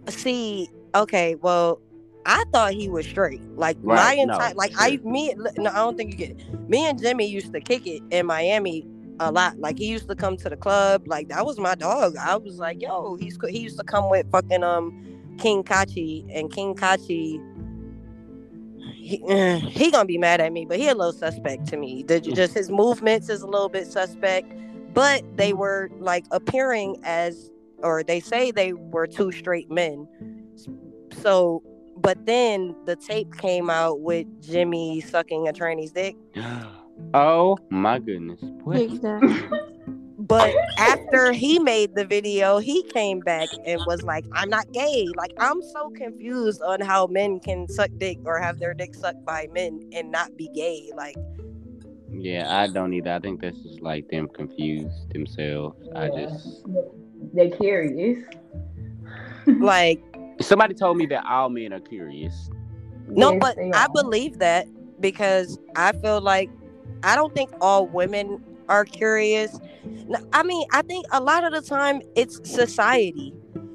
see 0.08 0.68
okay 0.94 1.34
well 1.36 1.80
i 2.26 2.44
thought 2.52 2.72
he 2.72 2.88
was 2.88 3.04
straight 3.06 3.42
like 3.56 3.76
my 3.82 3.94
Right, 3.94 4.16
no, 4.26 4.34
entire 4.34 4.54
like 4.54 4.72
i 4.78 4.98
me 5.02 5.34
no 5.56 5.70
i 5.70 5.74
don't 5.74 5.96
think 5.96 6.12
you 6.12 6.16
get 6.18 6.30
it. 6.38 6.68
me 6.70 6.86
and 6.88 6.96
jimmy 7.00 7.26
used 7.26 7.52
to 7.52 7.60
kick 7.60 7.86
it 7.88 8.02
in 8.10 8.26
miami 8.26 8.86
a 9.18 9.32
lot 9.32 9.58
like 9.58 9.78
he 9.78 9.86
used 9.88 10.08
to 10.08 10.14
come 10.14 10.36
to 10.36 10.48
the 10.48 10.56
club 10.56 11.02
like 11.08 11.28
that 11.28 11.44
was 11.44 11.58
my 11.58 11.74
dog 11.74 12.16
i 12.18 12.36
was 12.36 12.58
like 12.58 12.80
yo 12.80 13.16
he's 13.16 13.36
he 13.48 13.58
used 13.58 13.78
to 13.78 13.84
come 13.84 14.08
with 14.10 14.30
fucking 14.30 14.62
um 14.62 14.92
king 15.38 15.64
kachi 15.64 16.24
and 16.32 16.52
king 16.52 16.74
kachi 16.74 17.40
he, 19.06 19.22
eh, 19.28 19.58
he 19.58 19.90
gonna 19.90 20.04
be 20.04 20.18
mad 20.18 20.40
at 20.40 20.52
me 20.52 20.64
but 20.64 20.78
he 20.78 20.88
a 20.88 20.94
little 20.94 21.12
suspect 21.12 21.66
to 21.66 21.76
me 21.76 22.02
the, 22.02 22.18
hmm. 22.18 22.34
just 22.34 22.54
his 22.54 22.70
movements 22.70 23.28
is 23.28 23.42
a 23.42 23.46
little 23.46 23.68
bit 23.68 23.86
suspect 23.86 24.52
but 24.92 25.22
they 25.36 25.52
were 25.52 25.90
like 25.98 26.24
appearing 26.30 26.98
as 27.04 27.50
or 27.78 28.02
they 28.02 28.20
say 28.20 28.50
they 28.50 28.72
were 28.72 29.06
two 29.06 29.32
straight 29.32 29.70
men. 29.70 30.08
So, 31.12 31.62
but 31.96 32.26
then 32.26 32.74
the 32.84 32.96
tape 32.96 33.36
came 33.36 33.70
out 33.70 34.00
with 34.00 34.26
Jimmy 34.42 35.00
sucking 35.00 35.48
a 35.48 35.52
tranny's 35.52 35.92
dick. 35.92 36.16
oh 37.14 37.58
my 37.70 37.98
goodness. 37.98 38.40
What? 38.64 38.80
Exactly. 38.80 39.36
But 40.26 40.54
after 40.78 41.32
he 41.32 41.58
made 41.58 41.94
the 41.94 42.04
video, 42.04 42.58
he 42.58 42.82
came 42.82 43.20
back 43.20 43.48
and 43.64 43.80
was 43.86 44.02
like, 44.02 44.24
I'm 44.32 44.48
not 44.48 44.72
gay. 44.72 45.06
Like, 45.16 45.32
I'm 45.38 45.62
so 45.62 45.90
confused 45.90 46.62
on 46.62 46.80
how 46.80 47.06
men 47.06 47.38
can 47.38 47.68
suck 47.68 47.90
dick 47.98 48.18
or 48.24 48.38
have 48.40 48.58
their 48.58 48.74
dick 48.74 48.94
sucked 48.94 49.24
by 49.24 49.48
men 49.52 49.80
and 49.92 50.10
not 50.10 50.36
be 50.36 50.48
gay. 50.48 50.90
Like, 50.96 51.16
Yeah, 52.10 52.46
I 52.60 52.66
don't 52.66 52.92
either. 52.92 53.12
I 53.12 53.20
think 53.20 53.40
that's 53.40 53.58
just 53.58 53.82
like 53.82 54.08
them 54.08 54.28
confused 54.28 55.12
themselves. 55.12 55.76
I 55.94 56.08
just 56.08 56.62
They're 57.32 57.50
curious. 57.50 58.24
like, 59.60 60.02
somebody 60.40 60.74
told 60.74 60.96
me 60.96 61.06
that 61.06 61.24
all 61.24 61.50
men 61.50 61.72
are 61.72 61.80
curious. 61.80 62.50
No, 63.08 63.32
Yes, 63.32 63.40
but 63.40 63.58
I 63.74 63.86
believe 63.94 64.38
that 64.38 64.66
because 65.00 65.58
I 65.76 65.92
feel 65.92 66.20
like 66.20 66.50
I 67.04 67.14
don't 67.14 67.32
think 67.34 67.50
all 67.60 67.86
women 67.86 68.40
are 68.68 68.84
curious. 68.84 69.58
I 70.32 70.42
mean, 70.42 70.66
I 70.72 70.82
think 70.82 71.06
a 71.12 71.20
lot 71.20 71.44
of 71.44 71.52
the 71.52 71.62
time 71.62 72.00
it's 72.14 72.40
society. 72.48 73.34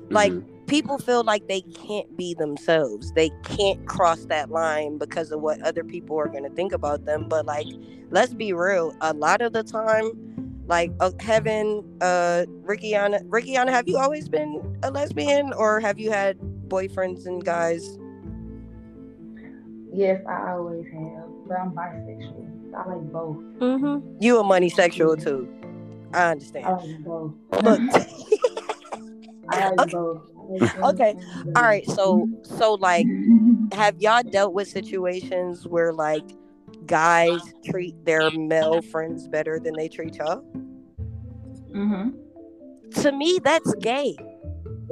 Like 0.09 0.33
Mhm. 0.33 0.45
people 0.67 0.97
feel 0.97 1.23
like 1.23 1.47
they 1.47 1.61
can't 1.61 2.15
be 2.17 2.33
themselves. 2.33 3.11
They 3.13 3.29
can't 3.43 3.85
cross 3.85 4.25
that 4.25 4.49
line 4.51 4.97
because 4.97 5.31
of 5.31 5.41
what 5.41 5.61
other 5.61 5.83
people 5.83 6.17
are 6.19 6.27
going 6.29 6.43
to 6.43 6.49
think 6.51 6.71
about 6.73 7.05
them. 7.05 7.27
But 7.29 7.45
like, 7.45 7.67
let's 8.11 8.33
be 8.33 8.53
real. 8.53 8.93
A 9.01 9.13
lot 9.13 9.41
of 9.41 9.53
the 9.53 9.63
time, 9.63 10.11
like 10.67 10.91
uh, 10.99 11.11
Heaven, 11.19 11.83
uh, 12.01 12.45
Rickiana, 12.63 13.21
Rickiana, 13.29 13.69
have 13.69 13.87
you 13.87 13.97
always 13.97 14.29
been 14.29 14.61
a 14.83 14.91
lesbian 14.91 15.53
or 15.53 15.79
have 15.81 15.99
you 15.99 16.11
had 16.11 16.37
boyfriends 16.67 17.25
and 17.25 17.43
guys? 17.43 17.97
Yes, 19.93 20.21
I 20.27 20.51
always 20.53 20.85
have. 20.93 21.29
But 21.47 21.57
I'm 21.59 21.71
bisexual. 21.71 22.50
I 22.75 22.87
like 22.87 23.11
both. 23.11 23.37
Mm-hmm. 23.59 24.17
You 24.21 24.39
a 24.39 24.43
money 24.43 24.69
sexual 24.69 25.15
too. 25.17 25.47
I 26.13 26.31
understand. 26.31 26.65
I 26.65 26.71
understand. 26.71 27.05
like 27.05 27.05
both. 27.05 27.63
Look, 27.63 27.81
I 29.49 29.69
like 29.69 29.79
Okay. 29.79 29.91
both. 29.91 30.21
Okay. 30.83 31.15
all 31.55 31.63
right. 31.63 31.89
So, 31.91 32.27
so 32.43 32.73
like, 32.75 33.05
have 33.73 34.01
y'all 34.01 34.23
dealt 34.23 34.53
with 34.53 34.67
situations 34.67 35.67
where 35.67 35.93
like 35.93 36.23
guys 36.85 37.41
treat 37.63 38.03
their 38.05 38.31
male 38.31 38.81
friends 38.81 39.27
better 39.27 39.59
than 39.59 39.73
they 39.75 39.87
treat 39.87 40.15
y'all? 40.15 40.43
Mhm. 41.73 42.13
To 43.01 43.11
me, 43.11 43.39
that's 43.41 43.73
gay. 43.75 44.17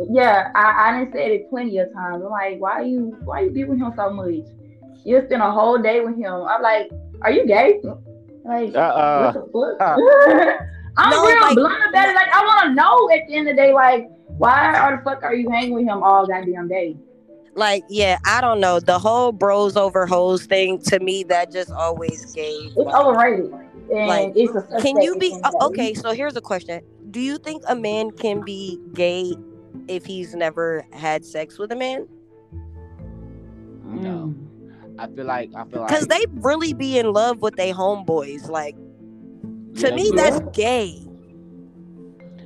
Yeah, 0.09 0.51
I, 0.55 0.88
I 0.88 0.91
done 0.91 1.11
said 1.11 1.32
it 1.32 1.49
plenty 1.49 1.77
of 1.80 1.91
times. 1.91 2.23
I'm 2.23 2.30
like, 2.30 2.59
why 2.59 2.82
you 2.84 3.17
why 3.25 3.41
you 3.41 3.49
be 3.51 3.65
with 3.65 3.80
him 3.80 3.91
so 3.97 4.09
much? 4.11 4.45
You 5.03 5.21
spend 5.25 5.41
a 5.41 5.51
whole 5.51 5.77
day 5.77 5.99
with 5.99 6.15
him. 6.17 6.34
I'm 6.34 6.61
like, 6.61 6.89
are 7.22 7.32
you 7.32 7.45
gay? 7.45 7.80
Like, 8.45 8.76
Uh-uh. 8.76 9.34
what 9.51 9.78
the 9.78 9.84
uh. 9.84 9.95
fuck? 9.95 10.59
I'm 10.97 11.09
No, 11.11 11.26
real 11.26 11.41
like- 11.41 11.55
blunt 11.55 11.84
about 11.89 12.09
it. 12.09 12.15
Like, 12.15 12.34
I 12.34 12.43
want 12.45 12.67
to 12.70 12.74
know 12.74 13.09
at 13.11 13.28
the 13.28 13.36
end 13.36 13.47
of 13.47 13.55
the 13.55 13.61
day, 13.61 13.74
like, 13.74 14.09
why 14.38 14.76
are 14.78 14.97
the 14.97 15.03
fuck 15.03 15.24
are 15.24 15.34
you 15.36 15.49
hanging 15.49 15.74
with 15.74 15.86
him 15.86 16.01
all 16.03 16.26
goddamn 16.26 16.67
day? 16.67 16.97
Like, 17.55 17.84
yeah, 17.89 18.17
I 18.26 18.41
don't 18.41 18.59
know. 18.59 18.80
The 18.80 18.97
whole 18.99 19.32
bros 19.32 19.76
over 19.76 20.05
hoes 20.05 20.45
thing 20.45 20.80
to 20.84 20.99
me, 20.99 21.24
that 21.24 21.51
just 21.51 21.72
always 21.72 22.34
gay. 22.34 22.51
It's 22.51 22.76
Like, 22.78 22.95
overrated, 22.95 23.51
and 23.91 24.07
Like, 24.07 24.34
it's 24.36 24.55
a 24.55 24.61
can 24.82 25.01
you 25.01 25.15
be 25.17 25.30
the 25.30 25.36
end 25.36 25.45
of 25.45 25.51
the 25.53 25.59
day. 25.59 25.65
okay? 25.65 25.93
So 25.93 26.11
here's 26.11 26.36
a 26.38 26.41
question: 26.41 26.82
Do 27.11 27.20
you 27.20 27.38
think 27.38 27.63
a 27.67 27.76
man 27.76 28.11
can 28.11 28.41
be 28.45 28.80
gay 28.93 29.34
if 29.88 30.05
he's 30.05 30.36
never 30.36 30.86
had 30.93 31.26
sex 31.26 31.57
with 31.57 31.72
a 31.72 31.76
man? 31.76 32.07
No. 33.84 34.34
I 34.99 35.07
feel 35.07 35.25
like 35.25 35.49
I 35.55 35.63
feel 35.65 35.81
like 35.81 35.89
Because 35.89 36.07
they 36.07 36.25
really 36.33 36.73
be 36.73 36.99
in 36.99 37.13
love 37.13 37.41
with 37.41 37.55
they 37.55 37.71
homeboys. 37.71 38.49
Like 38.49 38.75
to 39.75 39.89
Yeah, 39.89 39.95
me, 39.95 40.11
yeah. 40.13 40.29
that's 40.29 40.57
gay. 40.57 41.05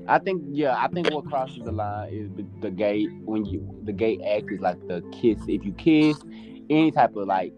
I 0.08 0.20
think 0.20 0.44
yeah, 0.50 0.76
I 0.78 0.88
think 0.90 1.12
what 1.12 1.26
crosses 1.26 1.64
the 1.64 1.72
line 1.72 2.14
is 2.14 2.30
the, 2.36 2.46
the 2.62 2.72
gay 2.72 3.06
when 3.26 3.46
you 3.46 3.68
the 3.84 3.94
gay 3.94 4.20
act 4.36 4.52
is 4.52 4.60
like 4.60 4.80
the 4.88 5.02
kiss. 5.14 5.40
If 5.48 5.66
you 5.66 5.74
kiss, 5.74 6.18
any 6.70 6.92
type 6.92 7.16
of 7.16 7.28
like 7.28 7.54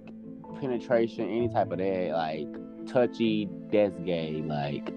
penetration, 0.59 1.27
any 1.27 1.49
type 1.49 1.71
of 1.71 1.79
that, 1.79 2.11
like 2.11 2.47
touchy, 2.87 3.49
that's 3.71 3.97
gay. 4.05 4.43
Like. 4.45 4.89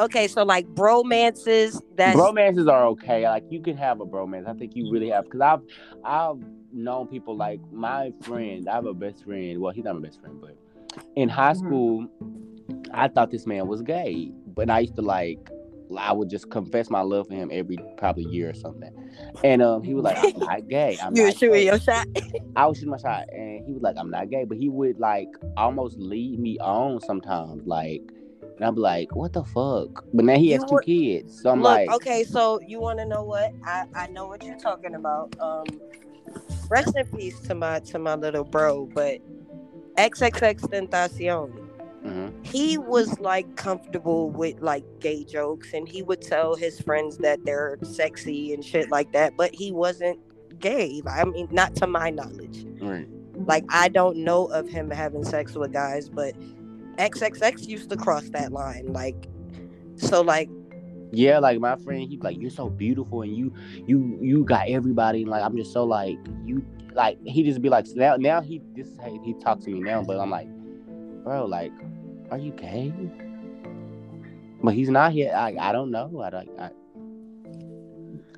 Okay, 0.00 0.28
so 0.28 0.44
like 0.44 0.66
bromances, 0.74 1.80
that's 1.96 2.16
bromances 2.16 2.70
are 2.70 2.86
okay. 2.86 3.28
Like 3.28 3.44
you 3.50 3.60
can 3.60 3.76
have 3.76 4.00
a 4.00 4.06
bromance. 4.06 4.48
I 4.48 4.54
think 4.54 4.76
you 4.76 4.90
really 4.92 5.10
have 5.10 5.24
because 5.24 5.40
I've 5.40 5.60
I've 6.04 6.38
known 6.78 7.06
people 7.08 7.36
like 7.36 7.60
my 7.72 8.12
friend. 8.22 8.68
I 8.68 8.74
have 8.76 8.86
a 8.86 8.94
best 8.94 9.24
friend. 9.24 9.60
Well, 9.60 9.72
he's 9.72 9.84
not 9.84 9.94
my 9.96 10.02
best 10.08 10.20
friend, 10.20 10.40
but 10.40 10.56
in 11.16 11.28
high 11.28 11.52
Mhm. 11.52 11.56
school, 11.58 12.06
I 12.92 13.08
thought 13.08 13.30
this 13.30 13.46
man 13.46 13.66
was 13.66 13.82
gay, 13.82 14.30
but 14.54 14.70
I 14.70 14.80
used 14.80 14.96
to 14.96 15.02
like. 15.02 15.38
I 15.98 16.12
would 16.12 16.28
just 16.28 16.50
confess 16.50 16.90
my 16.90 17.00
love 17.00 17.28
for 17.28 17.32
him 17.34 17.48
every 17.50 17.78
probably 17.96 18.24
year 18.24 18.50
or 18.50 18.54
something, 18.54 18.90
and 19.42 19.62
um, 19.62 19.82
he 19.82 19.94
was 19.94 20.04
like, 20.04 20.18
"I'm 20.18 20.38
not 20.38 20.68
gay." 20.68 20.98
I'm 21.02 21.16
you 21.16 21.22
were 21.22 21.30
shooting 21.32 21.52
gay." 21.54 21.64
your 21.64 21.78
shot. 21.80 22.06
I 22.56 22.66
was 22.66 22.76
shooting 22.76 22.90
my 22.90 22.98
shot, 22.98 23.24
and 23.32 23.64
he 23.64 23.72
was 23.72 23.80
like, 23.80 23.96
"I'm 23.96 24.10
not 24.10 24.28
gay," 24.28 24.44
but 24.44 24.58
he 24.58 24.68
would 24.68 25.00
like 25.00 25.28
almost 25.56 25.98
lead 25.98 26.38
me 26.40 26.58
on 26.58 27.00
sometimes, 27.00 27.66
like, 27.66 28.02
and 28.56 28.66
I'd 28.66 28.74
be 28.74 28.82
like, 28.82 29.16
"What 29.16 29.32
the 29.32 29.44
fuck?" 29.44 30.04
But 30.12 30.26
now 30.26 30.36
he 30.36 30.50
has 30.50 30.60
You 30.60 30.68
two 30.68 30.74
were- 30.74 30.82
kids, 30.82 31.40
so 31.40 31.50
I'm 31.52 31.62
Look, 31.62 31.70
like, 31.70 31.90
okay, 31.90 32.22
so 32.24 32.60
you 32.60 32.80
want 32.80 32.98
to 32.98 33.06
know 33.06 33.22
what? 33.22 33.54
I 33.64 33.86
I 33.94 34.08
know 34.08 34.26
what 34.26 34.44
you're 34.44 34.58
talking 34.58 34.94
about. 34.94 35.34
Um, 35.40 35.64
rest 36.68 36.96
in 36.96 37.06
peace 37.06 37.40
to 37.40 37.54
my 37.54 37.80
to 37.80 37.98
my 37.98 38.14
little 38.14 38.44
bro, 38.44 38.86
but 38.86 39.20
XXXTentacion. 39.98 41.68
mhm. 42.04 42.46
he 42.46 42.78
was 42.78 43.18
like 43.18 43.56
comfortable 43.56 44.30
with 44.30 44.60
like 44.60 44.84
gay 45.00 45.24
jokes 45.24 45.74
and 45.74 45.88
he 45.88 46.02
would 46.02 46.22
tell 46.22 46.54
his 46.54 46.80
friends 46.80 47.18
that 47.18 47.44
they're 47.44 47.76
sexy 47.82 48.54
and 48.54 48.64
shit 48.64 48.88
like 48.90 49.10
that 49.12 49.36
but 49.36 49.52
he 49.52 49.72
wasn't 49.72 50.18
gay 50.60 51.02
i 51.08 51.24
mean 51.24 51.48
not 51.50 51.74
to 51.74 51.88
my 51.88 52.10
knowledge 52.10 52.64
right. 52.80 53.08
like 53.46 53.64
i 53.68 53.88
don't 53.88 54.16
know 54.16 54.46
of 54.46 54.68
him 54.68 54.88
having 54.88 55.24
sex 55.24 55.56
with 55.56 55.72
guys 55.72 56.08
but 56.08 56.32
xxx 56.98 57.66
used 57.66 57.90
to 57.90 57.96
cross 57.96 58.28
that 58.30 58.52
line 58.52 58.92
like 58.92 59.28
so 59.96 60.20
like 60.20 60.48
Yeah, 61.10 61.38
like 61.38 61.58
my 61.60 61.76
friend, 61.76 62.08
he's 62.08 62.20
like, 62.20 62.38
"You're 62.38 62.50
so 62.50 62.68
beautiful, 62.68 63.22
and 63.22 63.34
you, 63.36 63.54
you, 63.86 64.18
you 64.20 64.44
got 64.44 64.68
everybody." 64.68 65.22
And 65.22 65.30
like, 65.30 65.42
I'm 65.42 65.56
just 65.56 65.72
so 65.72 65.84
like, 65.84 66.18
you, 66.44 66.64
like, 66.92 67.18
he 67.24 67.42
just 67.42 67.62
be 67.62 67.68
like, 67.68 67.86
now, 67.94 68.16
now 68.16 68.40
he, 68.40 68.60
this, 68.74 68.88
he 69.24 69.34
talks 69.34 69.64
to 69.64 69.70
me 69.70 69.80
now, 69.80 70.02
but 70.02 70.18
I'm 70.18 70.30
like, 70.30 70.48
bro, 71.24 71.46
like, 71.46 71.72
are 72.30 72.38
you 72.38 72.52
gay? 72.52 72.92
But 74.62 74.74
he's 74.74 74.88
not 74.90 75.12
here. 75.12 75.32
I 75.34 75.56
I 75.58 75.72
don't 75.72 75.90
know. 75.90 76.20
I 76.20 76.30
don't. 76.30 76.60
I, 76.60 76.70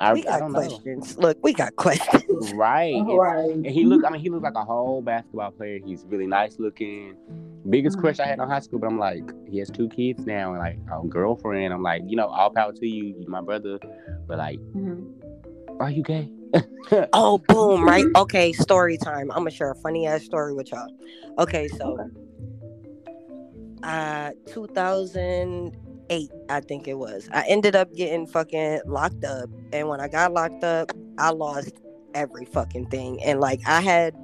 I, 0.01 0.14
we 0.14 0.20
I 0.26 0.30
got 0.30 0.38
don't 0.40 0.53
know. 0.53 0.59
questions. 0.61 1.18
Look, 1.18 1.38
we 1.42 1.53
got 1.53 1.76
questions. 1.76 2.24
Right. 2.55 2.94
It's- 2.94 3.07
Right. 3.18 3.51
And 3.51 3.66
he 3.66 3.84
look. 3.84 4.03
I 4.05 4.11
mean, 4.11 4.20
he 4.22 4.30
looked 4.30 4.44
like 4.44 4.55
a 4.55 4.64
whole 4.64 5.03
basketball 5.03 5.51
player. 5.51 5.78
He's 5.84 6.05
really 6.09 6.26
nice 6.26 6.59
looking. 6.59 7.14
Biggest 7.68 7.98
Mhm. 7.98 8.01
crush 8.01 8.18
I 8.20 8.26
had 8.26 8.38
in 8.38 8.48
high 8.48 8.61
school, 8.61 8.78
but 8.78 8.86
I'm 8.86 8.98
like, 8.98 9.22
he 9.46 9.59
has 9.59 9.68
two 9.70 9.88
kids 9.90 10.24
now 10.26 10.51
and 10.55 10.59
like 10.59 10.78
a 10.90 11.07
girlfriend. 11.07 11.74
I'm 11.74 11.82
like, 11.82 12.03
you 12.07 12.16
know, 12.16 12.28
all 12.28 12.48
power 12.51 12.72
to 12.72 12.86
you, 12.86 13.14
you 13.18 13.26
my 13.28 13.42
brother. 13.42 13.78
But 14.26 14.38
like, 14.38 14.59
Mhm. 14.74 15.07
are 15.78 15.90
you 15.90 16.03
gay? 16.03 16.30
Oh, 17.12 17.38
boom, 17.46 17.84
right? 17.84 18.07
Okay, 18.16 18.53
story 18.55 18.96
time. 18.96 19.30
I'm 19.30 19.38
gonna 19.40 19.51
share 19.51 19.70
a 19.70 19.74
funny 19.76 20.07
ass 20.07 20.24
story 20.24 20.55
with 20.55 20.72
y'all. 20.72 20.88
Okay, 21.38 21.68
so 21.68 21.98
uh 23.82 24.30
2008, 26.11 26.30
I 26.48 26.61
think 26.61 26.88
it 26.88 26.98
was. 26.98 27.28
I 27.32 27.44
ended 27.48 27.76
up 27.76 27.94
getting 27.94 28.26
fucking 28.26 28.80
locked 28.86 29.24
up. 29.24 29.48
And 29.72 29.88
when 29.88 30.00
I 30.00 30.08
got 30.08 30.32
locked 30.32 30.64
up, 30.64 30.90
I 31.18 31.30
lost 31.30 31.72
every 32.14 32.44
fucking 32.44 32.86
thing. 32.86 33.22
And 33.24 33.40
like 33.40 33.61
I 33.66 33.80
had 33.80 34.14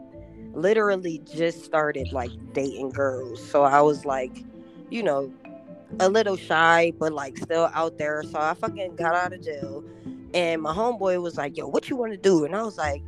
literally 0.55 1.21
just 1.25 1.65
started 1.65 2.13
like 2.13 2.33
dating 2.53 2.91
girls. 2.91 3.43
So 3.43 3.63
I 3.65 3.81
was 3.83 4.05
like, 4.05 4.37
you 4.91 5.03
know, 5.03 5.33
a 6.01 6.09
little 6.09 6.37
shy, 6.37 6.93
but 6.99 7.13
like 7.13 7.37
still 7.39 7.71
out 7.75 7.99
there. 7.99 8.23
So 8.25 8.39
I 8.39 8.55
fucking 8.55 8.97
got 8.97 9.15
out 9.15 9.33
of 9.33 9.43
jail. 9.43 9.85
And 10.35 10.63
my 10.63 10.75
homeboy 10.75 11.23
was 11.23 11.37
like, 11.37 11.57
yo, 11.57 11.67
what 11.67 11.89
you 11.89 11.97
want 11.97 12.13
to 12.13 12.19
do? 12.19 12.45
And 12.45 12.55
I 12.55 12.63
was 12.63 12.77
like, 12.77 13.03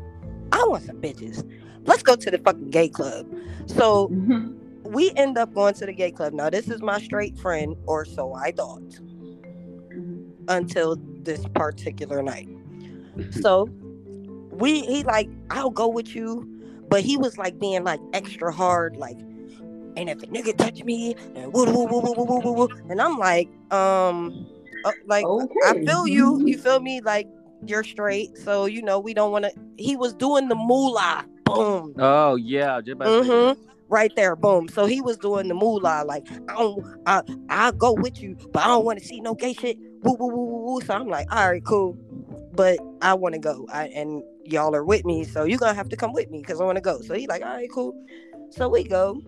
I 0.52 0.64
want 0.68 0.84
some 0.84 1.00
bitches. 1.00 1.46
Let's 1.84 2.02
go 2.02 2.16
to 2.16 2.30
the 2.30 2.38
fucking 2.38 2.70
gay 2.70 2.88
club. 2.88 3.26
So 3.66 4.08
Mhm. 4.08 4.54
We 4.88 5.12
end 5.16 5.36
up 5.36 5.52
going 5.54 5.74
to 5.74 5.86
the 5.86 5.92
gay 5.92 6.10
club. 6.10 6.32
Now, 6.32 6.50
this 6.50 6.68
is 6.68 6.80
my 6.82 6.98
straight 7.00 7.36
friend, 7.38 7.76
or 7.86 8.04
so 8.04 8.34
I 8.34 8.52
thought, 8.52 8.82
until 10.48 10.96
this 11.22 11.44
particular 11.54 12.22
night. 12.22 12.48
So 13.32 13.68
we 14.50 14.80
he 14.80 15.02
like, 15.02 15.28
I'll 15.50 15.70
go 15.70 15.88
with 15.88 16.14
you, 16.14 16.48
but 16.88 17.02
he 17.02 17.16
was 17.16 17.36
like 17.36 17.58
being 17.58 17.84
like 17.84 18.00
extra 18.12 18.52
hard, 18.52 18.96
like, 18.96 19.18
and 19.96 20.08
if 20.08 20.22
a 20.22 20.26
nigga 20.26 20.56
touch 20.56 20.82
me, 20.84 21.14
and 21.34 21.52
woo 21.52 21.64
woo 21.66 21.84
woo 21.84 22.00
woo 22.00 22.14
woo 22.16 22.24
woo 22.24 22.40
woo, 22.40 22.52
woo. 22.52 22.68
and 22.88 23.02
I'm 23.02 23.18
like, 23.18 23.48
um, 23.72 24.46
uh, 24.84 24.92
like 25.06 25.24
Okay. 25.24 25.54
I 25.66 25.84
feel 25.84 26.06
you. 26.08 26.46
You 26.46 26.56
feel 26.58 26.80
me? 26.80 27.00
Like 27.00 27.28
you're 27.66 27.84
straight, 27.84 28.38
so 28.38 28.66
you 28.66 28.82
know 28.82 28.98
we 28.98 29.14
don't 29.14 29.32
want 29.32 29.44
to. 29.44 29.52
He 29.76 29.96
was 29.96 30.14
doing 30.14 30.48
the 30.48 30.54
moolah. 30.54 31.26
Boom. 31.44 31.94
Oh 31.98 32.36
yeah, 32.36 32.80
Mm-hmm. 32.80 33.60
Right 33.88 34.14
there, 34.16 34.36
boom. 34.36 34.68
So 34.68 34.86
he 34.86 35.00
was 35.00 35.16
doing 35.16 35.48
the 35.48 35.54
moolah, 35.54 36.04
like 36.06 36.26
I 36.48 36.54
don't, 36.54 36.84
I, 37.06 37.22
I'll 37.48 37.72
go 37.72 37.92
with 37.94 38.22
you, 38.22 38.36
but 38.52 38.62
I 38.62 38.66
don't 38.66 38.84
want 38.84 38.98
to 38.98 39.04
see 39.04 39.20
no 39.20 39.34
gay 39.34 39.54
shit. 39.54 39.78
Woo, 40.02 40.14
woo, 40.14 40.28
woo, 40.28 40.44
woo, 40.44 40.64
woo. 40.74 40.80
So 40.82 40.94
I'm 40.94 41.08
like, 41.08 41.26
all 41.32 41.50
right, 41.50 41.64
cool, 41.64 41.96
but 42.52 42.78
I 43.00 43.14
want 43.14 43.34
to 43.34 43.38
go, 43.40 43.66
I, 43.72 43.86
and 43.86 44.22
y'all 44.44 44.74
are 44.74 44.84
with 44.84 45.04
me, 45.06 45.24
so 45.24 45.44
you're 45.44 45.58
gonna 45.58 45.74
have 45.74 45.88
to 45.88 45.96
come 45.96 46.12
with 46.12 46.30
me 46.30 46.40
because 46.40 46.60
I 46.60 46.64
want 46.64 46.76
to 46.76 46.82
go. 46.82 47.00
So 47.00 47.14
he 47.14 47.26
like, 47.26 47.42
all 47.42 47.48
right, 47.48 47.70
cool. 47.72 47.94
So 48.50 48.68
we 48.68 48.84
go. 48.84 49.22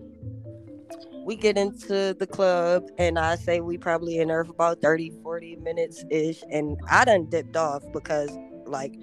We 1.23 1.35
get 1.35 1.55
into 1.55 2.15
the 2.15 2.25
club, 2.25 2.83
and 2.97 3.19
I 3.19 3.35
say 3.35 3.61
we 3.61 3.77
probably 3.77 4.17
in 4.17 4.29
there 4.29 4.43
for 4.43 4.51
about 4.51 4.81
30, 4.81 5.11
40 5.21 5.55
minutes 5.57 6.03
ish, 6.09 6.43
and 6.49 6.79
I 6.89 7.05
done 7.05 7.27
dipped 7.29 7.55
off 7.55 7.83
because, 7.93 8.35
like, 8.65 8.95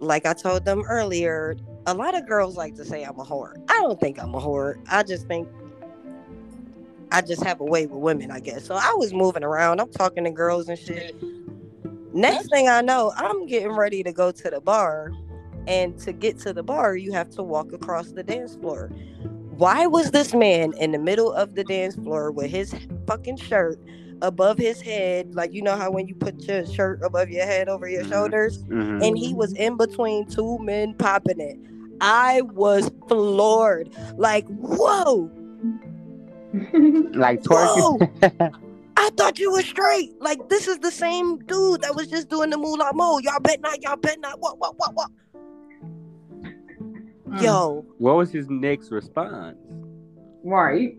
like 0.00 0.26
I 0.26 0.34
told 0.34 0.64
them 0.64 0.82
earlier, 0.88 1.56
a 1.86 1.94
lot 1.94 2.16
of 2.16 2.26
girls 2.26 2.56
like 2.56 2.74
to 2.76 2.84
say 2.84 3.04
I'm 3.04 3.18
a 3.18 3.24
whore. 3.24 3.54
I 3.68 3.74
don't 3.74 4.00
think 4.00 4.18
I'm 4.20 4.34
a 4.34 4.40
whore. 4.40 4.76
I 4.90 5.02
just 5.02 5.26
think 5.26 5.48
I 7.12 7.20
just 7.20 7.42
have 7.44 7.60
a 7.60 7.64
way 7.64 7.86
with 7.86 8.00
women, 8.00 8.30
I 8.30 8.40
guess. 8.40 8.64
So 8.64 8.74
I 8.74 8.92
was 8.94 9.14
moving 9.14 9.44
around. 9.44 9.80
I'm 9.80 9.90
talking 9.90 10.24
to 10.24 10.30
girls 10.30 10.68
and 10.68 10.78
shit. 10.78 11.14
Next 12.12 12.48
thing 12.50 12.68
I 12.68 12.80
know, 12.80 13.12
I'm 13.16 13.46
getting 13.46 13.72
ready 13.72 14.02
to 14.02 14.12
go 14.12 14.32
to 14.32 14.50
the 14.50 14.60
bar. 14.60 15.12
And 15.68 15.98
to 16.00 16.12
get 16.12 16.38
to 16.40 16.52
the 16.52 16.62
bar, 16.62 16.96
you 16.96 17.12
have 17.12 17.28
to 17.30 17.42
walk 17.42 17.72
across 17.72 18.12
the 18.12 18.22
dance 18.22 18.54
floor. 18.54 18.88
Why 19.56 19.86
was 19.86 20.12
this 20.12 20.32
man 20.32 20.72
in 20.74 20.92
the 20.92 20.98
middle 20.98 21.32
of 21.32 21.56
the 21.56 21.64
dance 21.64 21.96
floor 21.96 22.30
with 22.30 22.50
his 22.50 22.74
fucking 23.06 23.38
shirt 23.38 23.78
above 24.22 24.58
his 24.58 24.80
head? 24.80 25.34
Like, 25.34 25.52
you 25.52 25.62
know 25.62 25.76
how 25.76 25.90
when 25.90 26.06
you 26.08 26.14
put 26.14 26.42
your 26.42 26.64
shirt 26.66 27.00
above 27.02 27.28
your 27.30 27.44
head 27.46 27.68
over 27.68 27.88
your 27.88 28.04
Mhm. 28.04 28.08
shoulders? 28.10 28.58
Mhm. 28.64 29.06
and 29.06 29.18
he 29.18 29.34
was 29.34 29.52
in 29.54 29.76
between 29.76 30.26
two 30.26 30.58
men 30.58 30.94
popping 30.94 31.40
it. 31.40 31.58
I 32.00 32.42
was 32.42 32.90
floored. 33.08 33.90
Like, 34.16 34.46
whoa, 34.48 35.30
like 37.14 37.42
twerking. 37.42 38.00
whoa. 38.00 38.50
I 38.98 39.10
thought 39.16 39.38
you 39.38 39.52
were 39.52 39.62
straight. 39.62 40.12
Like, 40.22 40.48
this 40.48 40.66
is 40.68 40.78
the 40.78 40.90
same 40.90 41.38
dude 41.40 41.82
that 41.82 41.94
was 41.94 42.06
just 42.08 42.28
doing 42.30 42.48
the 42.50 42.56
moolah 42.56 42.92
mo. 42.94 43.18
Y'all 43.18 43.40
bet 43.40 43.60
not, 43.60 43.82
y'all 43.82 43.96
bet 43.96 44.18
not. 44.20 44.40
What, 44.40 44.58
what, 44.58 44.74
what, 44.78 44.94
what? 44.94 45.10
Mm. 47.28 47.42
Yo, 47.42 47.84
What 47.98 48.16
was 48.16 48.30
his 48.30 48.48
next 48.48 48.90
response? 48.90 49.58
Right. 50.42 50.96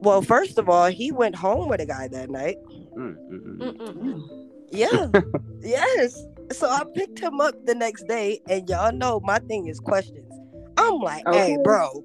Well, 0.00 0.22
first 0.22 0.58
of 0.58 0.68
all, 0.68 0.86
he 0.86 1.12
went 1.12 1.34
home 1.36 1.68
with 1.68 1.80
a 1.80 1.86
guy 1.86 2.08
that 2.08 2.30
night. 2.30 2.56
Mm, 2.96 3.16
mm, 3.30 3.58
mm. 3.60 3.76
Mm-mm. 3.76 4.28
Yeah. 4.70 5.08
yes. 5.62 6.18
So 6.52 6.68
I 6.68 6.84
picked 6.94 7.18
him 7.20 7.40
up 7.40 7.54
the 7.66 7.74
next 7.74 8.06
day, 8.08 8.40
and 8.48 8.68
y'all 8.68 8.92
know 8.92 9.20
my 9.24 9.38
thing 9.40 9.66
is 9.66 9.80
questions. 9.80 10.32
I'm 10.76 10.98
like, 11.00 11.24
hey, 11.32 11.56
bro, 11.62 12.04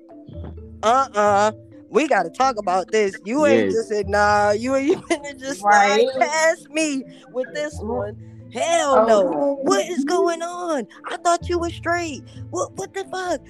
uh 0.84 1.08
uh 1.14 1.52
we 1.90 2.08
got 2.08 2.24
to 2.24 2.30
talk 2.32 2.58
about 2.58 2.92
this. 2.92 3.20
You 3.24 3.46
ain't 3.46 3.70
Yes. 3.70 3.74
just 3.74 3.90
said, 3.90 4.10
nah, 4.10 4.52
you 4.52 4.76
ain't 4.76 5.04
even 5.12 5.40
just 5.40 5.62
Right. 5.62 6.08
slide 6.10 6.20
past 6.20 6.70
me 6.72 7.04
with 7.32 7.54
this 7.54 7.78
one. 7.80 8.18
Hell 8.52 9.00
no. 9.00 9.28
Okay. 9.28 9.62
What 9.62 9.88
is 9.90 10.04
going 10.04 10.42
on? 10.42 10.88
I 11.08 11.18
thought 11.18 11.48
you 11.50 11.60
were 11.60 11.70
straight. 11.70 12.24
What, 12.50 12.74
what 12.78 12.94
the 12.94 13.06
fuck? 13.06 13.42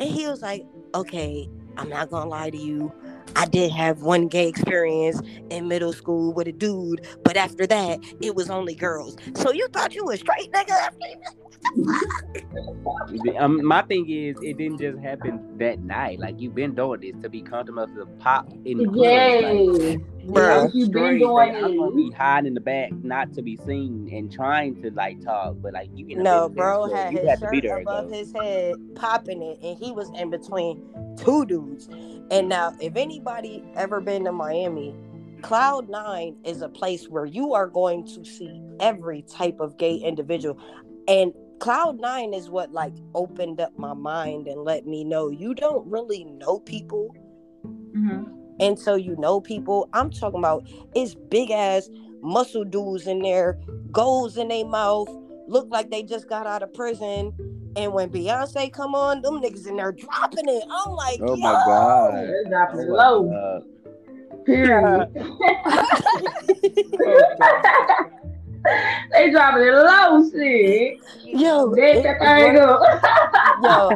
And 0.00 0.10
he 0.10 0.26
was 0.26 0.42
like, 0.42 0.64
okay, 0.94 1.48
I'm 1.76 1.88
not 1.88 2.10
going 2.10 2.24
to 2.24 2.28
lie 2.28 2.50
to 2.50 2.56
you. 2.56 2.92
I 3.36 3.46
did 3.46 3.70
have 3.72 4.02
one 4.02 4.28
gay 4.28 4.48
experience 4.48 5.20
in 5.50 5.68
middle 5.68 5.92
school 5.92 6.32
with 6.32 6.48
a 6.48 6.52
dude, 6.52 7.06
but 7.24 7.36
after 7.36 7.66
that, 7.66 8.00
it 8.20 8.34
was 8.34 8.50
only 8.50 8.74
girls. 8.74 9.16
So 9.34 9.52
you 9.52 9.68
thought 9.68 9.94
you 9.94 10.04
was 10.04 10.20
straight, 10.20 10.50
nigga? 10.52 10.88
Um, 13.38 13.64
my 13.64 13.82
thing 13.82 14.08
is, 14.08 14.36
it 14.40 14.56
didn't 14.58 14.78
just 14.78 14.98
happen 14.98 15.40
that 15.58 15.80
night. 15.80 16.18
Like 16.18 16.40
you've 16.40 16.54
been 16.54 16.74
doing 16.74 17.00
this 17.00 17.14
to 17.22 17.28
be 17.28 17.42
comfortable 17.42 17.86
to 17.86 18.06
pop 18.18 18.52
in 18.64 18.78
the 18.78 18.88
club. 18.88 19.38
Like, 19.40 19.62
Yes. 20.24 20.30
Bruh. 20.30 20.64
Yes, 20.64 20.74
you 20.74 20.88
been 20.88 21.18
doing 21.18 21.56
I'm 21.56 21.76
gonna 21.76 21.96
be 21.96 22.10
hiding 22.10 22.46
in 22.48 22.54
the 22.54 22.60
back, 22.60 22.92
not 22.92 23.32
to 23.34 23.42
be 23.42 23.56
seen, 23.66 24.08
and 24.12 24.30
trying 24.32 24.80
to 24.82 24.90
like 24.92 25.20
talk, 25.20 25.56
but 25.60 25.72
like 25.72 25.90
you 25.94 26.06
can. 26.06 26.22
No, 26.22 26.48
bro 26.48 26.92
had 26.92 27.12
you 27.12 27.18
his 27.18 27.28
have 27.28 27.40
to 27.40 27.48
be 27.50 27.56
shirt 27.56 27.64
there. 27.64 27.80
above 27.80 28.10
though. 28.10 28.16
his 28.16 28.32
head, 28.32 28.76
popping 28.94 29.42
it, 29.42 29.58
and 29.62 29.76
he 29.76 29.90
was 29.90 30.10
in 30.16 30.30
between 30.30 30.82
two 31.16 31.44
dudes. 31.46 31.88
And 32.30 32.48
now, 32.48 32.74
if 32.80 32.96
anybody 32.96 33.64
ever 33.74 34.00
been 34.00 34.24
to 34.24 34.32
Miami, 34.32 34.94
Cloud 35.42 35.88
Nine 35.88 36.36
is 36.44 36.62
a 36.62 36.68
place 36.68 37.08
where 37.08 37.26
you 37.26 37.52
are 37.52 37.66
going 37.66 38.06
to 38.06 38.24
see 38.24 38.62
every 38.80 39.22
type 39.22 39.58
of 39.58 39.76
gay 39.76 39.96
individual. 39.96 40.58
And 41.08 41.32
Cloud 41.58 42.00
Nine 42.00 42.32
is 42.32 42.48
what 42.48 42.72
like 42.72 42.94
opened 43.14 43.60
up 43.60 43.76
my 43.76 43.92
mind 43.92 44.46
and 44.46 44.62
let 44.62 44.86
me 44.86 45.04
know 45.04 45.30
you 45.30 45.54
don't 45.54 45.86
really 45.86 46.24
know 46.24 46.60
people 46.60 47.14
mm-hmm. 47.66 48.41
Mhm. 48.62 48.68
until 48.70 48.98
you 48.98 49.16
know 49.16 49.40
people. 49.40 49.88
I'm 49.92 50.10
talking 50.10 50.38
about 50.38 50.64
it's 50.94 51.14
big 51.14 51.50
ass 51.50 51.88
muscle 52.22 52.64
dudes 52.64 53.06
in 53.06 53.20
there, 53.20 53.58
goals 53.90 54.36
in 54.36 54.48
their 54.48 54.64
mouth, 54.64 55.08
look 55.48 55.66
like 55.70 55.90
they 55.90 56.02
just 56.02 56.28
got 56.28 56.46
out 56.46 56.62
of 56.62 56.72
prison. 56.72 57.32
And 57.74 57.92
when 57.94 58.10
Beyonce 58.10 58.70
come 58.72 58.94
on, 58.94 59.22
them 59.22 59.40
niggas 59.40 59.66
in 59.66 59.76
there 59.76 59.92
dropping 59.92 60.46
it. 60.48 60.62
I'm 60.70 60.92
like, 60.92 61.18
Oh 61.22 61.34
yo. 61.34 61.36
my 61.36 61.52
god. 61.66 62.14
They're 62.14 62.44
dropping 62.44 62.80
Oh 62.80 62.82
it 62.82 62.88
low. 62.90 63.62
Period. 64.44 65.08
they 69.12 69.30
dropping 69.30 69.62
it 69.62 69.72
low, 69.72 70.30
shit. 70.30 70.98
yo, 71.24 71.74
They 71.74 71.98
it- 71.98 72.02
that 72.04 72.18
thing 72.20 72.54
yo, 72.56 72.78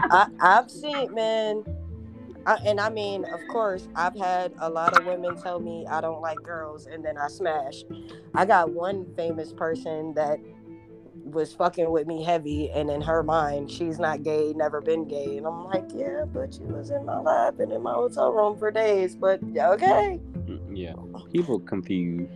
I, 0.11 0.27
I've 0.41 0.71
seen 0.71 1.13
man. 1.15 1.63
I, 2.47 2.55
and 2.67 2.81
I 2.81 2.91
mean, 2.91 3.25
of 3.27 3.47
course, 3.49 3.89
I've 3.97 4.17
had 4.17 4.55
a 4.61 4.71
lot 4.71 4.97
of 4.97 5.05
women 5.05 5.37
tell 5.43 5.61
me 5.61 5.87
I 5.91 6.01
don't 6.01 6.23
like 6.23 6.43
girls, 6.43 6.87
and 6.87 7.05
then 7.05 7.19
I 7.19 7.29
smash. 7.29 7.85
I 8.35 8.45
got 8.47 8.71
one 8.73 9.07
famous 9.17 9.53
person 9.53 10.15
that 10.15 10.39
was 11.25 11.53
fucking 11.53 11.91
with 11.91 12.07
me 12.07 12.23
heavy, 12.23 12.71
and 12.71 12.89
in 12.91 13.01
her 13.03 13.23
mind, 13.23 13.71
she's 13.71 13.99
not 13.99 14.23
gay, 14.23 14.53
never 14.55 14.81
been 14.81 15.09
gay, 15.09 15.37
and 15.39 15.47
I'm 15.47 15.65
like, 15.65 15.85
yeah, 15.95 16.25
but 16.33 16.55
she 16.55 16.63
was 16.63 16.91
in 16.91 17.05
my 17.05 17.19
lap 17.19 17.59
and 17.59 17.73
in 17.73 17.83
my 17.83 17.93
hotel 17.95 18.33
room 18.33 18.57
for 18.57 18.71
days, 18.71 19.17
but 19.17 19.41
okay, 19.57 20.21
Mm, 20.47 20.61
Yeah, 20.73 20.93
people 21.33 21.59
confused. 21.59 22.31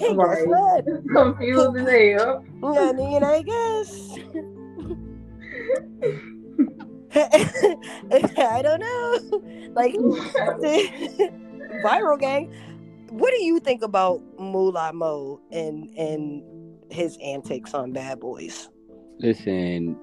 guess 0.00 0.44
Right. 0.46 0.84
Confused 1.12 1.76
as 1.76 1.88
hell. 1.88 2.44
I 2.64 2.92
mean, 2.92 3.22
I 3.22 3.42
guess. 3.42 4.18
I 7.16 8.60
don't 8.62 8.80
know. 8.80 9.42
Like 9.74 9.94
viral 11.84 12.20
gang. 12.20 12.52
what 13.10 13.32
do 13.32 13.42
you 13.42 13.58
think 13.58 13.82
about 13.82 14.22
Moolah 14.38 14.92
Mo 14.92 15.40
and 15.50 15.92
and 15.98 16.44
his 16.92 17.18
antics 17.20 17.74
on 17.74 17.92
Bad 17.92 18.20
Boys? 18.20 18.68
Listen, 19.18 19.98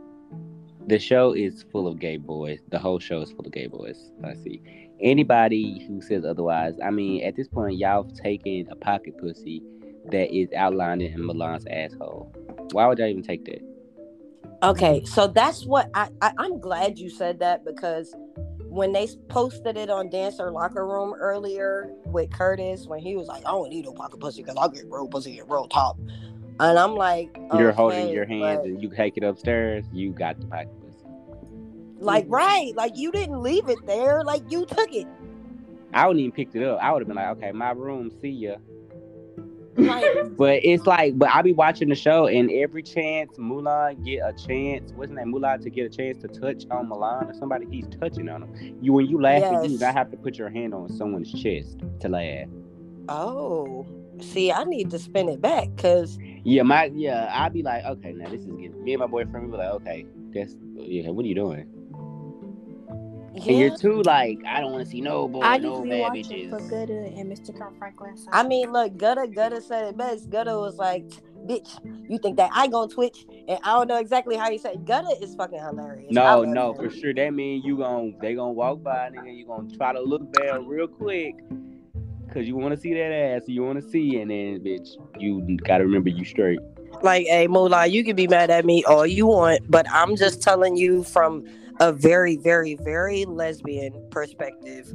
the 0.87 0.99
show 0.99 1.31
is 1.31 1.63
full 1.71 1.87
of 1.87 1.99
gay 1.99 2.17
boys. 2.17 2.59
The 2.69 2.79
whole 2.79 2.99
show 2.99 3.21
is 3.21 3.31
full 3.31 3.45
of 3.45 3.51
gay 3.53 3.67
boys. 3.67 4.11
I 4.25 4.33
see. 4.33 4.61
Anybody 5.01 5.85
who 5.87 6.01
says 6.01 6.25
otherwise, 6.25 6.75
I 6.83 6.91
mean, 6.91 7.23
at 7.23 7.37
this 7.37 7.47
point, 7.47 7.77
y'all 7.77 8.03
have 8.03 8.13
taken 8.13 8.67
a 8.69 8.75
pocket 8.75 9.17
pussy 9.19 9.63
that 10.11 10.35
is 10.35 10.49
outlined 10.53 11.01
in 11.01 11.25
Milan's 11.25 11.65
asshole. 11.67 12.33
Why 12.71 12.87
would 12.87 12.99
y'all 12.99 13.07
even 13.07 13.23
take 13.23 13.45
that? 13.45 13.61
Okay, 14.63 15.03
so 15.05 15.27
that's 15.27 15.65
what 15.65 15.89
I, 15.95 16.09
I 16.21 16.33
I'm 16.37 16.59
glad 16.59 16.99
you 16.99 17.09
said 17.09 17.39
that 17.39 17.65
because 17.65 18.13
when 18.59 18.91
they 18.91 19.07
posted 19.27 19.75
it 19.75 19.89
on 19.89 20.09
Dancer 20.09 20.51
Locker 20.51 20.85
Room 20.87 21.13
earlier 21.13 21.91
with 22.05 22.31
Curtis, 22.31 22.85
when 22.85 22.99
he 22.99 23.15
was 23.15 23.27
like, 23.27 23.45
"I 23.45 23.51
don't 23.51 23.69
need 23.69 23.85
no 23.85 23.93
pocket 23.93 24.19
pussy 24.19 24.43
because 24.43 24.57
I'll 24.57 24.69
get 24.69 24.85
real 24.87 25.07
pussy 25.07 25.39
at 25.39 25.49
real 25.49 25.67
top," 25.67 25.97
and 26.59 26.77
I'm 26.77 26.95
like, 26.95 27.35
You're 27.57 27.71
holding 27.71 28.09
your 28.09 28.25
hands 28.25 28.65
and 28.65 28.81
you 28.81 28.91
take 28.95 29.17
it 29.17 29.23
upstairs. 29.23 29.83
You 29.91 30.11
got 30.11 30.39
the 30.39 30.45
pocket 30.45 30.69
pussy. 30.79 31.07
like 31.99 32.25
right, 32.27 32.71
like 32.75 32.95
you 32.95 33.11
didn't 33.11 33.41
leave 33.41 33.67
it 33.67 33.83
there, 33.87 34.23
like 34.23 34.43
you 34.51 34.67
took 34.67 34.93
it. 34.93 35.07
I 35.93 36.05
wouldn't 36.07 36.21
even 36.21 36.31
picked 36.31 36.55
it 36.55 36.63
up. 36.63 36.79
I 36.81 36.91
would 36.91 37.01
have 37.01 37.07
been 37.07 37.17
like, 37.17 37.37
okay, 37.37 37.51
my 37.51 37.71
room, 37.71 38.11
see 38.21 38.29
ya. 38.29 38.57
Like, 39.87 40.05
But 40.37 40.59
it's 40.63 40.85
like, 40.87 41.17
but 41.19 41.29
I 41.29 41.41
be 41.41 41.53
watching 41.53 41.89
the 41.89 41.95
show, 41.95 42.25
and 42.27 42.49
every 42.51 42.81
chance 42.83 43.37
Moolah 43.37 43.93
get 44.03 44.19
a 44.25 44.33
chance, 44.33 44.91
wasn't 44.93 45.17
that 45.19 45.27
Moolah 45.27 45.57
to 45.59 45.69
get 45.69 45.85
a 45.85 45.89
chance 45.89 46.17
to 46.19 46.27
touch 46.27 46.63
on 46.71 46.89
Milan 46.89 47.27
or 47.29 47.33
somebody, 47.33 47.67
he's 47.69 47.85
touching 47.99 48.27
on 48.29 48.43
him. 48.43 48.77
You 48.81 48.93
when 48.93 49.05
you 49.07 49.21
laugh, 49.21 49.43
you 49.43 49.59
Yes. 49.61 49.79
not 49.79 49.93
have 49.93 50.09
to 50.11 50.17
put 50.17 50.37
your 50.37 50.49
hand 50.49 50.73
on 50.73 50.89
someone's 50.89 51.31
chest 51.31 51.81
to 51.99 52.09
laugh. 52.09 52.47
oh, 53.09 53.85
see, 54.19 54.51
I 54.51 54.63
need 54.63 54.89
to 54.91 54.99
spin 54.99 55.29
it 55.29 55.41
back 55.41 55.69
because 55.75 56.17
Yeah, 56.43 56.63
my 56.63 56.85
yeah, 56.93 57.29
I'd 57.33 57.53
be 57.53 57.61
like, 57.63 57.83
okay, 57.85 58.13
now 58.13 58.29
this 58.29 58.41
is 58.41 58.47
getting 58.55 58.83
me 58.83 58.93
and 58.93 58.99
my 59.01 59.07
boyfriend. 59.07 59.45
We 59.47 59.51
be 59.51 59.57
like, 59.57 59.73
okay, 59.73 60.05
that's 60.33 60.55
yeah, 60.75 61.09
what 61.09 61.25
are 61.25 61.27
you 61.27 61.35
doing? 61.35 61.67
And 63.33 63.45
you're 63.45 63.77
too 63.77 64.01
like, 64.03 64.39
I 64.45 64.59
don't 64.61 64.73
want 64.73 64.83
to 64.85 64.89
see 64.91 65.01
no 65.01 65.27
boy, 65.27 65.41
I 65.41 65.57
no 65.57 65.69
just 65.71 65.83
be 65.83 65.89
bad 65.91 65.99
watching 66.01 66.49
for 66.49 66.59
bitches. 66.59 66.69
Gutta 66.69 66.93
and 67.17 67.31
Mr. 67.31 67.57
Carl 67.57 67.73
Franklin. 67.79 68.17
so- 68.17 68.29
I 68.33 68.43
mean, 68.43 68.71
look, 68.71 68.97
Gutta 68.97 69.27
Gutta 69.27 69.61
said 69.61 69.87
it 69.87 69.97
best. 69.97 70.29
Gutta 70.29 70.51
was 70.57 70.77
like, 70.77 71.05
"Bitch, 71.45 71.79
you 72.09 72.17
think 72.19 72.37
that 72.37 72.51
I 72.53 72.67
gonna 72.67 72.91
Twitch?" 72.91 73.25
And 73.47 73.59
I 73.63 73.73
don't 73.73 73.87
know 73.87 73.97
exactly 73.97 74.35
how 74.35 74.49
he 74.51 74.57
said. 74.57 74.75
it. 74.75 74.85
Gutta 74.85 75.15
is 75.21 75.35
fucking 75.35 75.59
hilarious. 75.59 76.11
No, 76.11 76.43
no, 76.43 76.71
him. 76.73 76.75
for 76.75 76.89
sure. 76.89 77.13
That 77.13 77.33
mean 77.33 77.61
you 77.63 77.77
gon' 77.77 78.15
they 78.21 78.35
gonna 78.35 78.51
walk 78.51 78.83
by 78.83 79.09
nigga. 79.09 79.35
You 79.35 79.45
gonna 79.45 79.69
try 79.75 79.93
to 79.93 80.01
look 80.01 80.31
down 80.33 80.67
real 80.67 80.87
quick, 80.87 81.35
cause 82.31 82.45
you 82.45 82.55
want 82.55 82.73
to 82.73 82.79
see 82.79 82.93
that 82.93 83.11
ass. 83.11 83.43
You 83.47 83.63
want 83.63 83.81
to 83.81 83.89
see, 83.89 84.17
and 84.19 84.31
then 84.31 84.59
bitch, 84.63 84.87
you 85.19 85.57
gotta 85.67 85.83
remember 85.83 86.09
you 86.09 86.25
straight. 86.25 86.59
Like, 87.01 87.25
hey, 87.27 87.47
Moolah, 87.47 87.87
you 87.87 88.03
can 88.03 88.15
be 88.15 88.27
mad 88.27 88.49
at 88.49 88.65
me 88.65 88.83
all 88.83 89.05
you 89.07 89.27
want, 89.27 89.61
but 89.69 89.85
I'm 89.91 90.15
just 90.15 90.41
telling 90.41 90.75
you 90.77 91.03
from 91.03 91.43
a 91.79 91.91
very, 91.91 92.37
very, 92.37 92.75
very 92.75 93.25
lesbian 93.25 93.93
perspective. 94.11 94.93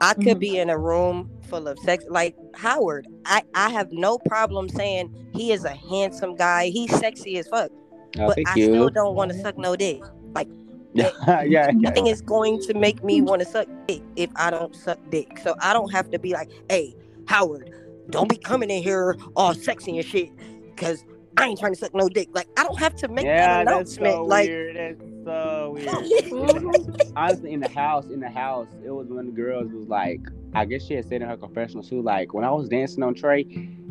I 0.00 0.14
could 0.14 0.38
Mhm. 0.38 0.40
be 0.40 0.58
in 0.58 0.70
a 0.70 0.78
room 0.78 1.30
full 1.42 1.68
of 1.68 1.78
sex 1.80 2.04
like 2.08 2.34
Howard. 2.54 3.06
I 3.26 3.42
I 3.54 3.70
have 3.70 3.92
no 3.92 4.18
problem 4.18 4.68
saying 4.68 5.14
he 5.34 5.52
is 5.52 5.64
a 5.64 5.74
handsome 5.74 6.36
guy. 6.36 6.68
He's 6.70 6.90
sexy 6.98 7.36
as 7.38 7.46
fuck, 7.48 7.70
Oh, 8.18 8.26
but 8.28 8.38
I 8.46 8.54
you. 8.56 8.64
still 8.64 8.88
don't 8.90 9.14
want 9.14 9.30
to 9.32 9.38
suck 9.38 9.58
no 9.58 9.76
dick. 9.76 10.00
yeah, 10.36 10.44
yeah, 10.94 11.42
yeah. 11.42 11.70
Nothing 11.72 12.08
is 12.08 12.20
going 12.20 12.60
to 12.62 12.74
make 12.74 13.04
me 13.04 13.20
want 13.20 13.40
to 13.42 13.46
suck 13.46 13.68
dick 13.86 14.02
if 14.16 14.30
I 14.36 14.50
don't 14.50 14.74
suck 14.74 14.98
dick. 15.10 15.38
So 15.38 15.54
I 15.60 15.72
don't 15.72 15.92
have 15.92 16.10
to 16.10 16.18
be 16.18 16.32
like, 16.32 16.50
hey, 16.68 16.96
Howard, 17.26 17.70
don't 18.10 18.28
be 18.28 18.36
coming 18.36 18.70
in 18.70 18.82
here 18.82 19.16
all 19.36 19.54
sexy 19.54 19.98
and 19.98 20.06
shit, 20.06 20.30
because 20.64 21.04
I 21.36 21.46
ain't 21.46 21.58
trying 21.58 21.74
to 21.74 21.78
suck 21.78 21.94
no 21.94 22.08
dick. 22.08 22.28
Like 22.32 22.48
I 22.58 22.64
don't 22.64 22.78
have 22.78 22.96
to 22.96 23.08
make 23.08 23.24
yeah, 23.24 23.64
that 23.64 23.66
that's 23.66 23.96
announcement. 23.96 24.14
so 24.14 24.24
like 24.24 24.48
weird. 24.48 24.76
That's 24.76 25.24
so 25.24 25.70
weird. 25.74 27.12
Honestly, 27.16 27.52
in 27.52 27.60
the 27.60 27.68
house, 27.68 28.06
in 28.06 28.20
the 28.20 28.30
house, 28.30 28.68
it 28.84 28.90
was 28.90 29.08
when 29.08 29.26
the 29.26 29.32
girls 29.32 29.70
was 29.72 29.86
like, 29.86 30.20
I 30.54 30.64
guess 30.64 30.84
she 30.84 30.94
had 30.94 31.04
said 31.04 31.22
in 31.22 31.28
her 31.28 31.36
confessional 31.36 31.84
too, 31.84 32.02
like 32.02 32.34
when 32.34 32.44
I 32.44 32.50
was 32.50 32.68
dancing 32.68 33.02
on 33.02 33.14
Trey, 33.14 33.44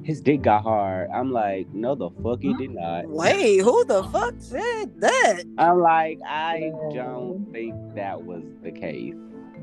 his 0.03 0.21
dick 0.21 0.41
got 0.41 0.63
hard. 0.63 1.09
I'm 1.13 1.31
like, 1.31 1.67
no, 1.73 1.95
the 1.95 2.09
fuck 2.23 2.41
he 2.41 2.53
did 2.55 2.71
not. 2.71 3.07
wait, 3.07 3.59
who 3.59 3.85
the 3.85 4.03
fuck 4.05 4.35
said 4.39 4.99
that? 5.01 5.43
I'm 5.57 5.79
like, 5.79 6.19
I 6.25 6.71
don't 6.93 7.47
think 7.51 7.75
that 7.95 8.23
was 8.23 8.43
the 8.63 8.71
case. 8.71 9.15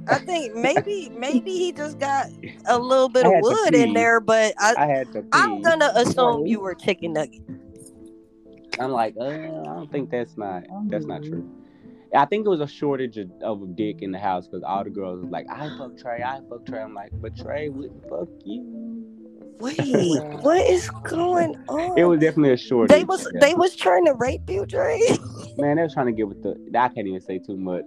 I 0.09 0.18
think 0.18 0.55
maybe 0.55 1.11
maybe 1.11 1.51
he 1.51 1.72
just 1.72 1.99
got 1.99 2.26
a 2.66 2.78
little 2.78 3.09
bit 3.16 3.26
of 3.26 3.32
wood 3.41 3.74
in 3.74 3.93
there, 3.93 4.20
but 4.20 4.55
I, 4.59 4.74
I 4.78 4.87
had 4.87 5.12
to. 5.12 5.22
Pee. 5.22 5.28
I'm 5.32 5.62
gonna 5.62 5.93
assume 5.97 6.47
you 6.47 6.61
were 6.61 6.74
chicken 6.74 7.14
nugget. 7.14 7.43
I'm 8.78 8.93
like, 8.93 9.14
uh, 9.18 9.24
I 9.24 9.47
don't 9.47 9.91
think 9.91 10.11
that's 10.11 10.37
not 10.37 10.64
that's 10.89 11.07
not 11.07 11.22
true. 11.22 11.51
I 12.14 12.24
think 12.24 12.47
it 12.47 12.49
was 12.49 12.61
a 12.61 12.68
shortage 12.68 13.18
of, 13.18 13.30
of 13.43 13.76
dick 13.76 14.01
in 14.01 14.12
the 14.12 14.18
house 14.18 14.47
because 14.47 14.62
all 14.62 14.84
the 14.84 14.91
girls 14.91 15.22
was 15.22 15.30
like, 15.30 15.47
I 15.51 15.68
fuck 15.76 15.99
Trey, 15.99 16.22
I 16.22 16.41
fuck 16.49 16.64
Trey. 16.64 16.80
I'm 16.80 16.95
like, 16.95 17.11
but 17.14 17.37
Trey 17.37 17.68
wouldn't 17.68 18.09
fuck 18.09 18.28
you. 18.45 18.95
Wait, 19.59 19.78
what 20.42 20.59
is 20.66 20.90
going 21.04 21.57
on? 21.68 21.98
It 21.98 22.04
was 22.04 22.20
definitely 22.20 22.52
a 22.52 22.57
short. 22.57 22.88
they 22.88 23.04
was 23.04 23.26
yeah. 23.34 23.40
they 23.40 23.54
was 23.54 23.74
trying 23.74 24.04
to 24.07 24.14
rape 24.14 24.48
you, 24.48 24.66
Dre. 24.66 25.00
man, 25.59 25.76
they 25.76 25.82
was 25.82 25.94
trying 25.94 26.07
to 26.07 26.12
get 26.12 26.28
with 26.28 26.42
the. 26.42 26.57
I 26.78 26.88
can't 26.88 27.07
even 27.07 27.20
say 27.20 27.38
too 27.38 27.57
much. 27.57 27.84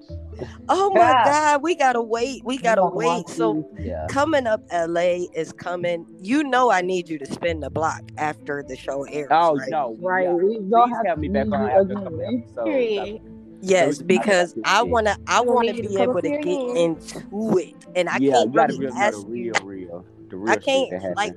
Oh 0.67 0.91
my 0.93 0.99
Yeah. 1.01 1.23
God, 1.25 1.63
we 1.63 1.75
gotta 1.75 2.01
wait. 2.01 2.43
We 2.43 2.57
gotta 2.57 2.85
wait. 2.85 3.29
So 3.29 3.69
Yeah. 3.79 4.07
coming 4.09 4.47
up, 4.47 4.61
LA 4.71 5.27
is 5.33 5.51
coming. 5.53 6.05
You 6.21 6.43
know, 6.43 6.71
I 6.71 6.81
need 6.81 7.07
you 7.07 7.19
to 7.19 7.25
spin 7.25 7.59
the 7.59 7.69
block 7.69 8.01
after 8.17 8.63
the 8.67 8.75
show 8.75 9.03
airs. 9.03 9.27
Oh 9.29 9.55
right? 9.57 9.69
no! 9.69 9.95
Right. 9.99 10.23
Yeah. 10.25 10.33
We 10.33 10.59
don't 10.69 10.89
have 10.89 11.05
have 11.05 11.15
to 11.15 11.21
me 11.21 11.29
back 11.29 11.51
on 11.51 11.61
you 11.61 11.67
after 11.69 11.93
a 11.93 11.95
couple 11.95 12.19
again. 12.19 12.43
episodes. 12.47 13.21
Yes, 13.61 14.01
because 14.01 14.55
I 14.63 14.79
I 14.79 14.83
wanna, 14.83 15.17
I 15.27 15.41
wanna 15.41 15.73
need 15.73 15.77
you 15.77 15.83
to 15.83 15.89
be 15.89 16.01
able 16.01 16.21
to 16.21 16.29
get 16.29 16.77
into 16.77 17.57
it, 17.57 17.75
and 17.95 18.07
I 18.09 18.17
yeah, 18.17 18.31
can't 18.33 18.45
you 18.47 18.55
gotta 18.55 18.73
really 18.73 18.85
really 18.85 18.97
ask 18.97 19.21
the 19.21 19.27
you. 19.35 19.51
real, 19.53 19.65
real, 19.65 20.05
the 20.29 20.37
real. 20.37 20.51
I 20.53 20.55
can't 20.57 21.15
like. 21.17 21.35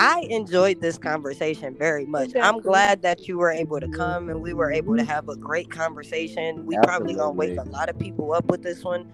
Happened. 0.00 0.32
I 0.32 0.34
enjoyed 0.34 0.80
this 0.80 0.98
conversation 0.98 1.76
very 1.78 2.06
much. 2.06 2.30
I'm 2.36 2.60
glad 2.60 3.02
that 3.02 3.28
you 3.28 3.38
were 3.38 3.50
able 3.50 3.80
to 3.80 3.88
come 3.88 4.28
and 4.28 4.40
we 4.42 4.54
were 4.54 4.70
able 4.72 4.96
to 4.96 5.04
have 5.04 5.28
a 5.28 5.36
great 5.36 5.70
conversation. 5.70 6.66
We 6.66 6.76
probably 6.82 7.14
gonna 7.14 7.32
wake 7.32 7.58
a 7.58 7.68
lot 7.70 7.88
of 7.88 7.98
people 7.98 8.32
up 8.32 8.46
with 8.46 8.62
this 8.62 8.84
one, 8.84 9.10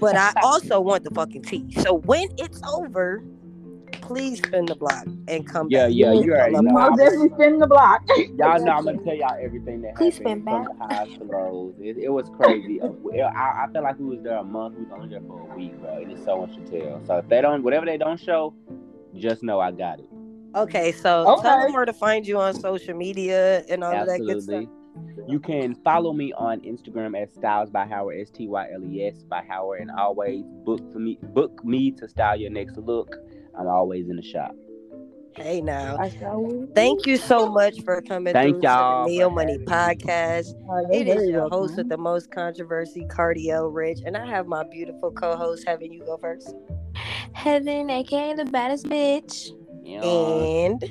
but 0.00 0.16
I 0.16 0.32
also 0.42 0.80
want 0.80 1.04
the 1.04 1.10
fucking 1.10 1.42
tea. 1.42 1.72
So 1.80 1.94
when 1.94 2.28
it's 2.38 2.60
over, 2.64 3.22
please 4.00 4.38
spin 4.42 4.64
the 4.66 4.74
block 4.74 5.06
and 5.28 5.46
come 5.46 5.68
Yeah, 5.70 5.86
back. 5.86 5.94
yeah, 5.94 6.12
And 6.12 6.24
you 6.24 6.32
already 6.32 6.54
come 6.54 6.64
know. 6.66 6.78
up- 6.78 6.90
Most 6.92 6.98
definitely 6.98 7.28
spin 7.34 7.58
the 7.58 7.66
block. 7.66 8.02
Y'all 8.38 8.64
know 8.64 8.72
I'm 8.72 8.84
gonna 8.84 8.98
tell 9.04 9.14
y'all 9.14 9.36
everything 9.40 9.82
that 9.82 9.96
Please 9.96 10.16
happened 10.18 10.42
spin 10.44 10.66
from 10.66 10.78
the 10.78 10.84
highs 10.86 11.08
to 11.18 11.24
lows. 11.24 11.74
It, 11.80 11.98
it 11.98 12.08
was 12.08 12.30
crazy. 12.30 12.80
Uh, 12.80 12.88
I, 13.26 13.64
I 13.64 13.68
feel 13.72 13.82
like 13.82 13.98
we 13.98 14.06
was 14.06 14.22
there 14.22 14.36
a 14.38 14.44
month. 14.44 14.76
We 14.76 14.84
was 14.84 14.92
only 14.94 15.08
there 15.08 15.20
for 15.26 15.40
a 15.40 15.56
week, 15.56 15.78
bro. 15.80 15.98
And 15.98 16.12
it's 16.12 16.24
so 16.24 16.40
much 16.40 16.54
to 16.56 16.60
tell. 16.80 17.02
So 17.06 17.16
if 17.18 17.28
they 17.28 17.40
don't, 17.40 17.62
whatever 17.62 17.84
they 17.86 17.98
don't 17.98 18.18
show, 18.20 18.54
just 19.16 19.42
know 19.42 19.60
I 19.60 19.72
got 19.72 19.98
it. 20.00 20.08
Okay, 20.54 20.92
so 20.92 21.38
tell 21.42 21.60
them 21.60 21.72
where 21.72 21.84
to 21.84 21.92
find 21.92 22.26
you 22.26 22.38
on 22.38 22.54
social 22.54 22.94
media 22.94 23.64
and 23.68 23.84
all 23.84 23.94
of 23.94 24.06
that 24.06 24.18
good 24.18 24.42
stuff. 24.42 24.64
You 25.28 25.38
can 25.38 25.74
follow 25.76 26.12
me 26.12 26.32
on 26.32 26.60
Instagram 26.62 27.20
at 27.20 27.32
Styles 27.32 27.70
by 27.70 27.86
Howard 27.86 28.18
S 28.20 28.30
T 28.30 28.48
Y 28.48 28.68
L 28.72 28.82
E 28.84 29.04
S 29.04 29.22
by 29.24 29.44
Howard, 29.46 29.82
and 29.82 29.90
always 29.90 30.42
book 30.64 30.80
for 30.92 30.98
me 30.98 31.18
book 31.22 31.62
me 31.64 31.90
to 31.92 32.08
style 32.08 32.36
your 32.36 32.50
next 32.50 32.76
look. 32.78 33.14
I'm 33.58 33.68
always 33.68 34.08
in 34.08 34.16
the 34.16 34.22
shop. 34.22 34.54
Hey 35.36 35.60
now. 35.60 35.96
I 35.98 36.08
sure 36.08 36.38
will. 36.38 36.68
Thank 36.74 37.06
you 37.06 37.16
so 37.16 37.48
much 37.48 37.82
for 37.82 38.00
coming 38.02 38.32
Thank 38.32 38.56
through 38.56 38.62
y'all 38.62 39.04
to 39.04 39.10
the 39.10 39.18
Neo 39.18 39.30
Money 39.30 39.52
having 39.52 39.66
me. 39.66 39.72
Podcast. 39.72 40.54
Oh, 40.68 40.80
you're 40.90 41.02
It 41.02 41.08
is 41.08 41.28
your 41.28 41.48
host 41.48 41.76
with 41.76 41.88
the 41.88 41.98
most 41.98 42.32
controversy, 42.32 43.06
Cardio 43.08 43.72
Rich, 43.72 44.00
and 44.04 44.16
I 44.16 44.26
have 44.26 44.46
my 44.46 44.64
beautiful 44.64 45.12
co-host 45.12 45.64
having 45.66 45.92
you 45.92 46.04
go 46.04 46.16
first. 46.16 46.54
Heaven, 47.34 47.90
aka 47.90 48.34
the 48.34 48.46
baddest 48.46 48.86
bitch. 48.86 49.50
You 49.88 50.00
And 50.02 50.84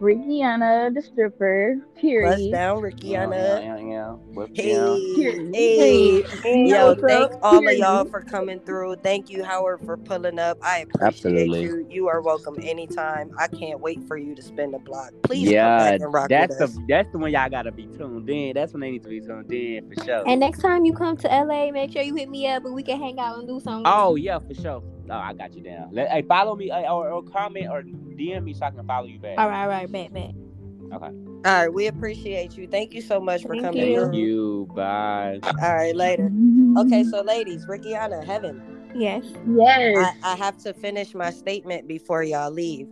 Rickiana, 0.00 0.94
the 0.94 1.02
stripper. 1.02 1.76
bust 1.76 2.00
Period. 2.00 2.50
down, 2.50 2.82
yeah, 3.02 3.26
Rickiana. 3.26 3.58
Oh, 3.58 3.60
yeah, 3.60 3.76
yeah, 3.76 3.76
yeah. 3.78 4.12
Whip 4.34 4.50
Hey, 4.54 5.32
hey, 5.52 6.24
Hey, 6.42 6.70
yo! 6.70 6.94
Thank 7.06 7.32
all 7.42 7.68
of 7.68 7.76
y'all 7.76 8.04
for 8.06 8.22
coming 8.22 8.60
through. 8.60 8.96
Thank 8.96 9.30
you, 9.30 9.44
Howard, 9.44 9.80
for 9.84 9.96
pulling 9.98 10.38
up. 10.38 10.58
I 10.62 10.78
appreciate 10.78 11.06
Absolutely. 11.06 11.62
you. 11.62 11.86
You 11.90 12.08
are 12.08 12.22
welcome 12.22 12.58
anytime. 12.62 13.30
I 13.38 13.48
can't 13.48 13.80
wait 13.80 14.02
for 14.08 14.16
you 14.16 14.34
to 14.34 14.42
spin 14.42 14.70
the 14.72 14.78
block. 14.78 15.12
Please 15.22 15.48
yeah, 15.48 15.60
come 15.60 15.76
back 15.76 16.00
and 16.00 16.12
rock 16.12 16.30
that's 16.30 16.50
with 16.50 16.58
the 16.58 16.64
us. 16.64 16.78
that's 16.88 17.10
the 17.12 17.18
one 17.18 17.32
y'all 17.32 17.50
gotta 17.50 17.72
be 17.72 17.86
tuned 17.98 18.28
in. 18.30 18.54
That's 18.54 18.72
when 18.72 18.80
they 18.80 18.90
need 18.90 19.02
to 19.04 19.10
be 19.10 19.20
tuned 19.20 19.52
in 19.52 19.88
for 19.88 20.04
sure. 20.04 20.24
And 20.26 20.40
next 20.40 20.60
time 20.60 20.84
you 20.86 20.94
come 20.94 21.16
to 21.18 21.28
LA, 21.28 21.70
make 21.72 21.92
sure 21.92 22.02
you 22.02 22.14
hit 22.16 22.30
me 22.30 22.46
up 22.48 22.64
and 22.64 22.74
we 22.74 22.82
can 22.82 22.98
hang 23.00 23.18
out 23.20 23.38
and 23.38 23.48
do 23.48 23.60
something. 23.60 23.84
oh 23.86 24.16
yeah, 24.16 24.38
for 24.38 24.54
sure. 24.54 24.82
Oh, 25.10 25.16
I 25.16 25.34
got 25.34 25.54
you 25.54 25.62
down. 25.62 25.88
Let, 25.92 26.08
hey, 26.08 26.22
follow 26.22 26.54
me 26.54 26.70
uh, 26.70 26.92
or, 26.92 27.10
or 27.10 27.22
comment 27.22 27.68
or 27.68 27.82
DM 27.82 28.44
me 28.44 28.54
so 28.54 28.66
I 28.66 28.70
can 28.70 28.86
follow 28.86 29.06
you 29.06 29.18
back. 29.18 29.38
All 29.38 29.48
right, 29.48 29.62
all 29.62 29.68
right, 29.68 29.90
bet, 29.90 30.12
bet. 30.12 30.34
Okay. 30.92 31.12
All 31.42 31.42
right, 31.44 31.72
we 31.72 31.86
appreciate 31.86 32.56
you. 32.56 32.66
Thank 32.68 32.94
you 32.94 33.00
so 33.00 33.20
much 33.20 33.42
for 33.42 33.54
Thank 33.54 33.62
coming 33.62 33.92
you. 33.92 34.00
Thank 34.00 34.14
you. 34.14 34.68
Bye. 34.74 35.40
All 35.62 35.74
right, 35.74 35.96
later. 35.96 36.30
Okay, 36.78 37.04
so 37.04 37.22
ladies, 37.22 37.66
Rickiana, 37.66 38.24
Heaven. 38.24 38.62
Yes. 38.94 39.24
Yes. 39.48 40.14
I, 40.22 40.32
I 40.32 40.36
have 40.36 40.56
to 40.58 40.74
finish 40.74 41.14
my 41.14 41.30
statement 41.30 41.88
before 41.88 42.22
y'all 42.22 42.50
leave. 42.50 42.88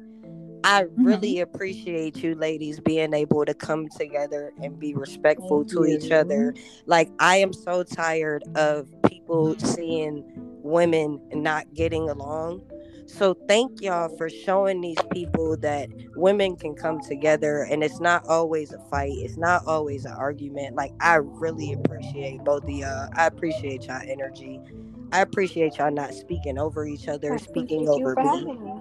I 0.64 0.86
really 0.96 1.40
appreciate 1.40 2.22
you 2.22 2.34
ladies 2.34 2.80
being 2.80 3.14
able 3.14 3.44
to 3.44 3.54
come 3.54 3.88
together 3.88 4.52
and 4.62 4.78
be 4.78 4.94
respectful 4.94 5.64
Thank 5.64 5.70
to 5.70 5.86
each 5.86 6.10
other. 6.10 6.54
Like 6.86 7.10
I 7.20 7.36
am 7.36 7.52
so 7.52 7.84
tired 7.84 8.44
of 8.56 8.88
people 9.06 9.56
seeing 9.58 10.24
women 10.62 11.20
not 11.32 11.72
getting 11.74 12.08
along. 12.08 12.62
So 13.06 13.34
thank 13.48 13.80
y'all 13.80 14.14
for 14.16 14.28
showing 14.28 14.80
these 14.80 14.98
people 15.12 15.56
that 15.58 15.88
women 16.14 16.56
can 16.56 16.74
come 16.74 17.00
together 17.00 17.62
and 17.62 17.82
it's 17.82 18.00
not 18.00 18.22
always 18.28 18.72
a 18.72 18.78
fight. 18.90 19.12
It's 19.14 19.38
not 19.38 19.62
always 19.66 20.04
an 20.04 20.12
argument. 20.12 20.76
Like 20.76 20.92
I 21.00 21.16
really 21.16 21.72
appreciate 21.72 22.44
both 22.44 22.64
of 22.64 22.70
y'all. 22.70 23.08
I 23.16 23.26
appreciate 23.26 23.86
y'all 23.86 24.02
energy. 24.06 24.60
I 25.10 25.20
appreciate 25.20 25.78
y'all 25.78 25.90
not 25.90 26.12
speaking 26.12 26.58
over 26.58 26.86
each 26.86 27.08
other, 27.08 27.32
I 27.32 27.36
speaking 27.38 27.88
over 27.88 28.14
me. 28.16 28.44
me. 28.44 28.74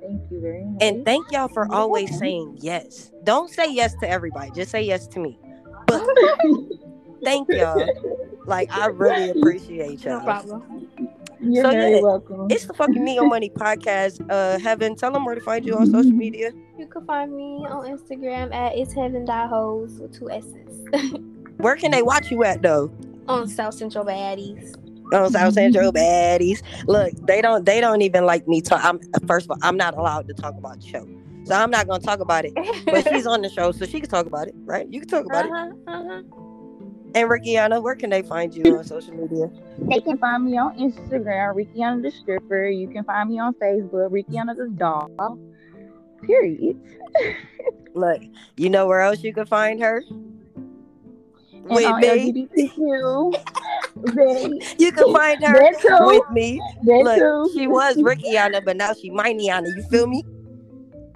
Thank 0.00 0.22
you 0.30 0.40
very 0.40 0.64
much. 0.64 0.82
And 0.82 1.04
thank 1.04 1.30
y'all 1.30 1.48
for 1.48 1.70
always 1.70 2.18
saying 2.18 2.56
yes. 2.60 3.12
Don't 3.22 3.50
say 3.50 3.70
yes 3.70 3.94
to 3.96 4.08
everybody. 4.08 4.50
Just 4.52 4.70
say 4.70 4.82
yes 4.82 5.06
to 5.08 5.20
me. 5.20 5.38
But 5.86 6.02
thank 7.22 7.48
y'all. 7.50 7.86
Like 8.46 8.70
I 8.72 8.86
really 8.86 9.30
appreciate 9.30 10.04
y'all. 10.04 10.18
No 10.18 10.24
problem. 10.24 10.88
You're 11.42 11.64
so, 11.64 11.70
very 11.70 11.96
yeah, 11.96 12.02
welcome. 12.02 12.46
It's 12.50 12.66
the 12.66 12.74
fucking 12.74 13.02
Neo 13.02 13.24
Money 13.24 13.48
podcast. 13.48 14.24
Uh, 14.30 14.58
Heaven, 14.58 14.94
tell 14.94 15.10
them 15.10 15.24
where 15.24 15.34
to 15.34 15.40
find 15.40 15.64
you 15.64 15.74
on 15.74 15.86
social 15.86 16.10
media. 16.10 16.52
You 16.78 16.86
can 16.86 17.04
find 17.06 17.34
me 17.34 17.64
on 17.68 17.86
Instagram 17.86 18.54
at 18.54 18.76
it's 18.76 18.92
heaven 18.92 19.26
hoes 19.26 19.98
with 20.00 20.18
two 20.18 20.30
S's. 20.30 20.86
Where 21.56 21.76
can 21.76 21.90
they 21.90 22.02
watch 22.02 22.30
you 22.30 22.44
at 22.44 22.62
though? 22.62 22.90
on 23.30 23.48
South 23.48 23.74
Central 23.74 24.04
Baddies. 24.04 24.74
On 25.14 25.30
South 25.30 25.54
Central 25.54 25.92
baddies. 25.92 26.62
Look, 26.86 27.12
they 27.26 27.40
don't. 27.40 27.64
They 27.66 27.80
don't 27.80 28.00
even 28.02 28.26
like 28.26 28.46
me 28.46 28.60
talk. 28.60 28.84
I'm 28.84 29.00
first 29.26 29.46
of 29.46 29.50
all, 29.50 29.58
I'm 29.62 29.76
not 29.76 29.96
allowed 29.96 30.28
to 30.28 30.34
talk 30.34 30.56
about 30.56 30.80
the 30.80 30.86
show, 30.86 31.08
so 31.44 31.54
I'm 31.54 31.70
not 31.70 31.88
gonna 31.88 32.02
talk 32.02 32.20
about 32.20 32.44
it. 32.44 32.54
But 32.84 33.08
she's 33.08 33.26
on 33.26 33.42
the 33.42 33.48
show, 33.48 33.72
so 33.72 33.86
she 33.86 33.98
can 33.98 34.08
talk 34.08 34.26
about 34.26 34.46
it, 34.46 34.54
right? 34.64 34.86
You 34.88 35.00
can 35.00 35.08
talk 35.08 35.26
about 35.26 35.46
it. 35.46 35.50
uh-huh, 35.50 35.72
uh-huh. 35.88 36.22
And 37.14 37.28
Rickiana, 37.28 37.82
where 37.82 37.96
can 37.96 38.10
they 38.10 38.22
find 38.22 38.54
you 38.54 38.78
on 38.78 38.84
social 38.84 39.14
media? 39.14 39.50
They 39.78 40.00
can 40.00 40.18
find 40.18 40.44
me 40.44 40.56
on 40.58 40.76
Instagram, 40.78 41.54
Rickiana 41.56 42.02
the 42.02 42.10
stripper. 42.10 42.68
You 42.68 42.88
can 42.88 43.04
find 43.04 43.30
me 43.30 43.38
on 43.38 43.54
Facebook, 43.54 44.10
Rickiana 44.10 44.56
the 44.56 44.68
doll. 44.76 45.38
Period. 46.22 46.80
Look, 47.94 48.22
you 48.56 48.70
know 48.70 48.86
where 48.86 49.00
else 49.00 49.24
you 49.24 49.34
can 49.34 49.46
find 49.46 49.80
her? 49.80 50.04
And 51.52 51.68
With 51.68 51.96
me. 51.96 52.00
They, 52.00 52.48
You 54.78 54.92
can 54.92 55.12
find 55.12 55.42
her 55.44 55.70
with 56.06 56.30
me. 56.30 56.60
Look, 56.84 57.18
too. 57.18 57.50
she 57.54 57.66
was 57.66 57.96
Rickiana, 57.96 58.64
but 58.64 58.76
now 58.76 58.92
she 58.94 59.10
Mineyana. 59.10 59.66
You 59.76 59.82
feel 59.90 60.06
me? 60.06 60.24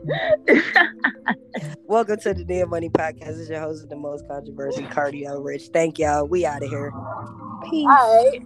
Welcome 1.87 2.19
to 2.21 2.35
the 2.35 2.45
Damn 2.45 2.69
Money 2.69 2.91
Podcast. 2.91 3.41
It's 3.41 3.49
your 3.49 3.61
host 3.61 3.85
of 3.85 3.89
the 3.89 3.97
most 3.97 4.29
controversy, 4.29 4.83
Cardio 4.83 5.43
Rich. 5.43 5.69
Thank 5.73 5.99
y'all. 5.99 6.27
We 6.27 6.45
out 6.45 6.63
of 6.63 6.69
here. 6.69 6.93
Peace. 7.71 7.87
All 7.89 8.33
right. 8.33 8.43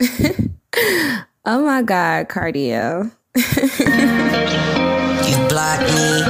oh 1.44 1.64
my 1.64 1.82
God, 1.82 2.28
cardio. 2.28 3.10
You 5.28 5.36
block 5.48 5.80
me, 5.80 6.22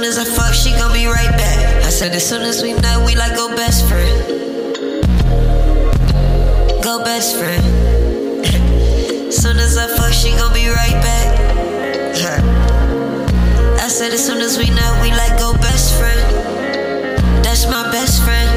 Soon 0.00 0.08
as 0.08 0.16
I 0.16 0.24
fuck, 0.24 0.54
she 0.54 0.70
gon' 0.70 0.94
be 0.94 1.04
right 1.04 1.28
back. 1.28 1.84
I 1.84 1.90
said, 1.90 2.12
as 2.12 2.26
soon 2.26 2.40
as 2.40 2.62
we 2.62 2.72
know, 2.72 3.04
we 3.04 3.14
like 3.16 3.36
go 3.36 3.54
best 3.54 3.86
friend. 3.86 4.16
Go 6.82 7.04
best 7.04 7.36
friend. 7.36 7.62
soon 9.30 9.58
as 9.58 9.76
I 9.76 9.86
fuck, 9.98 10.10
she 10.14 10.30
gon' 10.30 10.54
be 10.54 10.68
right 10.68 10.96
back. 11.04 11.28
I 13.76 13.88
said, 13.88 14.14
as 14.14 14.24
soon 14.24 14.40
as 14.40 14.56
we 14.56 14.70
know, 14.70 14.90
we 15.02 15.10
like 15.10 15.38
go 15.38 15.52
best 15.60 15.92
friend. 16.00 16.24
That's 17.44 17.66
my 17.66 17.84
best 17.92 18.24
friend. 18.24 18.48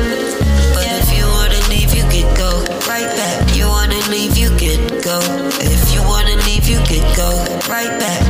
But 0.73 0.87
if 0.95 1.11
you 1.11 1.27
wanna 1.27 1.59
leave, 1.67 1.93
you 1.93 2.03
can 2.07 2.33
go 2.37 2.63
right 2.87 3.11
back. 3.19 3.53
You 3.53 3.67
wanna 3.67 3.99
leave, 4.07 4.37
you 4.37 4.47
can 4.55 4.79
go. 5.01 5.19
If 5.59 5.93
you 5.93 6.01
wanna 6.03 6.37
leave, 6.47 6.69
you 6.69 6.79
can 6.87 7.03
go 7.17 7.35
right 7.67 7.99
back. 7.99 8.22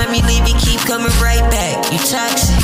Me 0.00 0.06
time 0.06 0.14
you 0.14 0.22
leave, 0.26 0.48
you 0.48 0.54
keep 0.58 0.80
coming 0.80 1.12
right 1.20 1.44
back? 1.50 1.92
You 1.92 1.98
toxic. 1.98 2.56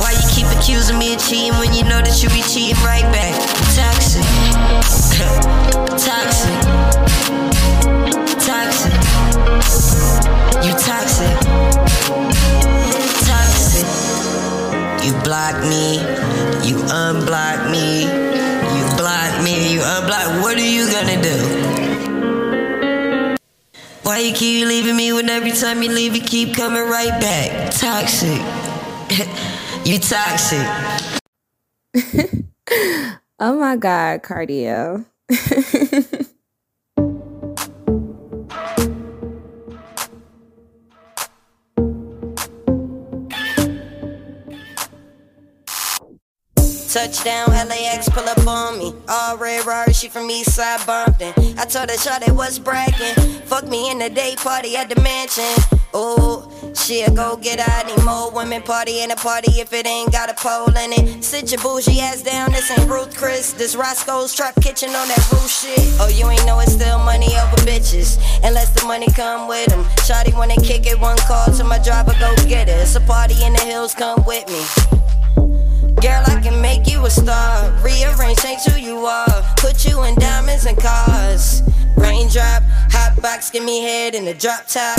Why 0.00 0.12
you 0.12 0.26
keep 0.28 0.46
accusing 0.58 0.98
me 0.98 1.14
of 1.14 1.20
cheating 1.20 1.56
when 1.58 1.72
you 1.72 1.84
know 1.84 2.02
that 2.02 2.22
you 2.22 2.28
be 2.28 2.42
cheating 2.42 2.76
right 2.84 3.06
back? 3.12 3.32
You 3.32 3.66
toxic. 3.72 4.24
toxic. 6.04 6.54
Toxic. 8.44 8.92
You 10.64 10.72
toxic. 10.76 11.34
Toxic. 13.24 13.86
You 15.04 15.12
block 15.22 15.56
me. 15.64 16.00
You 16.68 16.76
unblock 16.88 17.70
me. 17.70 18.23
Why 24.14 24.20
you 24.20 24.32
keep 24.32 24.64
leaving 24.68 24.94
me 24.94 25.12
when 25.12 25.28
every 25.28 25.50
time 25.50 25.82
you 25.82 25.90
leave 25.90 26.14
you 26.14 26.22
keep 26.22 26.54
coming 26.54 26.88
right 26.88 27.20
back? 27.20 27.72
Toxic. 27.72 28.40
you 29.84 29.98
toxic. 29.98 30.64
oh 33.40 33.58
my 33.58 33.74
God, 33.74 34.22
cardio. 34.22 35.04
Touchdown, 46.94 47.48
LAX, 47.48 48.08
pull 48.08 48.22
up 48.28 48.46
on 48.46 48.78
me. 48.78 48.94
All 49.08 49.36
red 49.36 49.66
Rari, 49.66 49.92
she 49.92 50.08
from 50.08 50.30
East 50.30 50.54
Side. 50.54 50.78
I 50.88 51.66
told 51.68 51.90
her, 51.90 51.96
Shawty 51.96 52.30
was 52.30 52.60
bragging. 52.60 53.16
Fuck 53.46 53.66
me 53.66 53.90
in 53.90 53.98
the 53.98 54.08
day 54.08 54.36
party 54.36 54.76
at 54.76 54.88
the 54.88 55.00
mansion. 55.00 55.42
Ooh, 55.96 56.48
she'll 56.72 57.12
go 57.12 57.36
get 57.36 57.58
out 57.58 57.90
any 57.90 58.00
more 58.04 58.30
women 58.30 58.62
party 58.62 59.02
in 59.02 59.10
a 59.10 59.16
party 59.16 59.50
if 59.58 59.72
it 59.72 59.88
ain't 59.88 60.12
got 60.12 60.30
a 60.30 60.34
pole 60.34 60.68
in 60.68 60.92
it. 60.92 61.24
Sit 61.24 61.50
your 61.50 61.60
bougie 61.62 61.98
ass 61.98 62.22
down, 62.22 62.52
this 62.52 62.70
ain't 62.70 62.88
Ruth 62.88 63.16
Chris. 63.16 63.52
This 63.54 63.74
Roscoe's 63.74 64.32
Trap 64.32 64.54
Kitchen 64.62 64.90
on 64.90 65.08
that 65.08 65.28
roof 65.32 65.50
shit. 65.50 65.80
Oh, 65.98 66.06
you 66.06 66.30
ain't 66.30 66.46
know 66.46 66.60
it's 66.60 66.74
still 66.74 67.00
money 67.00 67.26
over 67.26 67.56
bitches. 67.66 68.22
Unless 68.44 68.70
the 68.70 68.86
money 68.86 69.08
come 69.16 69.48
with 69.48 69.66
them. 69.66 69.82
Shawty 70.06 70.32
wanna 70.32 70.54
kick 70.62 70.86
it, 70.86 71.00
one 71.00 71.16
call 71.26 71.46
to 71.46 71.64
my 71.64 71.80
driver, 71.80 72.14
go 72.20 72.32
get 72.46 72.68
it. 72.68 72.78
It's 72.78 72.94
a 72.94 73.00
party 73.00 73.34
in 73.42 73.52
the 73.52 73.62
hills, 73.62 73.96
come 73.96 74.22
with 74.24 74.46
me. 74.46 74.62
Girl, 76.00 76.22
I 76.26 76.40
can 76.42 76.60
make 76.60 76.86
you 76.86 77.04
a 77.06 77.10
star. 77.10 77.70
Rearrange, 77.82 78.38
change 78.38 78.62
who 78.64 78.78
you 78.78 79.06
are. 79.06 79.42
Put 79.56 79.84
you 79.84 80.02
in 80.04 80.14
diamonds 80.16 80.66
and 80.66 80.76
cars. 80.76 81.62
Raindrop, 81.96 82.62
hot 82.90 83.14
box, 83.22 83.50
give 83.50 83.64
me 83.64 83.80
head 83.80 84.14
in 84.14 84.24
the 84.24 84.34
drop 84.34 84.66
top. 84.66 84.98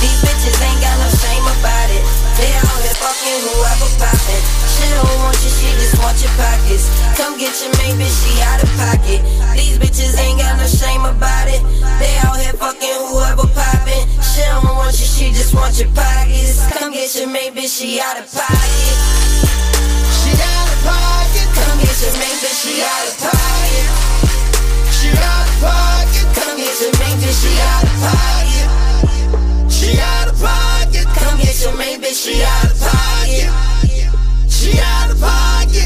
These 0.00 0.20
bitches 0.24 0.56
ain't 0.64 0.80
got 0.80 0.96
no 0.96 1.08
shame 1.12 1.44
about 1.44 1.88
it. 1.92 2.04
They 2.40 2.48
out 2.56 2.80
here 2.80 2.96
fucking 2.96 3.40
whoever 3.44 3.90
poppin'. 4.00 4.42
She 4.72 4.86
don't 4.88 5.12
want 5.20 5.36
you, 5.44 5.52
she 5.52 5.68
just 5.76 6.00
want 6.00 6.16
your 6.24 6.32
pockets. 6.40 6.88
Come 7.20 7.36
get 7.36 7.52
your 7.60 7.74
main 7.82 8.00
bitch, 8.00 8.16
she 8.24 8.32
out 8.40 8.64
of 8.64 8.70
pocket. 8.80 9.20
These 9.52 9.76
bitches 9.76 10.16
ain't 10.16 10.40
got 10.40 10.56
no 10.56 10.64
shame 10.64 11.04
about 11.04 11.52
it. 11.52 11.60
They 12.00 12.16
out 12.24 12.40
here 12.40 12.56
fucking 12.56 13.00
whoever 13.12 13.44
poppin'. 13.52 14.08
She 14.24 14.40
don't 14.48 14.64
want 14.72 14.96
you, 14.96 15.04
she 15.04 15.36
just 15.36 15.52
want 15.52 15.76
your 15.76 15.92
pockets. 15.92 16.64
Come 16.78 16.92
get 16.96 17.12
your 17.18 17.28
main 17.28 17.52
bitch, 17.52 17.76
she 17.76 18.00
out 18.00 18.16
of 18.16 18.24
pocket. 18.32 19.79
She 22.60 22.82
out 25.16 25.48
of 25.48 25.60
pocket. 25.60 26.26
Come 26.36 26.56
get 26.56 26.80
your 26.80 26.92
main 27.00 27.16
bitch, 27.18 27.40
she 27.40 27.52
out 27.60 27.84
of 27.84 27.94
pocket. 28.04 28.68
She 29.72 29.98
out 30.00 30.28
of 30.28 30.36
pocket. 30.40 31.06
Come 31.18 31.38
get 31.38 31.60
your 31.62 31.74
main 31.76 32.00
bitch, 32.00 32.24
she 32.24 32.42
out 32.42 32.64
pocket. 32.78 33.50
She 34.48 34.78
out. 34.78 35.09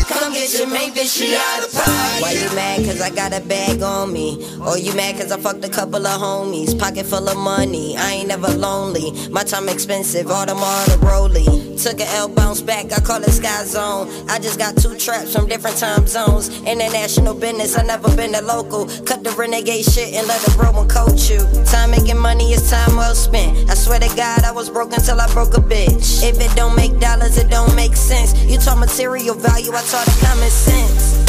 Come 0.09 0.33
get 0.33 0.53
your 0.59 0.69
main 0.69 0.93
bitch, 0.93 1.19
she 1.19 1.35
out 1.35 1.65
of 1.65 1.73
pocket. 1.73 2.23
Why 2.23 2.33
you 2.33 2.55
mad? 2.55 2.85
Cause 2.85 3.01
I 3.01 3.11
got 3.11 3.33
a 3.33 3.41
bag 3.41 3.83
on 3.83 4.13
me. 4.13 4.45
Or 4.61 4.77
you 4.77 4.95
mad 4.95 5.17
cause 5.17 5.33
I 5.33 5.39
fucked 5.39 5.65
a 5.65 5.69
couple 5.69 6.07
of 6.07 6.21
homies. 6.21 6.79
Pocket 6.79 7.07
full 7.07 7.29
of 7.29 7.37
money. 7.37 7.97
I 7.97 8.13
ain't 8.13 8.29
never 8.29 8.49
lonely. 8.49 9.13
My 9.31 9.43
time 9.45 9.69
expensive. 9.69 10.27
Audemars 10.27 10.87
the 10.91 11.07
Rolly. 11.07 11.77
Took 11.77 12.01
a 12.01 12.09
L 12.17 12.29
bounce 12.29 12.61
back. 12.61 12.93
I 12.93 13.01
call 13.01 13.23
it 13.23 13.31
Sky 13.31 13.65
Zone. 13.65 14.09
I 14.29 14.39
just 14.39 14.59
got 14.59 14.77
two 14.77 14.97
traps 14.97 15.35
from 15.35 15.49
different 15.49 15.79
time 15.79 16.07
zones. 16.07 16.49
International 16.63 17.35
business. 17.35 17.77
I 17.79 17.83
never 17.83 18.15
been 18.17 18.35
a 18.35 18.43
local. 18.43 18.87
Cut 19.05 19.25
the 19.25 19.31
renegade 19.31 19.85
shit 19.85 20.15
and 20.15 20.27
let 20.27 20.41
the 20.43 20.57
real 20.59 20.73
one 20.73 20.89
coach 20.89 21.31
you. 21.31 21.41
Time 21.65 21.91
making 21.91 22.19
money 22.19 22.53
is 22.53 22.71
time 22.71 22.97
well 22.97 23.15
spent. 23.15 23.71
I 23.71 23.75
swear 23.75 24.01
to 24.01 24.09
God, 24.17 24.45
I 24.45 24.53
was 24.53 24.71
broke 24.71 24.93
until 24.93 25.21
I 25.21 25.33
broke 25.33 25.55
a 25.55 25.61
bitch. 25.61 26.23
If 26.23 26.41
it 26.41 26.55
don't 26.57 26.77
make 26.77 26.99
dollars, 27.01 27.39
it 27.39 27.51
don't 27.51 27.75
make 27.75 27.97
sense. 27.97 28.35
You 28.45 28.59
talk 28.59 28.79
material 28.79 29.35
value, 29.35 29.73
I 29.73 29.83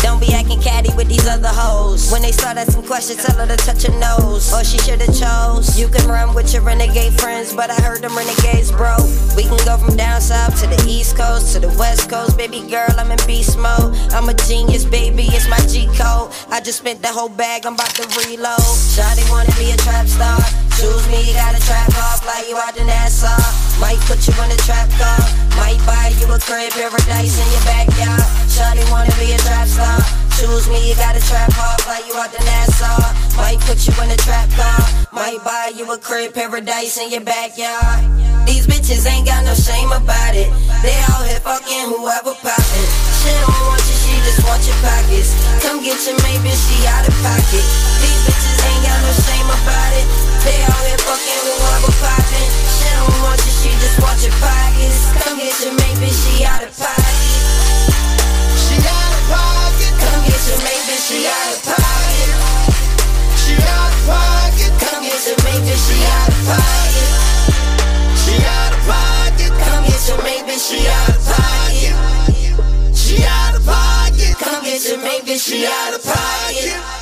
Don't 0.06 0.20
be 0.20 0.34
acting 0.34 0.62
catty 0.62 0.94
with 0.96 1.08
these 1.08 1.28
other 1.28 1.50
hoes. 1.50 2.12
When 2.12 2.22
they 2.22 2.32
start 2.32 2.58
asking 2.58 2.84
questions, 2.84 3.26
tell 3.26 3.36
her 3.38 3.48
to 3.48 3.58
touch 3.58 3.84
her 3.84 4.00
nose. 4.00 4.54
Or 4.54 4.64
she 4.64 4.78
should've 4.78 5.18
chose. 5.20 5.80
You 5.80 5.88
can 5.88 6.08
run 6.08 6.36
with 6.36 6.54
your 6.54 6.62
renegade 6.62 7.20
friends, 7.20 7.54
but 7.54 7.72
I 7.72 7.76
heard 7.82 8.02
them 8.02 8.16
renegades, 8.16 8.72
bro. 8.72 8.96
We 9.36 9.44
can 9.44 9.58
go 9.66 9.78
from 9.78 9.98
down 9.98 10.22
south 10.22 10.62
to 10.62 10.68
the 10.68 10.82
east 10.88 11.18
coast 11.18 11.54
to 11.54 11.60
the 11.60 11.70
west 11.80 12.10
coast. 12.10 12.38
Baby 12.38 12.62
girl, 12.70 12.94
I'm 12.98 13.12
in 13.12 13.20
beast 13.26 13.58
mode. 13.58 13.98
I'm 14.12 14.30
a 14.30 14.34
genius, 14.34 14.86
baby, 14.86 15.24
it's 15.30 15.50
my 15.50 15.60
G 15.68 15.88
code. 15.98 16.32
I 16.50 16.62
just 16.62 16.80
spent 16.80 17.02
the 17.02 17.10
whole 17.10 17.30
bag, 17.30 17.66
I'm 17.66 17.74
about 17.74 17.90
to 17.96 18.04
reload. 18.20 18.62
Shawty 18.94 19.30
wanna 19.32 19.52
be 19.58 19.72
a 19.72 19.78
trap 19.78 20.08
star. 20.08 20.38
Choose 20.86 21.10
me, 21.10 21.18
you 21.26 21.34
got 21.34 21.58
a 21.58 21.62
trap 21.66 21.90
car, 21.98 22.14
fly 22.22 22.46
you 22.46 22.54
out 22.62 22.78
to 22.78 22.86
Nassau. 22.86 23.34
Might 23.82 23.98
put 24.06 24.22
you 24.22 24.38
in 24.38 24.54
a 24.54 24.60
trap 24.70 24.86
car. 25.02 25.18
Might 25.58 25.82
buy 25.82 26.14
you 26.22 26.30
a 26.30 26.38
crib, 26.38 26.78
paradise 26.78 27.42
in 27.42 27.48
your 27.50 27.66
backyard. 27.66 28.22
Shawty 28.46 28.86
wanna 28.94 29.10
be 29.18 29.34
a 29.34 29.40
trap 29.42 29.66
star. 29.66 29.98
Choose 30.38 30.70
me, 30.70 30.78
you 30.86 30.94
got 30.94 31.18
a 31.18 31.24
trap 31.26 31.50
car, 31.58 31.74
fly 31.82 32.06
you 32.06 32.14
out 32.22 32.30
to 32.30 32.42
Nassau. 32.46 33.02
Might 33.34 33.58
put 33.66 33.82
you 33.82 33.98
in 33.98 34.14
a 34.14 34.20
trap 34.30 34.46
car. 34.54 34.78
Might 35.10 35.42
buy 35.42 35.74
you 35.74 35.90
a 35.90 35.98
crib, 35.98 36.38
paradise 36.38 37.02
in 37.02 37.10
your 37.10 37.26
backyard. 37.26 38.06
These 38.46 38.70
bitches 38.70 39.10
ain't 39.10 39.26
got 39.26 39.42
no 39.42 39.58
shame 39.58 39.90
about 39.90 40.38
it. 40.38 40.54
They 40.86 40.94
out 41.10 41.26
here 41.26 41.42
fucking 41.42 41.98
whoever 41.98 42.38
poppin'. 42.46 42.88
She 43.26 43.34
don't 43.34 43.58
want 43.66 43.82
you, 43.90 43.98
she 44.06 44.14
just 44.22 44.46
want 44.46 44.62
your 44.62 44.78
pockets. 44.86 45.34
Come 45.66 45.82
get 45.82 45.98
your 46.06 46.14
main 46.22 46.46
bitch, 46.46 46.62
she 46.62 46.78
out 46.86 47.10
of 47.10 47.16
pocket. 47.26 47.66
These 48.06 48.22
bitches 48.30 48.58
ain't 48.70 48.86
got 48.86 49.02
no 49.02 49.12
shame 49.26 49.50
about 49.50 49.94
it. 49.98 50.35
They 50.46 50.62
out 50.62 50.86
here 50.86 51.02
fucking 51.02 51.42
whoever 51.42 51.90
poppin'. 51.98 52.50
She 52.70 52.86
don't 52.94 53.18
want 53.26 53.42
you, 53.42 53.50
she 53.50 53.72
just 53.82 53.98
want 53.98 54.22
your 54.22 54.36
pockets. 54.38 55.10
Come 55.26 55.42
get 55.42 55.58
your 55.66 55.74
main 55.74 55.98
bitch, 55.98 56.14
she 56.14 56.46
out 56.46 56.62
of 56.62 56.70
pocket. 56.78 57.04
She 58.54 58.78
out 58.78 59.14
of 59.18 59.26
pocket. 59.26 59.94
Come 59.98 60.22
get 60.22 60.42
your 60.46 60.60
main 60.62 60.82
bitch, 60.86 61.02
she 61.10 61.26
out 61.26 61.50
of 61.50 61.66
pocket. 61.66 62.30
She 63.42 63.58
out 63.58 63.90
of 63.90 64.06
pocket. 64.06 64.72
Come 64.86 65.02
get 65.02 65.22
your 65.26 65.40
main 65.42 65.62
bitch, 65.66 65.82
she 65.82 65.98
out 66.14 66.30
of 66.30 66.38
pocket. 66.46 67.10
She 68.22 68.38
out 68.46 68.70
of 68.70 68.82
pocket. 68.86 69.52
Come 69.66 69.82
get 69.90 70.02
your 70.06 70.22
main 70.22 70.46
bitch, 70.46 70.62
she 70.62 70.86
out 70.86 71.10
of 71.10 71.26
pocket. 71.26 71.98
She 72.94 73.18
out 73.26 73.58
of 73.58 73.66
pocket. 73.66 74.34
Come 74.38 74.62
get 74.64 74.86
your 74.86 75.02
main 75.02 75.22
bitch, 75.26 75.42
she 75.42 75.66
out 75.66 75.94
of 75.98 76.04
pocket. 76.06 76.95